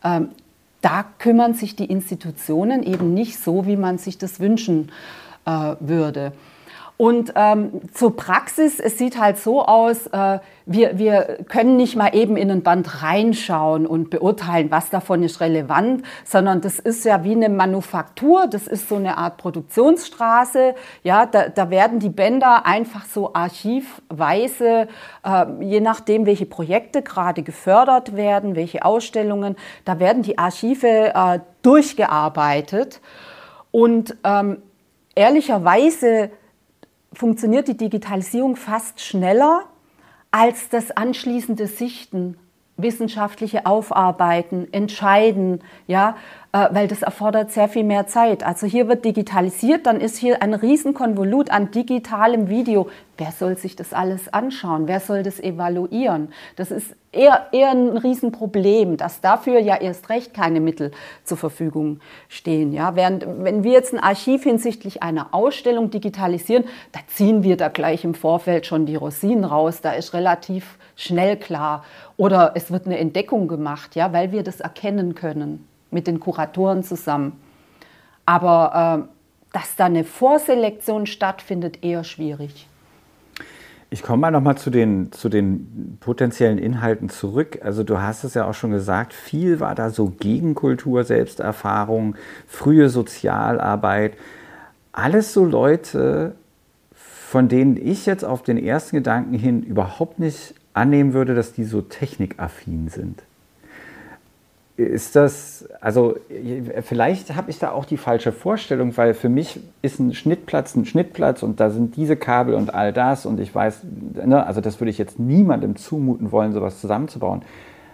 ähm, 0.03 0.29
da 0.81 1.05
kümmern 1.19 1.55
sich 1.55 1.75
die 1.75 1.85
Institutionen 1.85 2.83
eben 2.83 3.13
nicht 3.13 3.37
so, 3.37 3.65
wie 3.65 3.75
man 3.75 3.97
sich 3.97 4.17
das 4.17 4.39
wünschen 4.39 4.91
äh, 5.45 5.75
würde. 5.79 6.31
Und 6.97 7.33
ähm, 7.35 7.81
zur 7.93 8.15
Praxis, 8.15 8.79
es 8.79 8.97
sieht 8.97 9.19
halt 9.19 9.39
so 9.39 9.65
aus, 9.65 10.05
äh, 10.07 10.39
wir, 10.67 10.99
wir 10.99 11.39
können 11.49 11.75
nicht 11.75 11.95
mal 11.95 12.15
eben 12.15 12.37
in 12.37 12.51
ein 12.51 12.61
Band 12.61 13.01
reinschauen 13.01 13.87
und 13.87 14.09
beurteilen, 14.11 14.69
was 14.69 14.91
davon 14.91 15.23
ist 15.23 15.41
relevant, 15.41 16.03
sondern 16.23 16.61
das 16.61 16.77
ist 16.77 17.03
ja 17.03 17.23
wie 17.23 17.31
eine 17.31 17.49
Manufaktur, 17.49 18.45
das 18.47 18.67
ist 18.67 18.87
so 18.87 18.97
eine 18.97 19.17
Art 19.17 19.37
Produktionsstraße. 19.37 20.75
Ja, 21.03 21.25
da, 21.25 21.49
da 21.49 21.69
werden 21.71 21.99
die 21.99 22.09
Bänder 22.09 22.65
einfach 22.65 23.05
so 23.05 23.33
archivweise, 23.33 24.87
äh, 25.23 25.45
je 25.59 25.81
nachdem, 25.81 26.27
welche 26.27 26.45
Projekte 26.45 27.01
gerade 27.01 27.41
gefördert 27.41 28.15
werden, 28.15 28.55
welche 28.55 28.85
Ausstellungen, 28.85 29.55
da 29.85 29.99
werden 29.99 30.21
die 30.21 30.37
Archive 30.37 31.13
äh, 31.15 31.39
durchgearbeitet. 31.63 33.01
Und 33.71 34.17
ähm, 34.23 34.61
ehrlicherweise 35.15 36.29
funktioniert 37.13 37.67
die 37.67 37.77
Digitalisierung 37.77 38.55
fast 38.55 39.01
schneller 39.01 39.63
als 40.31 40.69
das 40.69 40.91
anschließende 40.91 41.67
Sichten, 41.67 42.37
wissenschaftliche 42.77 43.65
Aufarbeiten, 43.65 44.71
Entscheiden, 44.71 45.61
ja, 45.87 46.15
äh, 46.53 46.67
weil 46.71 46.87
das 46.87 47.01
erfordert 47.01 47.51
sehr 47.51 47.67
viel 47.67 47.83
mehr 47.83 48.07
Zeit. 48.07 48.43
Also 48.43 48.65
hier 48.65 48.87
wird 48.87 49.05
digitalisiert, 49.05 49.85
dann 49.85 49.99
ist 49.99 50.17
hier 50.17 50.41
ein 50.41 50.53
Riesenkonvolut 50.53 51.51
an 51.51 51.71
digitalem 51.71 52.49
Video. 52.49 52.89
Wer 53.17 53.31
soll 53.31 53.57
sich 53.57 53.75
das 53.75 53.93
alles 53.93 54.33
anschauen? 54.33 54.87
Wer 54.87 54.99
soll 54.99 55.21
das 55.23 55.39
evaluieren? 55.39 56.29
Das 56.55 56.71
ist 56.71 56.95
eher, 57.11 57.47
eher 57.51 57.71
ein 57.71 57.97
Riesenproblem, 57.97 58.97
dass 58.97 59.21
dafür 59.21 59.59
ja 59.59 59.75
erst 59.75 60.09
recht 60.09 60.33
keine 60.33 60.59
Mittel 60.59 60.91
zur 61.23 61.37
Verfügung 61.37 61.99
stehen. 62.29 62.71
Ja, 62.73 62.95
während, 62.95 63.25
wenn 63.27 63.63
wir 63.63 63.73
jetzt 63.73 63.93
ein 63.93 63.99
Archiv 63.99 64.43
hinsichtlich 64.43 65.03
einer 65.03 65.33
Ausstellung 65.33 65.89
digitalisieren, 65.91 66.65
da 66.91 66.99
ziehen 67.07 67.43
wir 67.43 67.57
da 67.57 67.67
gleich 67.67 68.03
im 68.03 68.13
Vorfeld 68.13 68.65
schon 68.65 68.85
die 68.85 68.95
Rosinen 68.95 69.43
raus. 69.43 69.81
Da 69.81 69.91
ist 69.91 70.13
relativ 70.13 70.77
schnell 70.95 71.37
klar. 71.37 71.83
Oder 72.17 72.53
es 72.55 72.71
wird 72.71 72.85
eine 72.85 72.97
Entdeckung 72.97 73.47
gemacht, 73.47 73.95
ja, 73.95 74.13
weil 74.13 74.31
wir 74.31 74.43
das 74.43 74.59
erkennen 74.59 75.15
können 75.15 75.67
mit 75.89 76.07
den 76.07 76.19
Kuratoren 76.19 76.83
zusammen. 76.83 77.41
Aber 78.25 79.07
äh, 79.09 79.17
dass 79.53 79.75
da 79.75 79.85
eine 79.85 80.05
Vorselektion 80.05 81.05
stattfindet, 81.05 81.83
eher 81.83 82.05
schwierig. 82.05 82.67
Ich 83.93 84.03
komme 84.03 84.21
mal 84.21 84.31
nochmal 84.31 84.57
zu 84.57 84.69
den, 84.69 85.11
zu 85.11 85.27
den 85.27 85.97
potenziellen 85.99 86.57
Inhalten 86.57 87.09
zurück. 87.09 87.59
Also 87.61 87.83
du 87.83 87.99
hast 87.99 88.23
es 88.23 88.35
ja 88.35 88.45
auch 88.45 88.53
schon 88.53 88.71
gesagt, 88.71 89.13
viel 89.13 89.59
war 89.59 89.75
da 89.75 89.89
so 89.89 90.13
Gegenkultur, 90.17 91.03
Selbsterfahrung, 91.03 92.15
frühe 92.47 92.87
Sozialarbeit. 92.87 94.13
Alles 94.93 95.33
so 95.33 95.43
Leute, 95.43 96.35
von 96.93 97.49
denen 97.49 97.75
ich 97.75 98.05
jetzt 98.05 98.23
auf 98.23 98.43
den 98.43 98.57
ersten 98.57 98.95
Gedanken 98.95 99.33
hin 99.33 99.61
überhaupt 99.61 100.19
nicht 100.19 100.55
annehmen 100.73 101.11
würde, 101.11 101.35
dass 101.35 101.51
die 101.51 101.65
so 101.65 101.81
technikaffin 101.81 102.87
sind. 102.87 103.23
Ist 104.81 105.15
das, 105.15 105.67
also 105.79 106.15
vielleicht 106.81 107.35
habe 107.35 107.49
ich 107.51 107.59
da 107.59 107.71
auch 107.71 107.85
die 107.85 107.97
falsche 107.97 108.31
Vorstellung, 108.31 108.95
weil 108.97 109.13
für 109.13 109.29
mich 109.29 109.59
ist 109.81 109.99
ein 109.99 110.13
Schnittplatz 110.13 110.75
ein 110.75 110.85
Schnittplatz 110.85 111.43
und 111.43 111.59
da 111.59 111.69
sind 111.69 111.95
diese 111.95 112.15
Kabel 112.15 112.55
und 112.55 112.73
all 112.73 112.93
das 112.93 113.25
und 113.25 113.39
ich 113.39 113.53
weiß, 113.53 113.81
ne, 114.25 114.45
also 114.45 114.61
das 114.61 114.79
würde 114.79 114.89
ich 114.89 114.97
jetzt 114.97 115.19
niemandem 115.19 115.75
zumuten 115.75 116.31
wollen, 116.31 116.53
sowas 116.53 116.79
zusammenzubauen. 116.79 117.41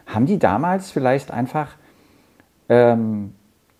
Haben 0.05 0.25
die 0.25 0.39
damals 0.39 0.91
vielleicht 0.91 1.31
einfach 1.31 1.75
ähm, 2.69 3.33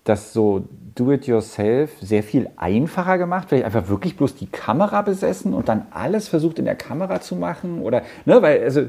das 0.08 0.32
so 0.32 0.64
Do-it-yourself 0.94 1.92
sehr 2.00 2.24
viel 2.24 2.50
einfacher 2.56 3.18
gemacht? 3.18 3.48
Vielleicht 3.48 3.64
einfach 3.64 3.88
wirklich 3.88 4.16
bloß 4.16 4.34
die 4.34 4.46
Kamera 4.46 5.02
besessen 5.02 5.54
und 5.54 5.68
dann 5.68 5.86
alles 5.90 6.28
versucht 6.28 6.58
in 6.58 6.64
der 6.64 6.74
Kamera 6.74 7.20
zu 7.20 7.36
machen? 7.36 7.82
Oder, 7.82 8.02
ne, 8.24 8.42
weil, 8.42 8.62
also, 8.64 8.82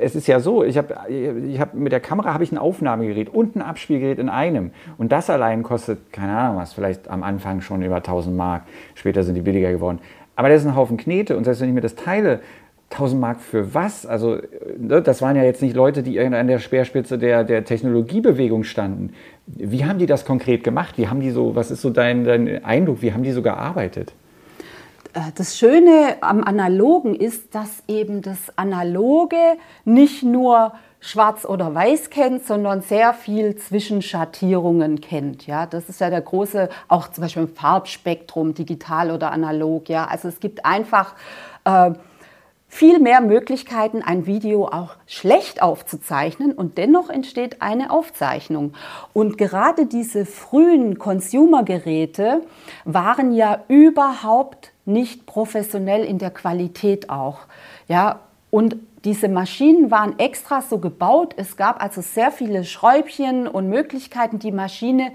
es 0.00 0.14
ist 0.14 0.28
ja 0.28 0.38
so, 0.38 0.62
ich 0.62 0.78
habe 0.78 0.94
ich 1.08 1.60
hab, 1.60 1.74
mit 1.74 1.90
der 1.90 2.00
Kamera 2.00 2.32
habe 2.32 2.44
ich 2.44 2.52
ein 2.52 2.58
Aufnahmegerät 2.58 3.28
und 3.28 3.56
ein 3.56 3.62
Abspielgerät 3.62 4.18
in 4.18 4.28
einem. 4.28 4.70
Und 4.98 5.10
das 5.10 5.30
allein 5.30 5.64
kostet, 5.64 6.12
keine 6.12 6.36
Ahnung 6.36 6.58
was, 6.58 6.74
vielleicht 6.74 7.08
am 7.08 7.24
Anfang 7.24 7.60
schon 7.60 7.82
über 7.82 7.96
1000 7.96 8.36
Mark. 8.36 8.62
Später 8.94 9.24
sind 9.24 9.34
die 9.34 9.42
billiger 9.42 9.72
geworden. 9.72 9.98
Aber 10.36 10.48
das 10.48 10.62
ist 10.62 10.68
ein 10.68 10.76
Haufen 10.76 10.96
Knete 10.96 11.36
und 11.36 11.44
selbst 11.44 11.60
wenn 11.60 11.68
ich 11.68 11.74
mir 11.74 11.80
das 11.82 11.94
teile, 11.94 12.40
1000 12.92 13.20
Mark 13.20 13.40
für 13.40 13.74
was? 13.74 14.06
Also, 14.06 14.38
ne, 14.78 15.02
das 15.02 15.22
waren 15.22 15.36
ja 15.36 15.42
jetzt 15.42 15.62
nicht 15.62 15.74
Leute, 15.74 16.02
die 16.02 16.20
an 16.20 16.46
der 16.46 16.58
Speerspitze 16.58 17.18
der, 17.18 17.44
der 17.44 17.64
Technologiebewegung 17.64 18.64
standen. 18.64 19.12
Wie 19.46 19.84
haben 19.84 19.98
die 19.98 20.06
das 20.06 20.24
konkret 20.24 20.62
gemacht? 20.64 20.98
Wie 20.98 21.08
haben 21.08 21.20
die 21.20 21.30
so, 21.30 21.54
was 21.54 21.70
ist 21.70 21.82
so 21.82 21.90
dein, 21.90 22.24
dein 22.24 22.64
Eindruck? 22.64 23.02
Wie 23.02 23.12
haben 23.12 23.22
die 23.22 23.32
so 23.32 23.42
gearbeitet? 23.42 24.12
Äh, 25.14 25.20
das 25.34 25.58
Schöne 25.58 26.16
am 26.20 26.44
Analogen 26.44 27.14
ist, 27.14 27.54
dass 27.54 27.82
eben 27.88 28.22
das 28.22 28.56
Analoge 28.56 29.36
nicht 29.84 30.22
nur 30.22 30.72
schwarz 31.00 31.44
oder 31.44 31.74
weiß 31.74 32.10
kennt, 32.10 32.46
sondern 32.46 32.80
sehr 32.80 33.12
viel 33.12 33.56
Zwischenschattierungen 33.56 35.00
kennt. 35.00 35.46
Ja, 35.48 35.66
das 35.66 35.88
ist 35.88 36.00
ja 36.00 36.10
der 36.10 36.20
große, 36.20 36.68
auch 36.86 37.08
zum 37.08 37.22
Beispiel 37.22 37.42
im 37.42 37.48
Farbspektrum, 37.48 38.54
digital 38.54 39.10
oder 39.10 39.32
analog. 39.32 39.88
Ja, 39.88 40.04
also 40.04 40.28
es 40.28 40.38
gibt 40.38 40.64
einfach 40.64 41.14
äh, 41.64 41.90
viel 42.74 43.00
mehr 43.00 43.20
Möglichkeiten, 43.20 44.00
ein 44.00 44.24
Video 44.24 44.64
auch 44.64 44.94
schlecht 45.06 45.60
aufzuzeichnen 45.60 46.52
und 46.52 46.78
dennoch 46.78 47.10
entsteht 47.10 47.60
eine 47.60 47.90
Aufzeichnung. 47.90 48.72
Und 49.12 49.36
gerade 49.36 49.84
diese 49.84 50.24
frühen 50.24 50.98
Consumer-Geräte 50.98 52.40
waren 52.86 53.34
ja 53.34 53.62
überhaupt 53.68 54.72
nicht 54.86 55.26
professionell 55.26 56.02
in 56.02 56.16
der 56.16 56.30
Qualität 56.30 57.10
auch. 57.10 57.40
Ja, 57.88 58.20
und 58.50 58.76
diese 59.04 59.28
Maschinen 59.28 59.90
waren 59.90 60.18
extra 60.18 60.62
so 60.62 60.78
gebaut. 60.78 61.34
Es 61.36 61.58
gab 61.58 61.82
also 61.82 62.00
sehr 62.00 62.30
viele 62.32 62.64
Schräubchen 62.64 63.48
und 63.48 63.68
Möglichkeiten, 63.68 64.38
die 64.38 64.50
Maschine 64.50 65.12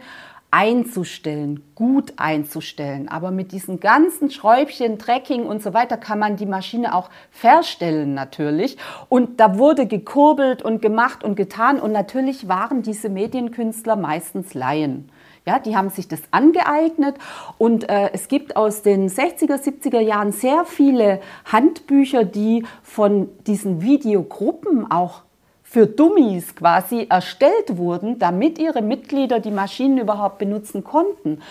einzustellen, 0.52 1.62
gut 1.76 2.14
einzustellen. 2.16 3.10
Aber 3.10 3.32
mit 3.32 3.52
diesen 3.52 3.80
ganzen 3.80 4.32
Schräubchen, 4.32 4.98
Tracking 4.98 5.46
und 5.46 5.62
so 5.62 5.74
weiter 5.74 5.98
kann 5.98 6.20
man 6.20 6.38
die 6.38 6.46
Maschine 6.46 6.96
auch 6.96 7.10
verstellen 7.32 8.14
natürlich. 8.14 8.78
Und 9.10 9.40
da 9.40 9.58
wurde 9.58 9.88
gekurbelt 9.88 10.62
und 10.62 10.82
gemacht 10.82 11.24
und 11.24 11.36
getan. 11.36 11.80
Und 11.80 11.92
natürlich 11.92 12.48
waren 12.48 12.82
diese 12.82 13.10
Medienkünstler 13.10 13.96
meistens 13.96 14.54
Laien. 14.54 15.10
Ja, 15.46 15.60
die 15.60 15.78
haben 15.78 15.90
sich 15.90 16.10
das 16.10 16.20
angeeignet 16.32 17.16
und 17.58 17.88
äh, 17.88 18.10
es 18.12 18.28
gibt 18.28 18.58
aus 18.58 18.82
den 18.82 19.08
60er, 19.10 19.56
70er 19.56 20.02
Jahren 20.02 20.34
sehr 20.34 20.66
viele 20.66 21.22
Handbücher, 21.46 22.26
die 22.26 22.66
von 22.84 23.30
diesen 23.48 23.82
Videogruppen 23.82 24.92
auch 24.92 25.22
für 25.70 25.86
Dummies 25.86 26.56
quasi 26.56 27.08
erstellt 27.10 27.76
wurden, 27.76 28.20
damit 28.20 28.58
ihre 28.58 28.82
Mitglieder 28.82 29.42
die 29.42 29.52
Maschinen 29.52 29.98
überhaupt 29.98 30.38
benutzen 30.38 30.86
konnten. 30.86 31.42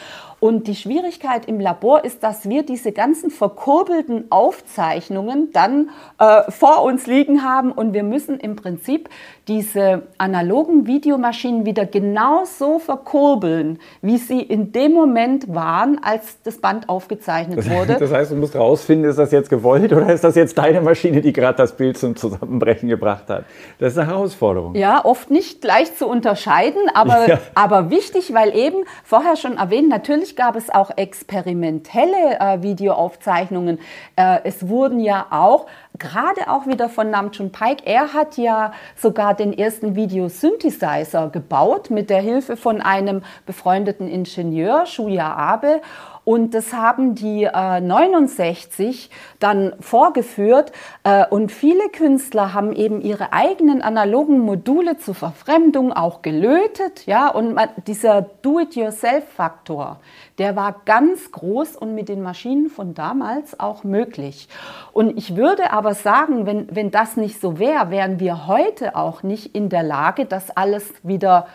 Und 0.47 0.69
die 0.69 0.77
Schwierigkeit 0.77 1.47
im 1.47 1.59
Labor 1.59 2.05
ist, 2.05 2.23
dass 2.23 2.49
wir 2.49 2.63
diese 2.63 2.93
ganzen 2.93 3.31
verkurbelten 3.31 4.27
Aufzeichnungen 4.31 5.51
dann 5.53 5.91
äh, 6.21 6.49
vor 6.53 6.85
uns 6.85 7.09
liegen 7.09 7.43
haben 7.43 7.73
und 7.73 7.95
wir 7.95 8.05
müssen 8.05 8.39
im 8.39 8.55
Prinzip 8.55 9.09
diese 9.49 10.03
analogen 10.19 10.87
Videomaschinen 10.87 11.67
wieder 11.67 11.85
genauso 11.85 12.79
verkurbeln, 12.79 13.81
wie 14.03 14.19
sie 14.19 14.41
in 14.41 14.71
dem 14.71 14.93
Moment 14.93 15.53
waren, 15.53 16.01
als 16.01 16.41
das 16.45 16.59
Band 16.59 16.89
aufgezeichnet 16.89 17.59
das, 17.59 17.69
wurde. 17.69 17.97
Das 17.99 18.13
heißt, 18.13 18.31
du 18.31 18.37
musst 18.37 18.55
rausfinden, 18.55 19.11
ist 19.11 19.19
das 19.19 19.33
jetzt 19.33 19.51
gewollt 19.51 19.93
oder 19.93 20.13
ist 20.13 20.23
das 20.23 20.37
jetzt 20.37 20.59
deine 20.59 20.81
Maschine, 20.81 21.23
die 21.23 21.33
gerade 21.33 21.59
das 21.59 21.77
Bild 21.77 21.99
zum 21.99 22.15
Zusammenbrechen 22.15 22.89
gebracht 22.89 23.29
hat? 23.29 23.47
Das 23.81 23.95
ist 23.95 23.99
eine 23.99 24.11
Herausforderung. 24.11 24.77
Ja, 24.77 25.05
oft 25.05 25.29
nicht 25.29 25.61
gleich 25.61 25.97
zu 25.97 26.07
unterscheiden, 26.07 26.83
aber, 26.95 27.29
ja. 27.29 27.39
aber 27.57 27.91
wichtig, 27.91 28.33
weil 28.33 28.57
eben 28.57 28.85
vorher 29.03 29.35
schon 29.35 29.57
erwähnt, 29.57 29.89
natürlich 29.89 30.36
gab 30.37 30.57
es 30.57 30.71
auch 30.71 30.91
experimentelle 30.97 32.39
äh, 32.39 32.63
Videoaufzeichnungen. 32.63 33.79
Äh, 34.17 34.41
es 34.45 34.69
wurden 34.69 35.01
ja 35.01 35.27
auch 35.31 35.67
gerade 35.99 36.51
auch 36.51 36.67
wieder 36.67 36.89
von 36.89 37.11
Namjoon 37.11 37.51
Paik. 37.51 37.87
Er 37.87 38.13
hat 38.13 38.37
ja 38.37 38.73
sogar 38.97 39.35
den 39.35 39.57
ersten 39.57 39.97
Videosynthesizer 39.97 41.31
gebaut 41.31 41.91
mit 41.91 42.11
der 42.11 42.21
Hilfe 42.21 42.57
von 42.57 42.81
einem 42.81 43.23
befreundeten 43.47 44.09
Ingenieur, 44.09 44.87
Shuya 44.87 45.35
Abe. 45.35 45.81
Und 46.27 46.55
das 46.55 46.73
haben 46.73 47.15
die 47.15 47.45
äh, 47.45 47.81
69 47.81 49.11
dann 49.39 49.75
vorgeführt. 49.79 50.73
Äh, 51.05 51.25
und 51.29 51.53
viele 51.53 51.89
Künstler 51.91 52.53
haben 52.53 52.73
eben 52.73 53.01
ihre 53.01 53.33
eigenen 53.33 53.81
analogen 53.81 54.41
Module 54.41 54.99
zur 54.99 55.15
Verfremdung 55.15 55.93
auch 55.93 56.23
gelötet. 56.23 57.07
Ja, 57.07 57.29
und 57.29 57.55
man, 57.55 57.69
dieser 57.87 58.23
Do-it-yourself-Faktor, 58.43 60.01
der 60.39 60.57
war 60.57 60.81
ganz 60.85 61.31
groß 61.31 61.77
und 61.77 61.95
mit 61.95 62.09
den 62.09 62.23
Maschinen 62.23 62.71
von 62.71 62.95
damals 62.95 63.61
auch 63.61 63.85
möglich. 63.85 64.49
Und 64.93 65.17
ich 65.17 65.37
würde 65.37 65.71
aber 65.71 65.95
sagen, 65.95 66.45
wenn, 66.45 66.75
wenn 66.75 66.91
das 66.91 67.17
nicht 67.17 67.41
so 67.41 67.61
wäre, 67.61 67.93
wären 67.93 68.19
wir 68.19 68.49
heute 68.49 68.97
auch 68.97 69.23
nicht 69.23 69.55
in 69.55 69.69
der 69.69 69.85
Lage, 69.85 70.27
das 70.27 70.51
alles 70.51 70.93
wieder 71.05 71.47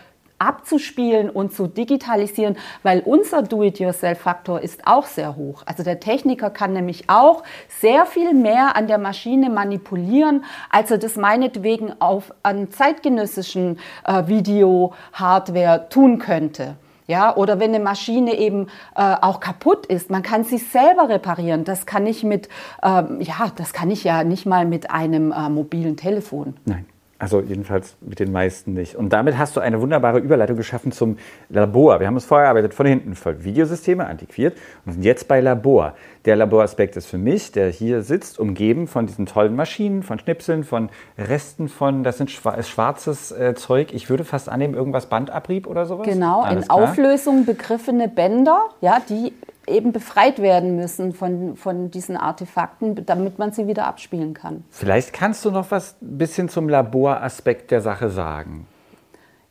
abzuspielen 0.41 1.29
und 1.29 1.53
zu 1.53 1.67
digitalisieren, 1.67 2.57
weil 2.83 3.01
unser 3.01 3.43
Do-it-yourself-Faktor 3.43 4.61
ist 4.61 4.87
auch 4.87 5.05
sehr 5.05 5.35
hoch. 5.35 5.61
Also 5.65 5.83
der 5.83 5.99
Techniker 5.99 6.49
kann 6.49 6.73
nämlich 6.73 7.09
auch 7.09 7.43
sehr 7.69 8.05
viel 8.05 8.33
mehr 8.33 8.75
an 8.75 8.87
der 8.87 8.97
Maschine 8.97 9.49
manipulieren, 9.49 10.43
als 10.69 10.89
er 10.89 10.97
das 10.97 11.15
meinetwegen 11.15 11.93
auf 12.01 12.33
an 12.41 12.71
zeitgenössischen 12.71 13.79
äh, 14.03 14.27
Video-Hardware 14.27 15.87
tun 15.89 16.17
könnte. 16.17 16.75
Ja, 17.07 17.35
oder 17.35 17.59
wenn 17.59 17.75
eine 17.75 17.83
Maschine 17.83 18.37
eben 18.37 18.67
äh, 18.95 19.15
auch 19.21 19.41
kaputt 19.41 19.85
ist, 19.85 20.09
man 20.09 20.23
kann 20.23 20.43
sie 20.45 20.57
selber 20.57 21.09
reparieren. 21.09 21.65
Das 21.65 21.85
kann 21.85 22.07
ich 22.07 22.23
mit, 22.23 22.47
ähm, 22.81 23.19
ja, 23.19 23.51
das 23.55 23.73
kann 23.73 23.91
ich 23.91 24.03
ja 24.03 24.23
nicht 24.23 24.45
mal 24.45 24.65
mit 24.65 24.91
einem 24.91 25.31
äh, 25.31 25.49
mobilen 25.49 25.97
Telefon. 25.97 26.55
Nein. 26.65 26.85
Also 27.21 27.39
jedenfalls 27.39 27.97
mit 28.01 28.19
den 28.19 28.31
meisten 28.31 28.73
nicht. 28.73 28.95
Und 28.95 29.13
damit 29.13 29.37
hast 29.37 29.55
du 29.55 29.59
eine 29.59 29.79
wunderbare 29.79 30.17
Überleitung 30.17 30.57
geschaffen 30.57 30.91
zum 30.91 31.19
Labor. 31.49 31.99
Wir 31.99 32.07
haben 32.07 32.17
es 32.17 32.25
vorher 32.25 32.49
arbeitet 32.49 32.73
von 32.73 32.87
hinten 32.87 33.13
voll 33.13 33.43
Videosysteme 33.43 34.07
antiquiert 34.07 34.57
und 34.87 34.93
sind 34.93 35.03
jetzt 35.03 35.27
bei 35.27 35.39
Labor. 35.39 35.93
Der 36.25 36.35
Laboraspekt 36.35 36.95
ist 36.95 37.05
für 37.05 37.19
mich, 37.19 37.51
der 37.51 37.69
hier 37.69 38.01
sitzt, 38.01 38.39
umgeben 38.39 38.87
von 38.87 39.05
diesen 39.05 39.27
tollen 39.27 39.55
Maschinen, 39.55 40.01
von 40.01 40.17
Schnipseln, 40.17 40.63
von 40.63 40.89
Resten 41.15 41.69
von, 41.69 42.03
das 42.03 42.17
sind 42.17 42.31
schwarzes 42.31 43.31
äh, 43.31 43.53
Zeug. 43.53 43.93
Ich 43.93 44.09
würde 44.09 44.23
fast 44.23 44.49
annehmen, 44.49 44.73
irgendwas 44.73 45.05
Bandabrieb 45.05 45.67
oder 45.67 45.85
sowas. 45.85 46.07
Genau, 46.07 46.41
Alles 46.41 46.63
in 46.63 46.69
klar. 46.69 46.89
Auflösung 46.89 47.45
begriffene 47.45 48.07
Bänder, 48.07 48.69
ja, 48.81 48.99
die 49.07 49.31
eben 49.71 49.91
befreit 49.91 50.39
werden 50.39 50.75
müssen 50.75 51.13
von, 51.13 51.55
von 51.55 51.89
diesen 51.91 52.17
Artefakten, 52.17 53.05
damit 53.05 53.39
man 53.39 53.51
sie 53.51 53.67
wieder 53.67 53.87
abspielen 53.87 54.33
kann. 54.33 54.63
Vielleicht 54.69 55.13
kannst 55.13 55.43
du 55.45 55.51
noch 55.51 55.71
was 55.71 55.95
ein 56.01 56.17
bisschen 56.17 56.49
zum 56.49 56.69
Laboraspekt 56.69 57.71
der 57.71 57.81
Sache 57.81 58.09
sagen. 58.09 58.67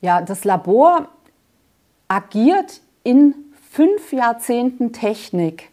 Ja, 0.00 0.22
das 0.22 0.44
Labor 0.44 1.08
agiert 2.08 2.80
in 3.02 3.34
fünf 3.70 4.12
Jahrzehnten 4.12 4.92
Technik. 4.92 5.70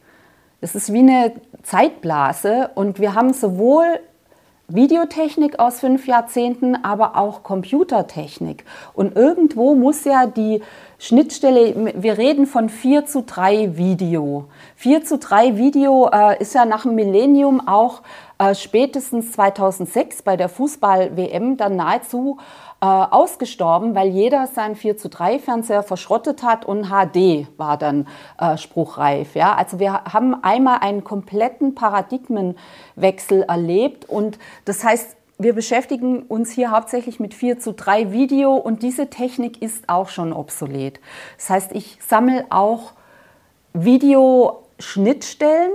Es 0.61 0.75
ist 0.75 0.91
wie 0.91 0.99
eine 0.99 1.33
Zeitblase 1.63 2.71
und 2.75 2.99
wir 2.99 3.13
haben 3.13 3.33
sowohl 3.33 3.99
Videotechnik 4.69 5.59
aus 5.59 5.79
fünf 5.79 6.07
Jahrzehnten, 6.07 6.75
aber 6.83 7.15
auch 7.15 7.43
Computertechnik. 7.43 8.65
Und 8.93 9.15
irgendwo 9.15 9.75
muss 9.75 10.03
ja 10.03 10.27
die 10.27 10.61
Schnittstelle, 10.99 11.93
wir 12.01 12.17
reden 12.17 12.47
von 12.47 12.69
4 12.69 13.05
zu 13.05 13.21
3 13.21 13.77
Video. 13.77 14.45
4 14.77 15.05
zu 15.05 15.19
3 15.19 15.55
Video 15.55 16.09
äh, 16.11 16.41
ist 16.41 16.55
ja 16.55 16.65
nach 16.65 16.83
dem 16.83 16.95
Millennium 16.95 17.67
auch 17.67 18.01
äh, 18.39 18.55
spätestens 18.55 19.31
2006 19.33 20.23
bei 20.23 20.37
der 20.37 20.49
Fußball-WM 20.49 21.55
dann 21.55 21.75
nahezu 21.75 22.39
äh, 22.81 22.85
ausgestorben, 22.85 23.93
weil 23.93 24.07
jeder 24.07 24.47
seinen 24.47 24.75
4 24.75 24.97
zu 24.97 25.07
3 25.09 25.37
Fernseher 25.37 25.83
verschrottet 25.83 26.41
hat 26.41 26.65
und 26.65 26.87
HD 26.89 27.47
war 27.57 27.77
dann 27.77 28.07
äh, 28.39 28.57
spruchreif. 28.57 29.35
Ja? 29.35 29.53
Also 29.53 29.77
wir 29.79 30.03
haben 30.05 30.43
einmal 30.43 30.79
einen 30.79 31.03
kompletten 31.03 31.75
Paradigmenwechsel 31.75 33.43
erlebt 33.43 34.05
und 34.09 34.39
das 34.65 34.83
heißt, 34.83 35.15
wir 35.37 35.53
beschäftigen 35.53 36.23
uns 36.23 36.51
hier 36.51 36.71
hauptsächlich 36.71 37.19
mit 37.19 37.33
4 37.33 37.59
zu 37.59 37.73
3 37.73 38.11
Video 38.11 38.55
und 38.55 38.81
diese 38.81 39.09
Technik 39.09 39.61
ist 39.61 39.87
auch 39.87 40.09
schon 40.09 40.33
obsolet. 40.33 40.99
Das 41.37 41.49
heißt, 41.49 41.71
ich 41.73 41.99
sammle 42.05 42.45
auch 42.49 42.93
Videoschnittstellen 43.73 45.71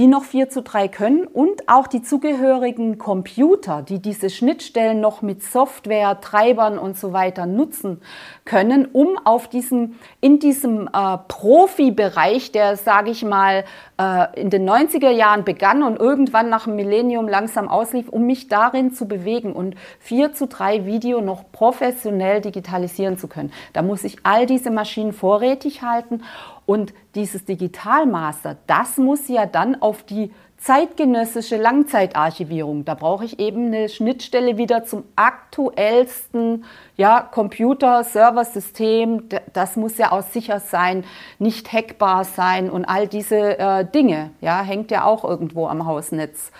die 0.00 0.06
noch 0.06 0.24
4 0.24 0.48
zu 0.48 0.62
3 0.62 0.88
können 0.88 1.26
und 1.26 1.68
auch 1.68 1.86
die 1.86 2.00
zugehörigen 2.00 2.96
Computer, 2.96 3.82
die 3.82 3.98
diese 3.98 4.30
Schnittstellen 4.30 4.98
noch 4.98 5.20
mit 5.20 5.42
Software, 5.42 6.22
Treibern 6.22 6.78
und 6.78 6.96
so 6.96 7.12
weiter 7.12 7.44
nutzen 7.44 8.00
können, 8.46 8.86
um 8.86 9.18
auf 9.24 9.48
diesem, 9.48 9.96
in 10.22 10.38
diesem 10.38 10.88
äh, 10.88 11.18
Profibereich, 11.28 12.50
der, 12.50 12.78
sage 12.78 13.10
ich 13.10 13.22
mal, 13.26 13.64
äh, 14.00 14.40
in 14.40 14.48
den 14.48 14.66
90er 14.66 15.10
Jahren 15.10 15.44
begann 15.44 15.82
und 15.82 16.00
irgendwann 16.00 16.48
nach 16.48 16.64
dem 16.64 16.76
Millennium 16.76 17.28
langsam 17.28 17.68
auslief, 17.68 18.08
um 18.08 18.24
mich 18.24 18.48
darin 18.48 18.94
zu 18.94 19.06
bewegen 19.06 19.52
und 19.52 19.74
4 19.98 20.32
zu 20.32 20.46
3 20.46 20.86
Video 20.86 21.20
noch 21.20 21.44
professionell 21.52 22.40
digitalisieren 22.40 23.18
zu 23.18 23.28
können. 23.28 23.52
Da 23.74 23.82
muss 23.82 24.04
ich 24.04 24.16
all 24.22 24.46
diese 24.46 24.70
Maschinen 24.70 25.12
vorrätig 25.12 25.82
halten 25.82 26.22
und 26.70 26.94
dieses 27.16 27.44
Digitalmaster, 27.44 28.56
das 28.68 28.96
muss 28.96 29.26
ja 29.26 29.44
dann 29.44 29.82
auf 29.82 30.04
die 30.04 30.30
zeitgenössische 30.56 31.56
Langzeitarchivierung. 31.56 32.84
Da 32.84 32.94
brauche 32.94 33.24
ich 33.24 33.40
eben 33.40 33.66
eine 33.66 33.88
Schnittstelle 33.88 34.56
wieder 34.56 34.84
zum 34.84 35.02
aktuellsten 35.16 36.64
ja, 36.96 37.22
Computer-Server-System. 37.22 39.24
Das 39.52 39.74
muss 39.74 39.98
ja 39.98 40.12
auch 40.12 40.22
sicher 40.22 40.60
sein, 40.60 41.02
nicht 41.40 41.72
hackbar 41.72 42.22
sein 42.22 42.70
und 42.70 42.84
all 42.84 43.08
diese 43.08 43.58
äh, 43.58 43.84
Dinge. 43.84 44.30
Ja, 44.40 44.62
hängt 44.62 44.92
ja 44.92 45.06
auch 45.06 45.24
irgendwo 45.24 45.66
am 45.66 45.86
Hausnetz 45.86 46.52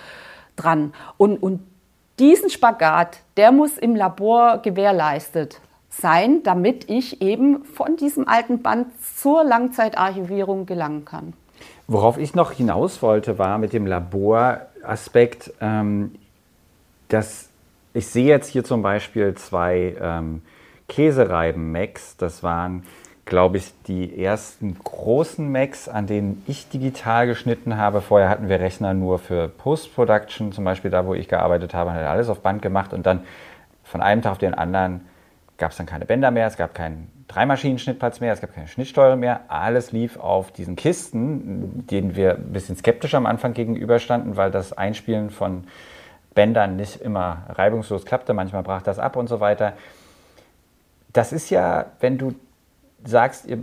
dran. 0.56 0.92
Und, 1.18 1.40
und 1.40 1.64
diesen 2.18 2.50
Spagat, 2.50 3.18
der 3.36 3.52
muss 3.52 3.78
im 3.78 3.94
Labor 3.94 4.58
gewährleistet 4.58 5.60
sein, 5.90 6.42
damit 6.44 6.88
ich 6.88 7.20
eben 7.20 7.64
von 7.64 7.96
diesem 7.96 8.26
alten 8.26 8.62
Band 8.62 8.86
zur 9.02 9.44
Langzeitarchivierung 9.44 10.64
gelangen 10.64 11.04
kann. 11.04 11.34
Worauf 11.88 12.16
ich 12.16 12.34
noch 12.34 12.52
hinaus 12.52 13.02
wollte, 13.02 13.38
war 13.38 13.58
mit 13.58 13.72
dem 13.72 13.86
Laboraspekt, 13.86 15.52
ähm, 15.60 16.14
dass 17.08 17.48
ich 17.92 18.06
sehe 18.06 18.26
jetzt 18.26 18.48
hier 18.48 18.62
zum 18.62 18.82
Beispiel 18.82 19.34
zwei 19.34 19.96
ähm, 20.00 20.42
Käsereiben-Macs. 20.88 22.16
Das 22.16 22.44
waren, 22.44 22.84
glaube 23.24 23.56
ich, 23.56 23.72
die 23.88 24.22
ersten 24.22 24.78
großen 24.78 25.50
Macs, 25.50 25.88
an 25.88 26.06
denen 26.06 26.44
ich 26.46 26.68
digital 26.68 27.26
geschnitten 27.26 27.76
habe. 27.76 28.00
Vorher 28.00 28.28
hatten 28.28 28.48
wir 28.48 28.60
Rechner 28.60 28.94
nur 28.94 29.18
für 29.18 29.48
Post-Production, 29.48 30.52
zum 30.52 30.64
Beispiel 30.64 30.92
da, 30.92 31.04
wo 31.04 31.14
ich 31.14 31.26
gearbeitet 31.26 31.74
habe, 31.74 31.92
hat 31.92 32.04
alles 32.04 32.28
auf 32.28 32.40
Band 32.40 32.62
gemacht 32.62 32.92
und 32.92 33.04
dann 33.06 33.24
von 33.82 34.00
einem 34.00 34.22
Tag 34.22 34.32
auf 34.32 34.38
den 34.38 34.54
anderen 34.54 35.00
gab 35.60 35.70
es 35.70 35.76
dann 35.76 35.86
keine 35.86 36.06
Bänder 36.06 36.32
mehr, 36.32 36.48
es 36.48 36.56
gab 36.56 36.74
keinen 36.74 37.08
Dreimaschinen-Schnittplatz 37.28 38.18
mehr, 38.18 38.32
es 38.32 38.40
gab 38.40 38.52
keine 38.52 38.66
Schnittsteuer 38.66 39.14
mehr. 39.14 39.42
Alles 39.46 39.92
lief 39.92 40.18
auf 40.18 40.50
diesen 40.50 40.74
Kisten, 40.74 41.86
denen 41.86 42.16
wir 42.16 42.34
ein 42.34 42.52
bisschen 42.52 42.76
skeptisch 42.76 43.14
am 43.14 43.26
Anfang 43.26 43.54
gegenüberstanden, 43.54 44.36
weil 44.36 44.50
das 44.50 44.72
Einspielen 44.72 45.30
von 45.30 45.64
Bändern 46.34 46.74
nicht 46.74 47.00
immer 47.00 47.44
reibungslos 47.50 48.04
klappte. 48.04 48.34
Manchmal 48.34 48.64
brach 48.64 48.82
das 48.82 48.98
ab 48.98 49.14
und 49.14 49.28
so 49.28 49.38
weiter. 49.38 49.74
Das 51.12 51.32
ist 51.32 51.50
ja, 51.50 51.86
wenn 52.00 52.18
du 52.18 52.34
sagst, 53.04 53.46
ihr 53.46 53.58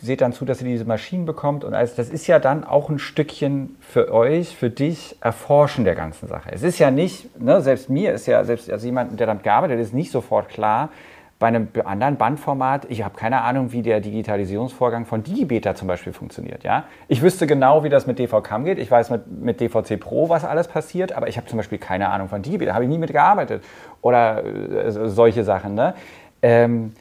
seht 0.00 0.20
dann 0.20 0.32
zu, 0.32 0.44
dass 0.44 0.60
ihr 0.60 0.68
diese 0.68 0.84
Maschinen 0.84 1.24
bekommt 1.24 1.64
und 1.64 1.74
alles, 1.74 1.94
das 1.94 2.10
ist 2.10 2.26
ja 2.26 2.38
dann 2.38 2.64
auch 2.64 2.90
ein 2.90 2.98
Stückchen 2.98 3.76
für 3.80 4.12
euch, 4.12 4.54
für 4.54 4.68
dich 4.68 5.16
Erforschen 5.20 5.84
der 5.84 5.94
ganzen 5.94 6.28
Sache. 6.28 6.50
Es 6.52 6.62
ist 6.62 6.78
ja 6.78 6.90
nicht, 6.90 7.40
ne, 7.40 7.62
selbst 7.62 7.88
mir 7.88 8.12
ist 8.12 8.26
ja, 8.26 8.44
selbst 8.44 8.70
als 8.70 8.84
jemand, 8.84 9.18
der 9.18 9.26
damit 9.26 9.42
gearbeitet 9.42 9.80
ist, 9.80 9.94
nicht 9.94 10.10
sofort 10.10 10.48
klar, 10.48 10.90
bei 11.38 11.48
einem 11.48 11.68
anderen 11.84 12.16
Bandformat, 12.16 12.86
ich 12.88 13.04
habe 13.04 13.14
keine 13.16 13.42
Ahnung, 13.42 13.72
wie 13.72 13.82
der 13.82 14.00
Digitalisierungsvorgang 14.00 15.04
von 15.04 15.22
Digibeta 15.22 15.74
zum 15.74 15.86
Beispiel 15.86 16.14
funktioniert. 16.14 16.64
Ja? 16.64 16.84
Ich 17.08 17.20
wüsste 17.20 17.46
genau, 17.46 17.84
wie 17.84 17.90
das 17.90 18.06
mit 18.06 18.18
DVCAM 18.18 18.64
geht. 18.64 18.78
Ich 18.78 18.90
weiß 18.90 19.10
mit, 19.10 19.30
mit 19.30 19.60
DVC 19.60 20.00
Pro, 20.00 20.30
was 20.30 20.46
alles 20.46 20.66
passiert, 20.66 21.12
aber 21.12 21.28
ich 21.28 21.36
habe 21.36 21.46
zum 21.46 21.58
Beispiel 21.58 21.76
keine 21.76 22.08
Ahnung 22.08 22.28
von 22.28 22.40
Digibeta, 22.40 22.72
habe 22.72 22.84
ich 22.84 22.90
nie 22.90 22.96
mitgearbeitet. 22.96 23.62
Oder 24.00 24.44
äh, 24.44 24.90
solche 24.90 25.44
Sachen. 25.44 25.74
Ne? 25.74 25.94
Ähm, 26.40 26.92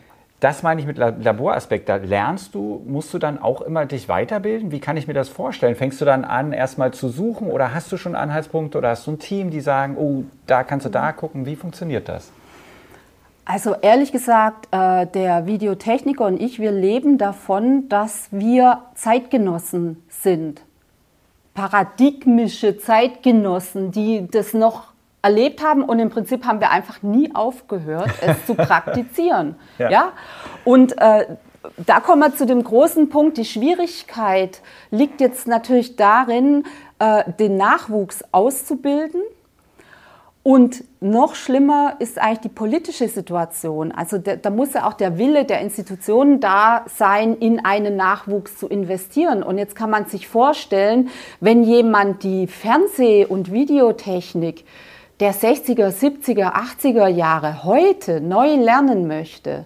das 0.41 0.63
meine 0.63 0.81
ich 0.81 0.87
mit 0.87 0.97
Laboraspekt. 0.97 1.87
Da 1.87 1.95
lernst 1.95 2.55
du, 2.55 2.83
musst 2.85 3.13
du 3.13 3.19
dann 3.19 3.41
auch 3.41 3.61
immer 3.61 3.85
dich 3.85 4.09
weiterbilden? 4.09 4.69
Wie 4.69 4.79
kann 4.79 4.97
ich 4.97 5.07
mir 5.07 5.13
das 5.13 5.29
vorstellen? 5.29 5.75
Fängst 5.75 6.01
du 6.01 6.05
dann 6.05 6.25
an, 6.25 6.51
erstmal 6.51 6.91
zu 6.91 7.07
suchen 7.07 7.47
oder 7.49 7.73
hast 7.73 7.89
du 7.91 7.97
schon 7.97 8.15
Anhaltspunkte 8.15 8.77
oder 8.77 8.89
hast 8.89 9.07
du 9.07 9.11
ein 9.11 9.19
Team, 9.19 9.49
die 9.49 9.61
sagen, 9.61 9.95
oh, 9.97 10.25
da 10.45 10.63
kannst 10.63 10.85
du 10.85 10.89
da 10.89 11.13
gucken? 11.13 11.45
Wie 11.45 11.55
funktioniert 11.55 12.09
das? 12.09 12.31
Also 13.45 13.75
ehrlich 13.75 14.11
gesagt, 14.11 14.67
äh, 14.71 15.05
der 15.05 15.45
Videotechniker 15.45 16.25
und 16.25 16.41
ich, 16.41 16.59
wir 16.59 16.71
leben 16.71 17.19
davon, 17.19 17.87
dass 17.89 18.27
wir 18.31 18.81
Zeitgenossen 18.95 20.03
sind. 20.09 20.61
paradigmische 21.53 22.77
Zeitgenossen, 22.77 23.91
die 23.91 24.27
das 24.29 24.53
noch 24.53 24.87
erlebt 25.21 25.63
haben 25.63 25.83
und 25.83 25.99
im 25.99 26.09
Prinzip 26.09 26.45
haben 26.45 26.59
wir 26.59 26.69
einfach 26.69 27.01
nie 27.01 27.33
aufgehört, 27.33 28.11
es 28.21 28.45
zu 28.45 28.53
praktizieren. 28.55 29.55
Ja. 29.79 29.89
ja? 29.89 30.11
Und 30.65 30.99
äh, 30.99 31.25
da 31.77 31.99
kommen 31.99 32.21
wir 32.21 32.35
zu 32.35 32.45
dem 32.45 32.63
großen 32.63 33.09
Punkt. 33.09 33.37
Die 33.37 33.45
Schwierigkeit 33.45 34.61
liegt 34.91 35.21
jetzt 35.21 35.47
natürlich 35.47 35.95
darin, 35.95 36.63
äh, 36.99 37.31
den 37.39 37.57
Nachwuchs 37.57 38.23
auszubilden. 38.31 39.21
Und 40.47 40.83
noch 41.01 41.33
schlimmer 41.33 41.95
ist 41.97 42.19
eigentlich 42.19 42.41
die 42.41 42.49
politische 42.49 43.07
Situation. 43.07 43.91
Also 43.91 44.19
da, 44.19 44.35
da 44.35 44.51
muss 44.51 44.75
ja 44.75 44.87
auch 44.87 44.93
der 44.93 45.17
Wille 45.17 45.43
der 45.43 45.59
Institutionen 45.61 46.39
da 46.39 46.85
sein, 46.95 47.35
in 47.37 47.65
einen 47.65 47.95
Nachwuchs 47.95 48.55
zu 48.55 48.67
investieren. 48.67 49.41
Und 49.41 49.57
jetzt 49.57 49.75
kann 49.75 49.89
man 49.89 50.05
sich 50.05 50.27
vorstellen, 50.27 51.09
wenn 51.39 51.63
jemand 51.63 52.21
die 52.21 52.45
Fernseh- 52.45 53.25
und 53.25 53.51
Videotechnik 53.51 54.65
der 55.19 55.33
60er, 55.33 55.89
70er, 55.89 56.53
80er 56.53 57.07
Jahre 57.07 57.63
heute 57.63 58.21
neu 58.21 58.53
lernen 58.53 59.07
möchte, 59.07 59.65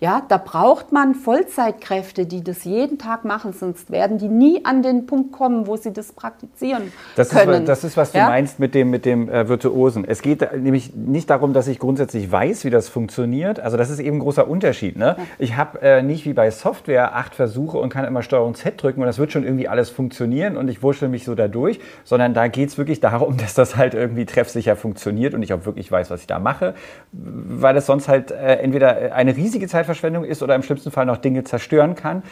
ja, 0.00 0.22
da 0.26 0.38
braucht 0.38 0.92
man 0.92 1.14
Vollzeitkräfte, 1.14 2.24
die 2.24 2.42
das 2.42 2.64
jeden 2.64 2.96
Tag 2.96 3.26
machen, 3.26 3.52
sonst 3.52 3.90
werden 3.90 4.16
die 4.16 4.28
nie 4.28 4.64
an 4.64 4.82
den 4.82 5.04
Punkt 5.04 5.30
kommen, 5.30 5.66
wo 5.66 5.76
sie 5.76 5.92
das 5.92 6.12
praktizieren 6.12 6.90
das 7.16 7.28
können. 7.28 7.62
Ist, 7.62 7.68
das 7.68 7.84
ist, 7.84 7.98
was 7.98 8.12
du 8.12 8.18
ja? 8.18 8.26
meinst 8.26 8.58
mit 8.58 8.74
dem, 8.74 8.88
mit 8.88 9.04
dem 9.04 9.28
äh, 9.28 9.46
Virtuosen. 9.46 10.06
Es 10.08 10.22
geht 10.22 10.40
nämlich 10.56 10.94
nicht 10.94 11.28
darum, 11.28 11.52
dass 11.52 11.68
ich 11.68 11.78
grundsätzlich 11.78 12.32
weiß, 12.32 12.64
wie 12.64 12.70
das 12.70 12.88
funktioniert. 12.88 13.60
Also 13.60 13.76
das 13.76 13.90
ist 13.90 13.98
eben 13.98 14.16
ein 14.16 14.20
großer 14.20 14.48
Unterschied. 14.48 14.96
Ne? 14.96 15.16
Ja. 15.18 15.24
Ich 15.38 15.56
habe 15.58 15.82
äh, 15.82 16.02
nicht 16.02 16.24
wie 16.24 16.32
bei 16.32 16.50
Software 16.50 17.14
acht 17.14 17.34
Versuche 17.34 17.76
und 17.76 17.90
kann 17.90 18.06
immer 18.06 18.22
Steuerung 18.22 18.54
Z 18.54 18.82
drücken 18.82 19.02
und 19.02 19.06
das 19.06 19.18
wird 19.18 19.32
schon 19.32 19.44
irgendwie 19.44 19.68
alles 19.68 19.90
funktionieren 19.90 20.56
und 20.56 20.68
ich 20.68 20.82
wurschtel 20.82 21.10
mich 21.10 21.24
so 21.26 21.34
da 21.34 21.46
durch, 21.46 21.78
sondern 22.04 22.32
da 22.32 22.48
geht 22.48 22.70
es 22.70 22.78
wirklich 22.78 23.00
darum, 23.00 23.36
dass 23.38 23.52
das 23.52 23.76
halt 23.76 23.92
irgendwie 23.92 24.24
treffsicher 24.24 24.76
funktioniert 24.76 25.34
und 25.34 25.42
ich 25.42 25.52
auch 25.52 25.66
wirklich 25.66 25.92
weiß, 25.92 26.08
was 26.08 26.22
ich 26.22 26.26
da 26.26 26.38
mache, 26.38 26.74
weil 27.12 27.76
es 27.76 27.84
sonst 27.84 28.08
halt 28.08 28.30
äh, 28.30 28.54
entweder 28.54 29.14
eine 29.14 29.36
riesige 29.36 29.68
Zeit 29.68 29.89
Zeitverschwendung 29.90 30.24
ist 30.24 30.42
oder 30.42 30.54
im 30.54 30.62
schlimmsten 30.62 30.90
Fall 30.90 31.06
noch 31.06 31.16
Dinge 31.16 31.44
zerstören 31.44 31.94
kann. 31.94 32.22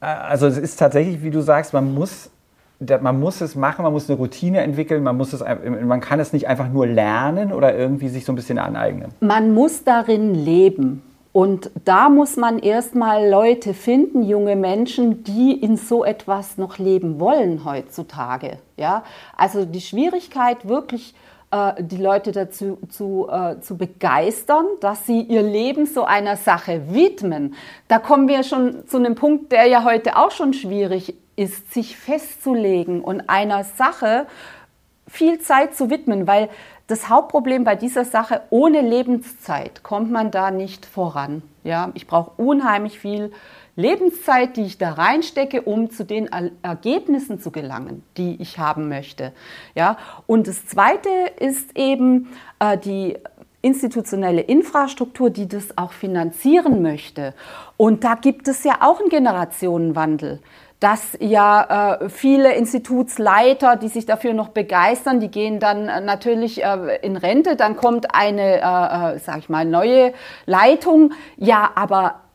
Äh, 0.00 0.06
also 0.06 0.46
es 0.46 0.58
ist 0.58 0.76
tatsächlich, 0.76 1.22
wie 1.22 1.30
du 1.30 1.40
sagst, 1.40 1.72
man 1.72 1.94
muss 1.94 2.30
man 3.00 3.18
muss 3.18 3.40
es 3.40 3.54
machen, 3.54 3.84
man 3.84 3.92
muss 3.94 4.10
eine 4.10 4.18
Routine 4.18 4.60
entwickeln, 4.60 5.02
man, 5.02 5.16
muss 5.16 5.32
es, 5.32 5.42
man 5.42 6.00
kann 6.02 6.20
es 6.20 6.34
nicht 6.34 6.46
einfach 6.46 6.68
nur 6.68 6.86
lernen 6.86 7.50
oder 7.50 7.74
irgendwie 7.74 8.08
sich 8.10 8.26
so 8.26 8.32
ein 8.32 8.36
bisschen 8.36 8.58
aneignen. 8.58 9.12
Man 9.20 9.54
muss 9.54 9.82
darin 9.82 10.34
leben. 10.34 11.02
Und 11.32 11.70
da 11.86 12.10
muss 12.10 12.36
man 12.36 12.58
erstmal 12.58 13.30
Leute 13.30 13.72
finden, 13.72 14.22
junge 14.22 14.56
Menschen, 14.56 15.24
die 15.24 15.52
in 15.52 15.78
so 15.78 16.04
etwas 16.04 16.58
noch 16.58 16.76
leben 16.76 17.18
wollen 17.18 17.64
heutzutage. 17.64 18.58
Ja? 18.76 19.04
Also 19.38 19.64
die 19.64 19.80
Schwierigkeit 19.80 20.68
wirklich 20.68 21.14
äh, 21.56 21.82
die 21.82 21.96
Leute 21.96 22.32
dazu 22.32 22.78
zu, 22.88 23.28
äh, 23.30 23.60
zu 23.60 23.76
begeistern, 23.76 24.66
dass 24.80 25.06
sie 25.06 25.20
ihr 25.22 25.42
Leben 25.42 25.86
so 25.86 26.04
einer 26.04 26.36
Sache 26.36 26.82
widmen. 26.88 27.54
Da 27.88 27.98
kommen 27.98 28.28
wir 28.28 28.42
schon 28.42 28.86
zu 28.86 28.96
einem 28.96 29.14
Punkt, 29.14 29.52
der 29.52 29.66
ja 29.66 29.84
heute 29.84 30.16
auch 30.16 30.30
schon 30.30 30.52
schwierig 30.52 31.14
ist, 31.36 31.72
sich 31.72 31.96
festzulegen 31.96 33.02
und 33.02 33.28
einer 33.28 33.64
Sache 33.64 34.26
viel 35.08 35.38
Zeit 35.40 35.74
zu 35.74 35.90
widmen, 35.90 36.26
weil 36.26 36.48
das 36.86 37.08
Hauptproblem 37.08 37.64
bei 37.64 37.74
dieser 37.74 38.04
Sache, 38.04 38.42
ohne 38.50 38.80
Lebenszeit 38.80 39.82
kommt 39.82 40.10
man 40.10 40.30
da 40.30 40.50
nicht 40.50 40.86
voran. 40.86 41.42
Ja, 41.64 41.90
ich 41.94 42.06
brauche 42.06 42.30
unheimlich 42.40 42.98
viel 42.98 43.32
Lebenszeit, 43.76 44.56
die 44.56 44.62
ich 44.62 44.78
da 44.78 44.92
reinstecke, 44.92 45.62
um 45.62 45.90
zu 45.90 46.04
den 46.04 46.28
Ergebnissen 46.62 47.40
zu 47.40 47.50
gelangen, 47.50 48.02
die 48.16 48.40
ich 48.40 48.58
haben 48.58 48.88
möchte. 48.88 49.32
Ja? 49.74 49.98
Und 50.26 50.48
das 50.48 50.66
Zweite 50.66 51.10
ist 51.38 51.76
eben 51.76 52.28
äh, 52.58 52.78
die 52.78 53.16
institutionelle 53.62 54.40
Infrastruktur, 54.40 55.30
die 55.30 55.48
das 55.48 55.76
auch 55.76 55.92
finanzieren 55.92 56.82
möchte. 56.82 57.34
Und 57.76 58.04
da 58.04 58.14
gibt 58.14 58.48
es 58.48 58.64
ja 58.64 58.78
auch 58.80 59.00
einen 59.00 59.10
Generationenwandel 59.10 60.40
dass 60.80 61.16
ja 61.20 61.94
äh, 61.94 62.08
viele 62.10 62.54
Institutsleiter, 62.54 63.76
die 63.76 63.88
sich 63.88 64.04
dafür 64.04 64.34
noch 64.34 64.48
begeistern, 64.48 65.20
die 65.20 65.30
gehen 65.30 65.58
dann 65.58 65.88
äh, 65.88 66.00
natürlich 66.02 66.62
äh, 66.62 66.98
in 67.02 67.16
Rente, 67.16 67.56
dann 67.56 67.76
kommt 67.76 68.14
eine, 68.14 68.56
äh, 68.60 69.14
äh 69.14 69.18
sag 69.18 69.38
ich 69.38 69.48
mal, 69.48 69.64
neue 69.64 70.12
Leitung. 70.44 71.14
Ja, 71.38 71.70
aber 71.74 72.25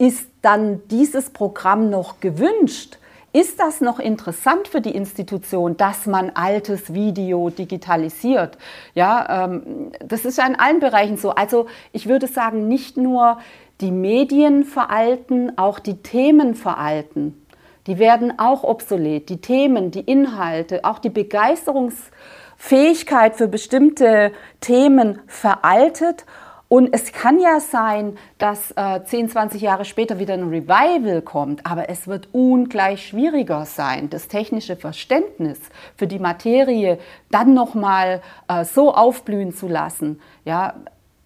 ist 0.00 0.26
dann 0.40 0.82
dieses 0.88 1.30
Programm 1.30 1.90
noch 1.90 2.20
gewünscht? 2.20 2.96
Ist 3.34 3.60
das 3.60 3.82
noch 3.82 3.98
interessant 4.00 4.66
für 4.66 4.80
die 4.80 4.96
Institution, 4.96 5.76
dass 5.76 6.06
man 6.06 6.30
altes 6.30 6.94
Video 6.94 7.50
digitalisiert? 7.50 8.56
Ja, 8.94 9.44
ähm, 9.44 9.92
das 10.04 10.24
ist 10.24 10.38
ja 10.38 10.46
in 10.46 10.58
allen 10.58 10.80
Bereichen 10.80 11.18
so. 11.18 11.30
Also 11.30 11.66
ich 11.92 12.08
würde 12.08 12.28
sagen, 12.28 12.66
nicht 12.66 12.96
nur 12.96 13.40
die 13.82 13.92
Medien 13.92 14.64
veralten, 14.64 15.58
auch 15.58 15.78
die 15.78 15.98
Themen 15.98 16.54
veralten. 16.54 17.46
Die 17.86 17.98
werden 17.98 18.38
auch 18.38 18.64
obsolet. 18.64 19.28
Die 19.28 19.42
Themen, 19.42 19.90
die 19.90 20.00
Inhalte, 20.00 20.82
auch 20.84 20.98
die 20.98 21.10
Begeisterungsfähigkeit 21.10 23.36
für 23.36 23.48
bestimmte 23.48 24.32
Themen 24.60 25.18
veraltet 25.26 26.24
und 26.70 26.90
es 26.92 27.12
kann 27.12 27.40
ja 27.40 27.58
sein, 27.58 28.16
dass 28.38 28.70
äh, 28.76 29.02
10, 29.02 29.30
20 29.30 29.60
Jahre 29.60 29.84
später 29.84 30.20
wieder 30.20 30.34
ein 30.34 30.50
Revival 30.50 31.20
kommt, 31.20 31.66
aber 31.66 31.90
es 31.90 32.06
wird 32.06 32.28
ungleich 32.30 33.08
schwieriger 33.08 33.66
sein, 33.66 34.08
das 34.08 34.28
technische 34.28 34.76
Verständnis 34.76 35.58
für 35.96 36.06
die 36.06 36.20
Materie 36.20 37.00
dann 37.28 37.54
nochmal 37.54 38.22
äh, 38.46 38.64
so 38.64 38.94
aufblühen 38.94 39.52
zu 39.52 39.66
lassen. 39.66 40.20
Ja, 40.44 40.74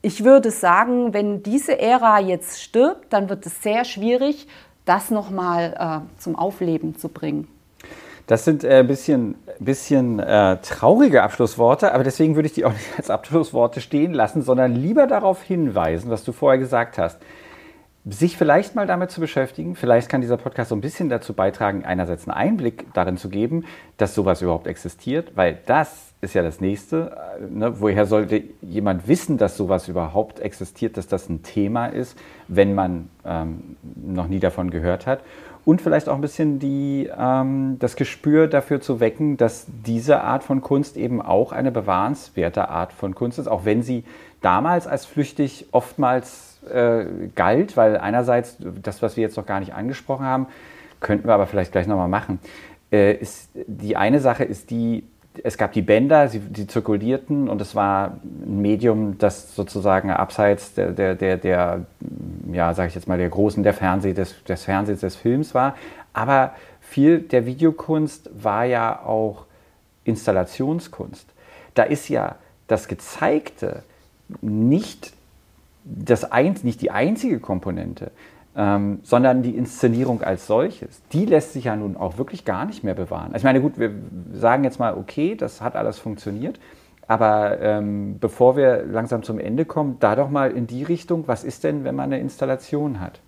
ich 0.01 0.25
würde 0.25 0.51
sagen, 0.51 1.13
wenn 1.13 1.43
diese 1.43 1.79
Ära 1.79 2.21
jetzt 2.21 2.63
stirbt, 2.63 3.13
dann 3.13 3.29
wird 3.29 3.45
es 3.45 3.63
sehr 3.63 3.85
schwierig, 3.85 4.49
das 4.87 5.11
nochmal 5.11 5.75
äh, 6.17 6.21
zum 6.23 6.37
Aufleben 6.37 6.97
zu 6.97 7.11
bringen. 7.11 7.54
Das 8.27 8.45
sind 8.45 8.65
ein 8.65 8.85
äh, 8.85 8.89
bisschen, 8.89 9.35
bisschen 9.59 10.19
äh, 10.19 10.57
traurige 10.59 11.23
Abschlussworte, 11.23 11.93
aber 11.93 12.05
deswegen 12.05 12.37
würde 12.37 12.47
ich 12.47 12.55
die 12.55 12.65
auch 12.65 12.73
nicht 12.73 12.97
als 12.97 13.11
Abschlussworte 13.11 13.81
stehen 13.81 14.15
lassen, 14.15 14.43
sondern 14.43 14.75
lieber 14.75 15.07
darauf 15.07 15.43
hinweisen, 15.43 16.11
was 16.11 16.25
du 16.25 16.33
vorher 16.33 16.59
gesagt 16.59 16.97
hast. 16.97 17.19
Sich 18.07 18.37
vielleicht 18.37 18.75
mal 18.75 18.87
damit 18.87 19.11
zu 19.11 19.21
beschäftigen, 19.21 19.77
vielleicht 19.77 20.11
kann 20.11 20.21
dieser 20.21 20.37
Podcast 20.37 20.69
so 20.69 20.77
ein 20.77 20.83
bisschen 20.83 21.09
dazu 21.09 21.33
beitragen, 21.33 21.85
einerseits 21.85 22.29
einen 22.29 22.37
Einblick 22.37 22.87
darin 22.93 23.17
zu 23.17 23.31
geben, 23.31 23.65
dass 23.97 24.15
sowas 24.15 24.43
überhaupt 24.43 24.67
existiert, 24.67 25.33
weil 25.37 25.59
das 25.65 26.13
ist 26.21 26.35
ja 26.35 26.43
das 26.43 26.61
Nächste. 26.61 27.17
Äh, 27.41 27.47
ne? 27.51 27.81
Woher 27.81 28.07
sollte 28.07 28.43
jemand 28.63 29.07
wissen, 29.07 29.37
dass 29.39 29.57
sowas 29.57 29.89
überhaupt 29.89 30.41
existiert, 30.41 30.97
dass 30.97 31.09
das 31.09 31.29
ein 31.29 31.43
Thema 31.43 31.87
ist, 31.87 32.19
wenn 32.49 32.75
man 32.75 33.11
ähm, 33.25 33.77
noch 33.83 34.29
nie 34.29 34.41
davon 34.41 34.71
gehört 34.71 35.07
hat? 35.07 35.21
Und 35.65 35.81
vielleicht 35.81 36.09
auch 36.09 36.15
ein 36.15 36.21
bisschen 36.21 36.59
die, 36.59 37.11
ähm, 37.17 37.77
das 37.79 37.97
Gespür 37.97 38.47
dafür 38.49 38.81
zu 38.81 39.01
wecken, 39.01 39.37
dass 39.37 39.67
diese 39.87 40.21
Art 40.21 40.45
von 40.45 40.61
Kunst 40.61 40.97
eben 40.97 41.23
auch 41.23 41.53
eine 41.53 41.73
bewahrenswerte 41.73 42.69
Art 42.69 42.93
von 42.93 43.15
Kunst 43.15 43.39
ist, 43.39 43.47
auch 43.47 43.65
wenn 43.65 43.83
sie 43.83 44.05
damals 44.41 44.87
als 44.87 45.07
flüchtig 45.07 45.67
oftmals 45.73 46.59
äh, 46.71 47.07
galt, 47.35 47.77
weil 47.77 47.97
einerseits 47.97 48.59
das, 48.83 49.01
was 49.01 49.17
wir 49.17 49.23
jetzt 49.23 49.37
noch 49.37 49.47
gar 49.47 49.61
nicht 49.61 49.75
angesprochen 49.75 50.27
haben, 50.27 50.47
könnten 51.01 51.27
wir 51.27 51.35
aber 51.35 51.47
vielleicht 51.47 51.73
gleich 51.73 51.87
nochmal 51.87 52.09
machen. 52.09 52.39
Äh, 52.93 53.15
ist, 53.15 53.51
die 53.55 53.97
eine 53.97 54.21
Sache 54.21 54.45
ist 54.45 54.71
die, 54.71 55.05
es 55.43 55.59
gab 55.59 55.73
die 55.73 55.83
Bänder, 55.83 56.29
sie, 56.29 56.39
die 56.39 56.67
zirkulierten 56.67 57.49
und 57.49 57.61
es 57.61 57.75
war 57.75 58.19
ein 58.25 58.63
Medium, 58.63 59.19
das 59.19 59.55
sozusagen 59.55 60.11
abseits 60.11 60.75
der, 60.75 60.93
der, 60.93 61.15
der, 61.15 61.37
der 61.37 61.87
ja, 62.53 62.73
sage 62.75 62.89
ich 62.89 62.95
jetzt 62.95 63.09
mal, 63.09 63.19
der 63.19 63.29
großen, 63.29 63.63
der 63.63 63.75
Fernseh, 63.75 64.13
des, 64.13 64.43
des 64.45 64.65
Fernsehens, 64.65 65.01
des 65.01 65.17
Films 65.17 65.55
war. 65.55 65.75
Aber 66.13 66.55
viel 66.81 67.21
der 67.21 67.47
Videokunst 67.47 68.31
war 68.35 68.65
ja 68.65 69.03
auch 69.05 69.47
Installationskunst. 70.05 71.27
Da 71.75 71.83
ist 71.83 72.09
ja 72.09 72.37
das 72.69 72.87
Gezeigte 72.87 73.83
nicht, 74.41 75.13
das 75.85 76.31
ein, 76.31 76.57
nicht 76.63 76.81
die 76.81 76.91
einzige 76.91 77.41
Komponente, 77.41 78.11
ähm, 78.57 79.01
sondern 79.03 79.43
die 79.43 79.57
Inszenierung 79.57 80.23
als 80.23 80.47
solches, 80.47 81.03
die 81.13 81.25
lässt 81.25 81.53
sich 81.53 81.65
ja 81.65 81.77
nun 81.77 81.97
auch 81.97 82.19
wirklich 82.19 82.45
gar 82.45 82.65
nicht 82.67 82.85
mehr 82.85 82.95
bewahren. 82.95 83.27
Also 83.27 83.39
ich 83.39 83.45
meine, 83.45 83.61
gut, 83.61 83.79
wir 83.79 83.91
sagen 84.33 84.65
jetzt 84.65 84.79
mal, 84.79 84.97
okay, 84.97 85.35
das 85.35 85.61
hat 85.61 85.77
alles 85.77 85.99
funktioniert, 85.99 86.61
aber 87.07 87.61
ähm, 87.61 88.19
bevor 88.19 88.57
wir 88.57 88.85
langsam 88.85 89.23
zum 89.23 89.39
Ende 89.39 89.65
kommen, 89.65 89.97
da 90.01 90.17
doch 90.17 90.31
mal 90.31 90.51
in 90.51 90.67
die 90.67 90.85
Richtung, 90.85 91.25
was 91.27 91.45
ist 91.45 91.65
denn, 91.65 91.85
wenn 91.85 91.95
man 91.95 92.13
eine 92.13 92.21
Installation 92.21 93.01
hat? 93.01 93.21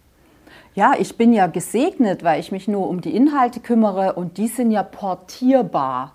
Ja, 0.74 0.92
ich 0.98 1.16
bin 1.16 1.32
ja 1.32 1.46
gesegnet, 1.46 2.22
weil 2.22 2.38
ich 2.38 2.52
mich 2.52 2.68
nur 2.68 2.88
um 2.88 3.00
die 3.00 3.16
Inhalte 3.16 3.60
kümmere 3.60 4.12
und 4.12 4.36
die 4.36 4.48
sind 4.48 4.70
ja 4.70 4.82
portierbar. 4.82 6.12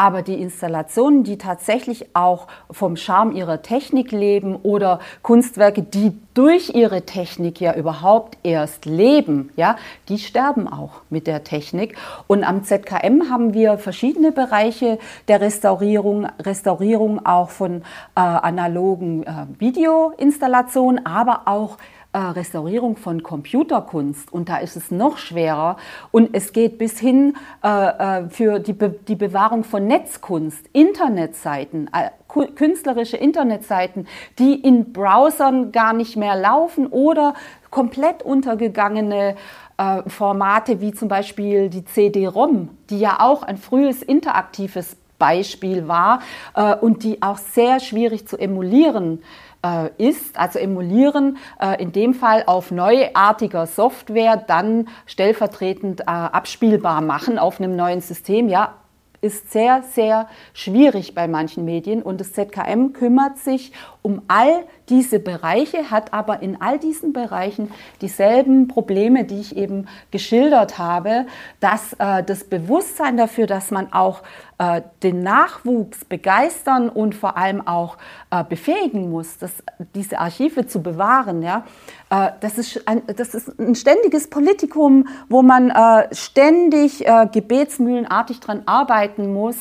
Aber 0.00 0.22
die 0.22 0.40
Installationen, 0.40 1.24
die 1.24 1.36
tatsächlich 1.36 2.16
auch 2.16 2.46
vom 2.70 2.96
Charme 2.96 3.32
ihrer 3.32 3.60
Technik 3.60 4.12
leben 4.12 4.56
oder 4.56 4.98
Kunstwerke, 5.20 5.82
die 5.82 6.18
durch 6.32 6.70
ihre 6.70 7.02
Technik 7.02 7.60
ja 7.60 7.74
überhaupt 7.74 8.38
erst 8.42 8.86
leben, 8.86 9.50
ja, 9.56 9.76
die 10.08 10.16
sterben 10.16 10.68
auch 10.68 11.02
mit 11.10 11.26
der 11.26 11.44
Technik. 11.44 11.98
Und 12.26 12.44
am 12.44 12.64
ZKM 12.64 13.28
haben 13.28 13.52
wir 13.52 13.76
verschiedene 13.76 14.32
Bereiche 14.32 14.98
der 15.28 15.42
Restaurierung, 15.42 16.26
Restaurierung 16.40 17.26
auch 17.26 17.50
von 17.50 17.82
äh, 18.16 18.20
analogen 18.20 19.24
äh, 19.24 19.46
Videoinstallationen, 19.58 21.04
aber 21.04 21.42
auch 21.44 21.76
äh, 22.12 22.18
Restaurierung 22.18 22.96
von 22.96 23.22
Computerkunst. 23.22 24.32
Und 24.32 24.48
da 24.48 24.58
ist 24.58 24.76
es 24.76 24.90
noch 24.90 25.18
schwerer. 25.18 25.76
Und 26.10 26.30
es 26.32 26.52
geht 26.52 26.78
bis 26.78 26.98
hin 26.98 27.36
äh, 27.62 27.68
äh 27.68 28.28
für 28.30 28.58
die, 28.58 28.72
Be 28.72 28.90
die 28.90 29.16
Bewahrung 29.16 29.64
von 29.64 29.86
Netzkunst, 29.86 30.66
Internetseiten, 30.72 31.90
äh, 31.92 32.10
künstlerische 32.54 33.16
Internetseiten, 33.16 34.06
die 34.38 34.54
in 34.54 34.92
Browsern 34.92 35.72
gar 35.72 35.92
nicht 35.92 36.16
mehr 36.16 36.36
laufen 36.36 36.86
oder 36.86 37.34
komplett 37.70 38.22
untergegangene 38.22 39.36
äh, 39.78 40.02
Formate 40.08 40.80
wie 40.80 40.92
zum 40.92 41.08
Beispiel 41.08 41.70
die 41.70 41.84
CD-ROM, 41.84 42.70
die 42.90 43.00
ja 43.00 43.20
auch 43.20 43.42
ein 43.42 43.56
frühes 43.56 44.02
interaktives 44.02 44.96
Beispiel 45.18 45.86
war 45.86 46.20
äh, 46.54 46.74
und 46.74 47.04
die 47.04 47.22
auch 47.22 47.38
sehr 47.38 47.78
schwierig 47.78 48.26
zu 48.26 48.36
emulieren 48.36 49.22
äh, 49.64 49.90
ist, 49.98 50.38
also 50.38 50.58
emulieren, 50.58 51.38
äh, 51.60 51.80
in 51.82 51.92
dem 51.92 52.14
Fall 52.14 52.44
auf 52.46 52.70
neuartiger 52.70 53.66
Software 53.66 54.36
dann 54.36 54.88
stellvertretend 55.06 56.02
äh, 56.02 56.04
abspielbar 56.04 57.00
machen 57.00 57.38
auf 57.38 57.60
einem 57.60 57.76
neuen 57.76 58.00
System, 58.00 58.48
ja, 58.48 58.74
ist 59.22 59.52
sehr, 59.52 59.82
sehr 59.82 60.28
schwierig 60.54 61.14
bei 61.14 61.28
manchen 61.28 61.64
Medien 61.64 62.02
und 62.02 62.20
das 62.20 62.32
ZKM 62.32 62.92
kümmert 62.92 63.38
sich 63.38 63.72
um 64.02 64.22
all 64.28 64.64
diese 64.88 65.20
Bereiche, 65.20 65.90
hat 65.90 66.12
aber 66.12 66.42
in 66.42 66.60
all 66.60 66.78
diesen 66.78 67.12
Bereichen 67.12 67.70
dieselben 68.00 68.66
Probleme, 68.66 69.24
die 69.24 69.40
ich 69.40 69.56
eben 69.56 69.86
geschildert 70.10 70.78
habe, 70.78 71.26
dass 71.60 71.92
äh, 71.98 72.22
das 72.24 72.44
Bewusstsein 72.44 73.16
dafür, 73.16 73.46
dass 73.46 73.70
man 73.70 73.92
auch 73.92 74.22
äh, 74.58 74.82
den 75.02 75.22
Nachwuchs 75.22 76.04
begeistern 76.04 76.88
und 76.88 77.14
vor 77.14 77.36
allem 77.36 77.66
auch 77.66 77.98
äh, 78.30 78.42
befähigen 78.42 79.10
muss, 79.10 79.38
das, 79.38 79.52
diese 79.94 80.18
Archive 80.18 80.66
zu 80.66 80.82
bewahren, 80.82 81.42
ja, 81.42 81.64
äh, 82.10 82.32
das, 82.40 82.58
ist 82.58 82.86
ein, 82.88 83.02
das 83.16 83.34
ist 83.34 83.58
ein 83.58 83.74
ständiges 83.74 84.28
Politikum, 84.28 85.08
wo 85.28 85.42
man 85.42 85.70
äh, 85.70 86.14
ständig 86.14 87.06
äh, 87.06 87.26
gebetsmühlenartig 87.30 88.40
dran 88.40 88.62
arbeiten 88.66 89.32
muss. 89.32 89.56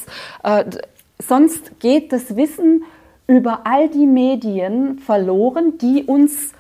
sonst 1.20 1.80
geht 1.80 2.12
das 2.12 2.36
Wissen 2.36 2.84
über 3.30 3.62
all 3.66 3.90
die 3.90 4.08
Medien 4.08 4.98
verloren, 4.98 5.78
die 5.78 6.04
uns 6.04 6.54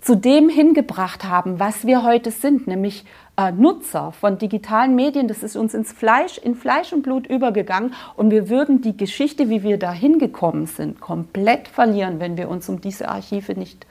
zu 0.00 0.14
dem 0.14 0.48
hingebracht 0.48 1.24
haben, 1.24 1.58
was 1.58 1.88
wir 1.88 2.04
heute 2.04 2.30
sind, 2.30 2.68
nämlich 2.68 3.04
äh, 3.36 3.50
Nutzer 3.50 4.12
von 4.12 4.38
digitalen 4.38 4.94
Medien. 4.94 5.26
Das 5.26 5.42
ist 5.42 5.56
uns 5.56 5.74
ins 5.74 5.92
Fleisch, 5.92 6.38
in 6.38 6.54
Fleisch 6.54 6.92
und 6.92 7.02
Blut 7.02 7.26
übergegangen 7.26 7.94
und 8.14 8.30
wir 8.30 8.48
würden 8.48 8.80
die 8.80 8.96
Geschichte, 8.96 9.48
wie 9.50 9.64
wir 9.64 9.76
da 9.76 9.90
hingekommen 9.90 10.66
sind, 10.66 11.00
komplett 11.00 11.66
verlieren, 11.66 12.20
wenn 12.20 12.36
wir 12.36 12.48
uns 12.48 12.68
um 12.68 12.80
diese 12.80 13.08
Archive 13.08 13.54
nicht 13.54 13.84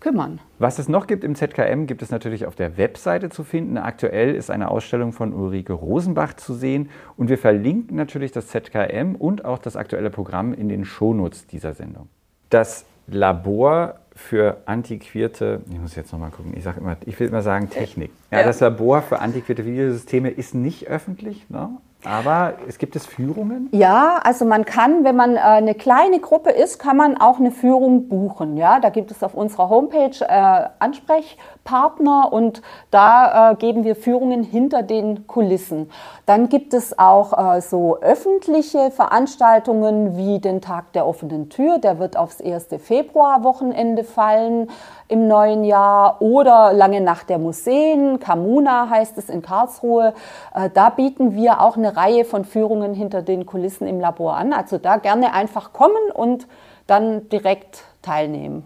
kümmern. 0.00 0.40
Was 0.58 0.78
es 0.78 0.88
noch 0.88 1.06
gibt 1.06 1.24
im 1.24 1.34
ZKM, 1.34 1.86
gibt 1.86 2.02
es 2.02 2.10
natürlich 2.10 2.46
auf 2.46 2.54
der 2.54 2.76
Webseite 2.76 3.28
zu 3.28 3.44
finden. 3.44 3.78
Aktuell 3.78 4.34
ist 4.34 4.50
eine 4.50 4.70
Ausstellung 4.70 5.12
von 5.12 5.32
Ulrike 5.32 5.72
Rosenbach 5.72 6.34
zu 6.34 6.54
sehen 6.54 6.90
und 7.16 7.28
wir 7.28 7.38
verlinken 7.38 7.96
natürlich 7.96 8.32
das 8.32 8.48
ZKM 8.48 9.14
und 9.14 9.44
auch 9.44 9.58
das 9.58 9.76
aktuelle 9.76 10.10
Programm 10.10 10.52
in 10.54 10.68
den 10.68 10.84
Shownotes 10.84 11.46
dieser 11.46 11.74
Sendung. 11.74 12.08
Das 12.48 12.84
Labor 13.06 13.94
für 14.14 14.58
antiquierte, 14.66 15.62
ich 15.70 15.78
muss 15.78 15.94
jetzt 15.94 16.12
nochmal 16.12 16.30
gucken, 16.30 16.52
ich 16.56 16.64
sage 16.64 16.80
immer, 16.80 16.96
ich 17.06 17.18
will 17.18 17.28
immer 17.28 17.42
sagen 17.42 17.70
Technik. 17.70 18.10
Ja, 18.30 18.42
das 18.42 18.60
Labor 18.60 19.02
für 19.02 19.20
antiquierte 19.20 19.64
Videosysteme 19.64 20.30
ist 20.30 20.54
nicht 20.54 20.88
öffentlich, 20.88 21.48
ne? 21.48 21.70
Aber 22.04 22.54
es 22.66 22.78
gibt 22.78 22.96
es 22.96 23.04
Führungen? 23.04 23.68
Ja, 23.72 24.20
also 24.24 24.44
man 24.44 24.64
kann, 24.64 25.04
wenn 25.04 25.16
man 25.16 25.36
äh, 25.36 25.40
eine 25.40 25.74
kleine 25.74 26.18
Gruppe 26.20 26.50
ist, 26.50 26.78
kann 26.78 26.96
man 26.96 27.20
auch 27.20 27.38
eine 27.38 27.50
Führung 27.50 28.08
buchen. 28.08 28.56
Ja, 28.56 28.80
da 28.80 28.88
gibt 28.88 29.10
es 29.10 29.22
auf 29.22 29.34
unserer 29.34 29.68
Homepage 29.68 30.16
äh, 30.20 30.68
Ansprechpartner 30.78 32.32
und 32.32 32.62
da 32.90 33.52
äh, 33.52 33.54
geben 33.56 33.84
wir 33.84 33.96
Führungen 33.96 34.42
hinter 34.42 34.82
den 34.82 35.26
Kulissen. 35.26 35.90
Dann 36.24 36.48
gibt 36.48 36.72
es 36.72 36.98
auch 36.98 37.56
äh, 37.56 37.60
so 37.60 37.98
öffentliche 38.00 38.90
Veranstaltungen 38.90 40.16
wie 40.16 40.38
den 40.38 40.62
Tag 40.62 40.92
der 40.94 41.06
offenen 41.06 41.50
Tür. 41.50 41.78
Der 41.78 41.98
wird 41.98 42.16
aufs 42.16 42.40
1. 42.40 42.68
Februar-Wochenende 42.78 44.04
fallen 44.04 44.70
im 45.10 45.26
neuen 45.26 45.64
Jahr 45.64 46.22
oder 46.22 46.72
Lange 46.72 47.00
Nacht 47.00 47.28
der 47.28 47.38
Museen. 47.38 48.20
Kamuna 48.20 48.88
heißt 48.88 49.18
es 49.18 49.28
in 49.28 49.42
Karlsruhe. 49.42 50.14
Äh, 50.54 50.70
da 50.72 50.90
bieten 50.90 51.34
wir 51.34 51.60
auch 51.60 51.76
eine 51.76 51.96
Reihe 51.96 52.24
von 52.24 52.44
Führungen 52.44 52.94
hinter 52.94 53.22
den 53.22 53.44
Kulissen 53.44 53.86
im 53.86 54.00
Labor 54.00 54.36
an. 54.36 54.52
Also 54.52 54.78
da 54.78 54.96
gerne 54.96 55.34
einfach 55.34 55.72
kommen 55.72 56.10
und 56.14 56.46
dann 56.86 57.28
direkt 57.28 57.84
teilnehmen. 58.02 58.64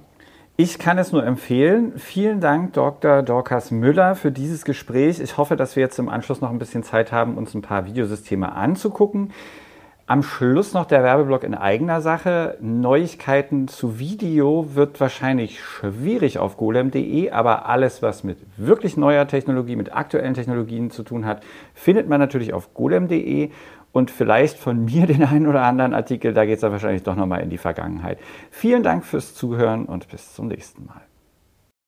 Ich 0.57 0.79
kann 0.79 0.99
es 0.99 1.11
nur 1.11 1.27
empfehlen. 1.27 1.95
Vielen 1.99 2.41
Dank, 2.41 2.75
Dr. 2.75 3.23
Dorcas 3.23 3.73
Müller, 3.73 4.15
für 4.15 4.31
dieses 4.31 4.65
Gespräch. 4.65 5.19
Ich 5.19 5.37
hoffe, 5.37 5.57
dass 5.57 5.75
wir 5.75 5.83
jetzt 5.83 5.99
im 5.99 6.09
Anschluss 6.09 6.41
noch 6.41 6.51
ein 6.51 6.61
bisschen 6.61 6.85
Zeit 6.85 7.11
haben, 7.11 7.37
uns 7.37 7.55
ein 7.55 7.63
paar 7.63 7.87
Videosysteme 7.87 8.53
anzugucken. 8.53 9.33
Am 10.07 10.23
Schluss 10.23 10.75
noch 10.75 10.85
der 10.85 11.03
Werbeblock 11.03 11.45
in 11.45 11.55
eigener 11.55 12.03
Sache. 12.03 12.59
Neuigkeiten 12.61 13.69
zu 13.69 13.99
Video 13.99 14.75
wird 14.75 15.01
wahrscheinlich 15.01 15.63
schwierig 15.63 16.39
auf 16.39 16.59
golem.de, 16.59 17.31
aber 17.31 17.71
alles, 17.71 18.03
was 18.03 18.23
mit 18.23 18.37
wirklich 18.59 18.99
neuer 18.99 19.27
Technologie, 19.27 19.77
mit 19.77 19.97
aktuellen 19.97 20.35
Technologien 20.35 20.91
zu 20.91 21.05
tun 21.05 21.25
hat, 21.25 21.43
findet 21.73 22.07
man 22.07 22.21
natürlich 22.21 22.53
auf 22.53 22.75
golem.de 22.75 23.49
und 23.93 24.11
vielleicht 24.11 24.59
von 24.59 24.85
mir 24.85 25.07
den 25.07 25.25
einen 25.25 25.47
oder 25.47 25.63
anderen 25.63 25.95
Artikel, 25.95 26.35
da 26.35 26.45
geht 26.45 26.57
es 26.57 26.61
dann 26.61 26.73
wahrscheinlich 26.73 27.03
doch 27.03 27.17
nochmal 27.17 27.41
in 27.41 27.49
die 27.49 27.57
Vergangenheit. 27.57 28.19
Vielen 28.51 28.83
Dank 28.83 29.07
fürs 29.07 29.35
Zuhören 29.35 29.87
und 29.87 30.09
bis 30.09 30.35
zum 30.35 30.49
nächsten 30.49 30.85
Mal. 30.85 31.01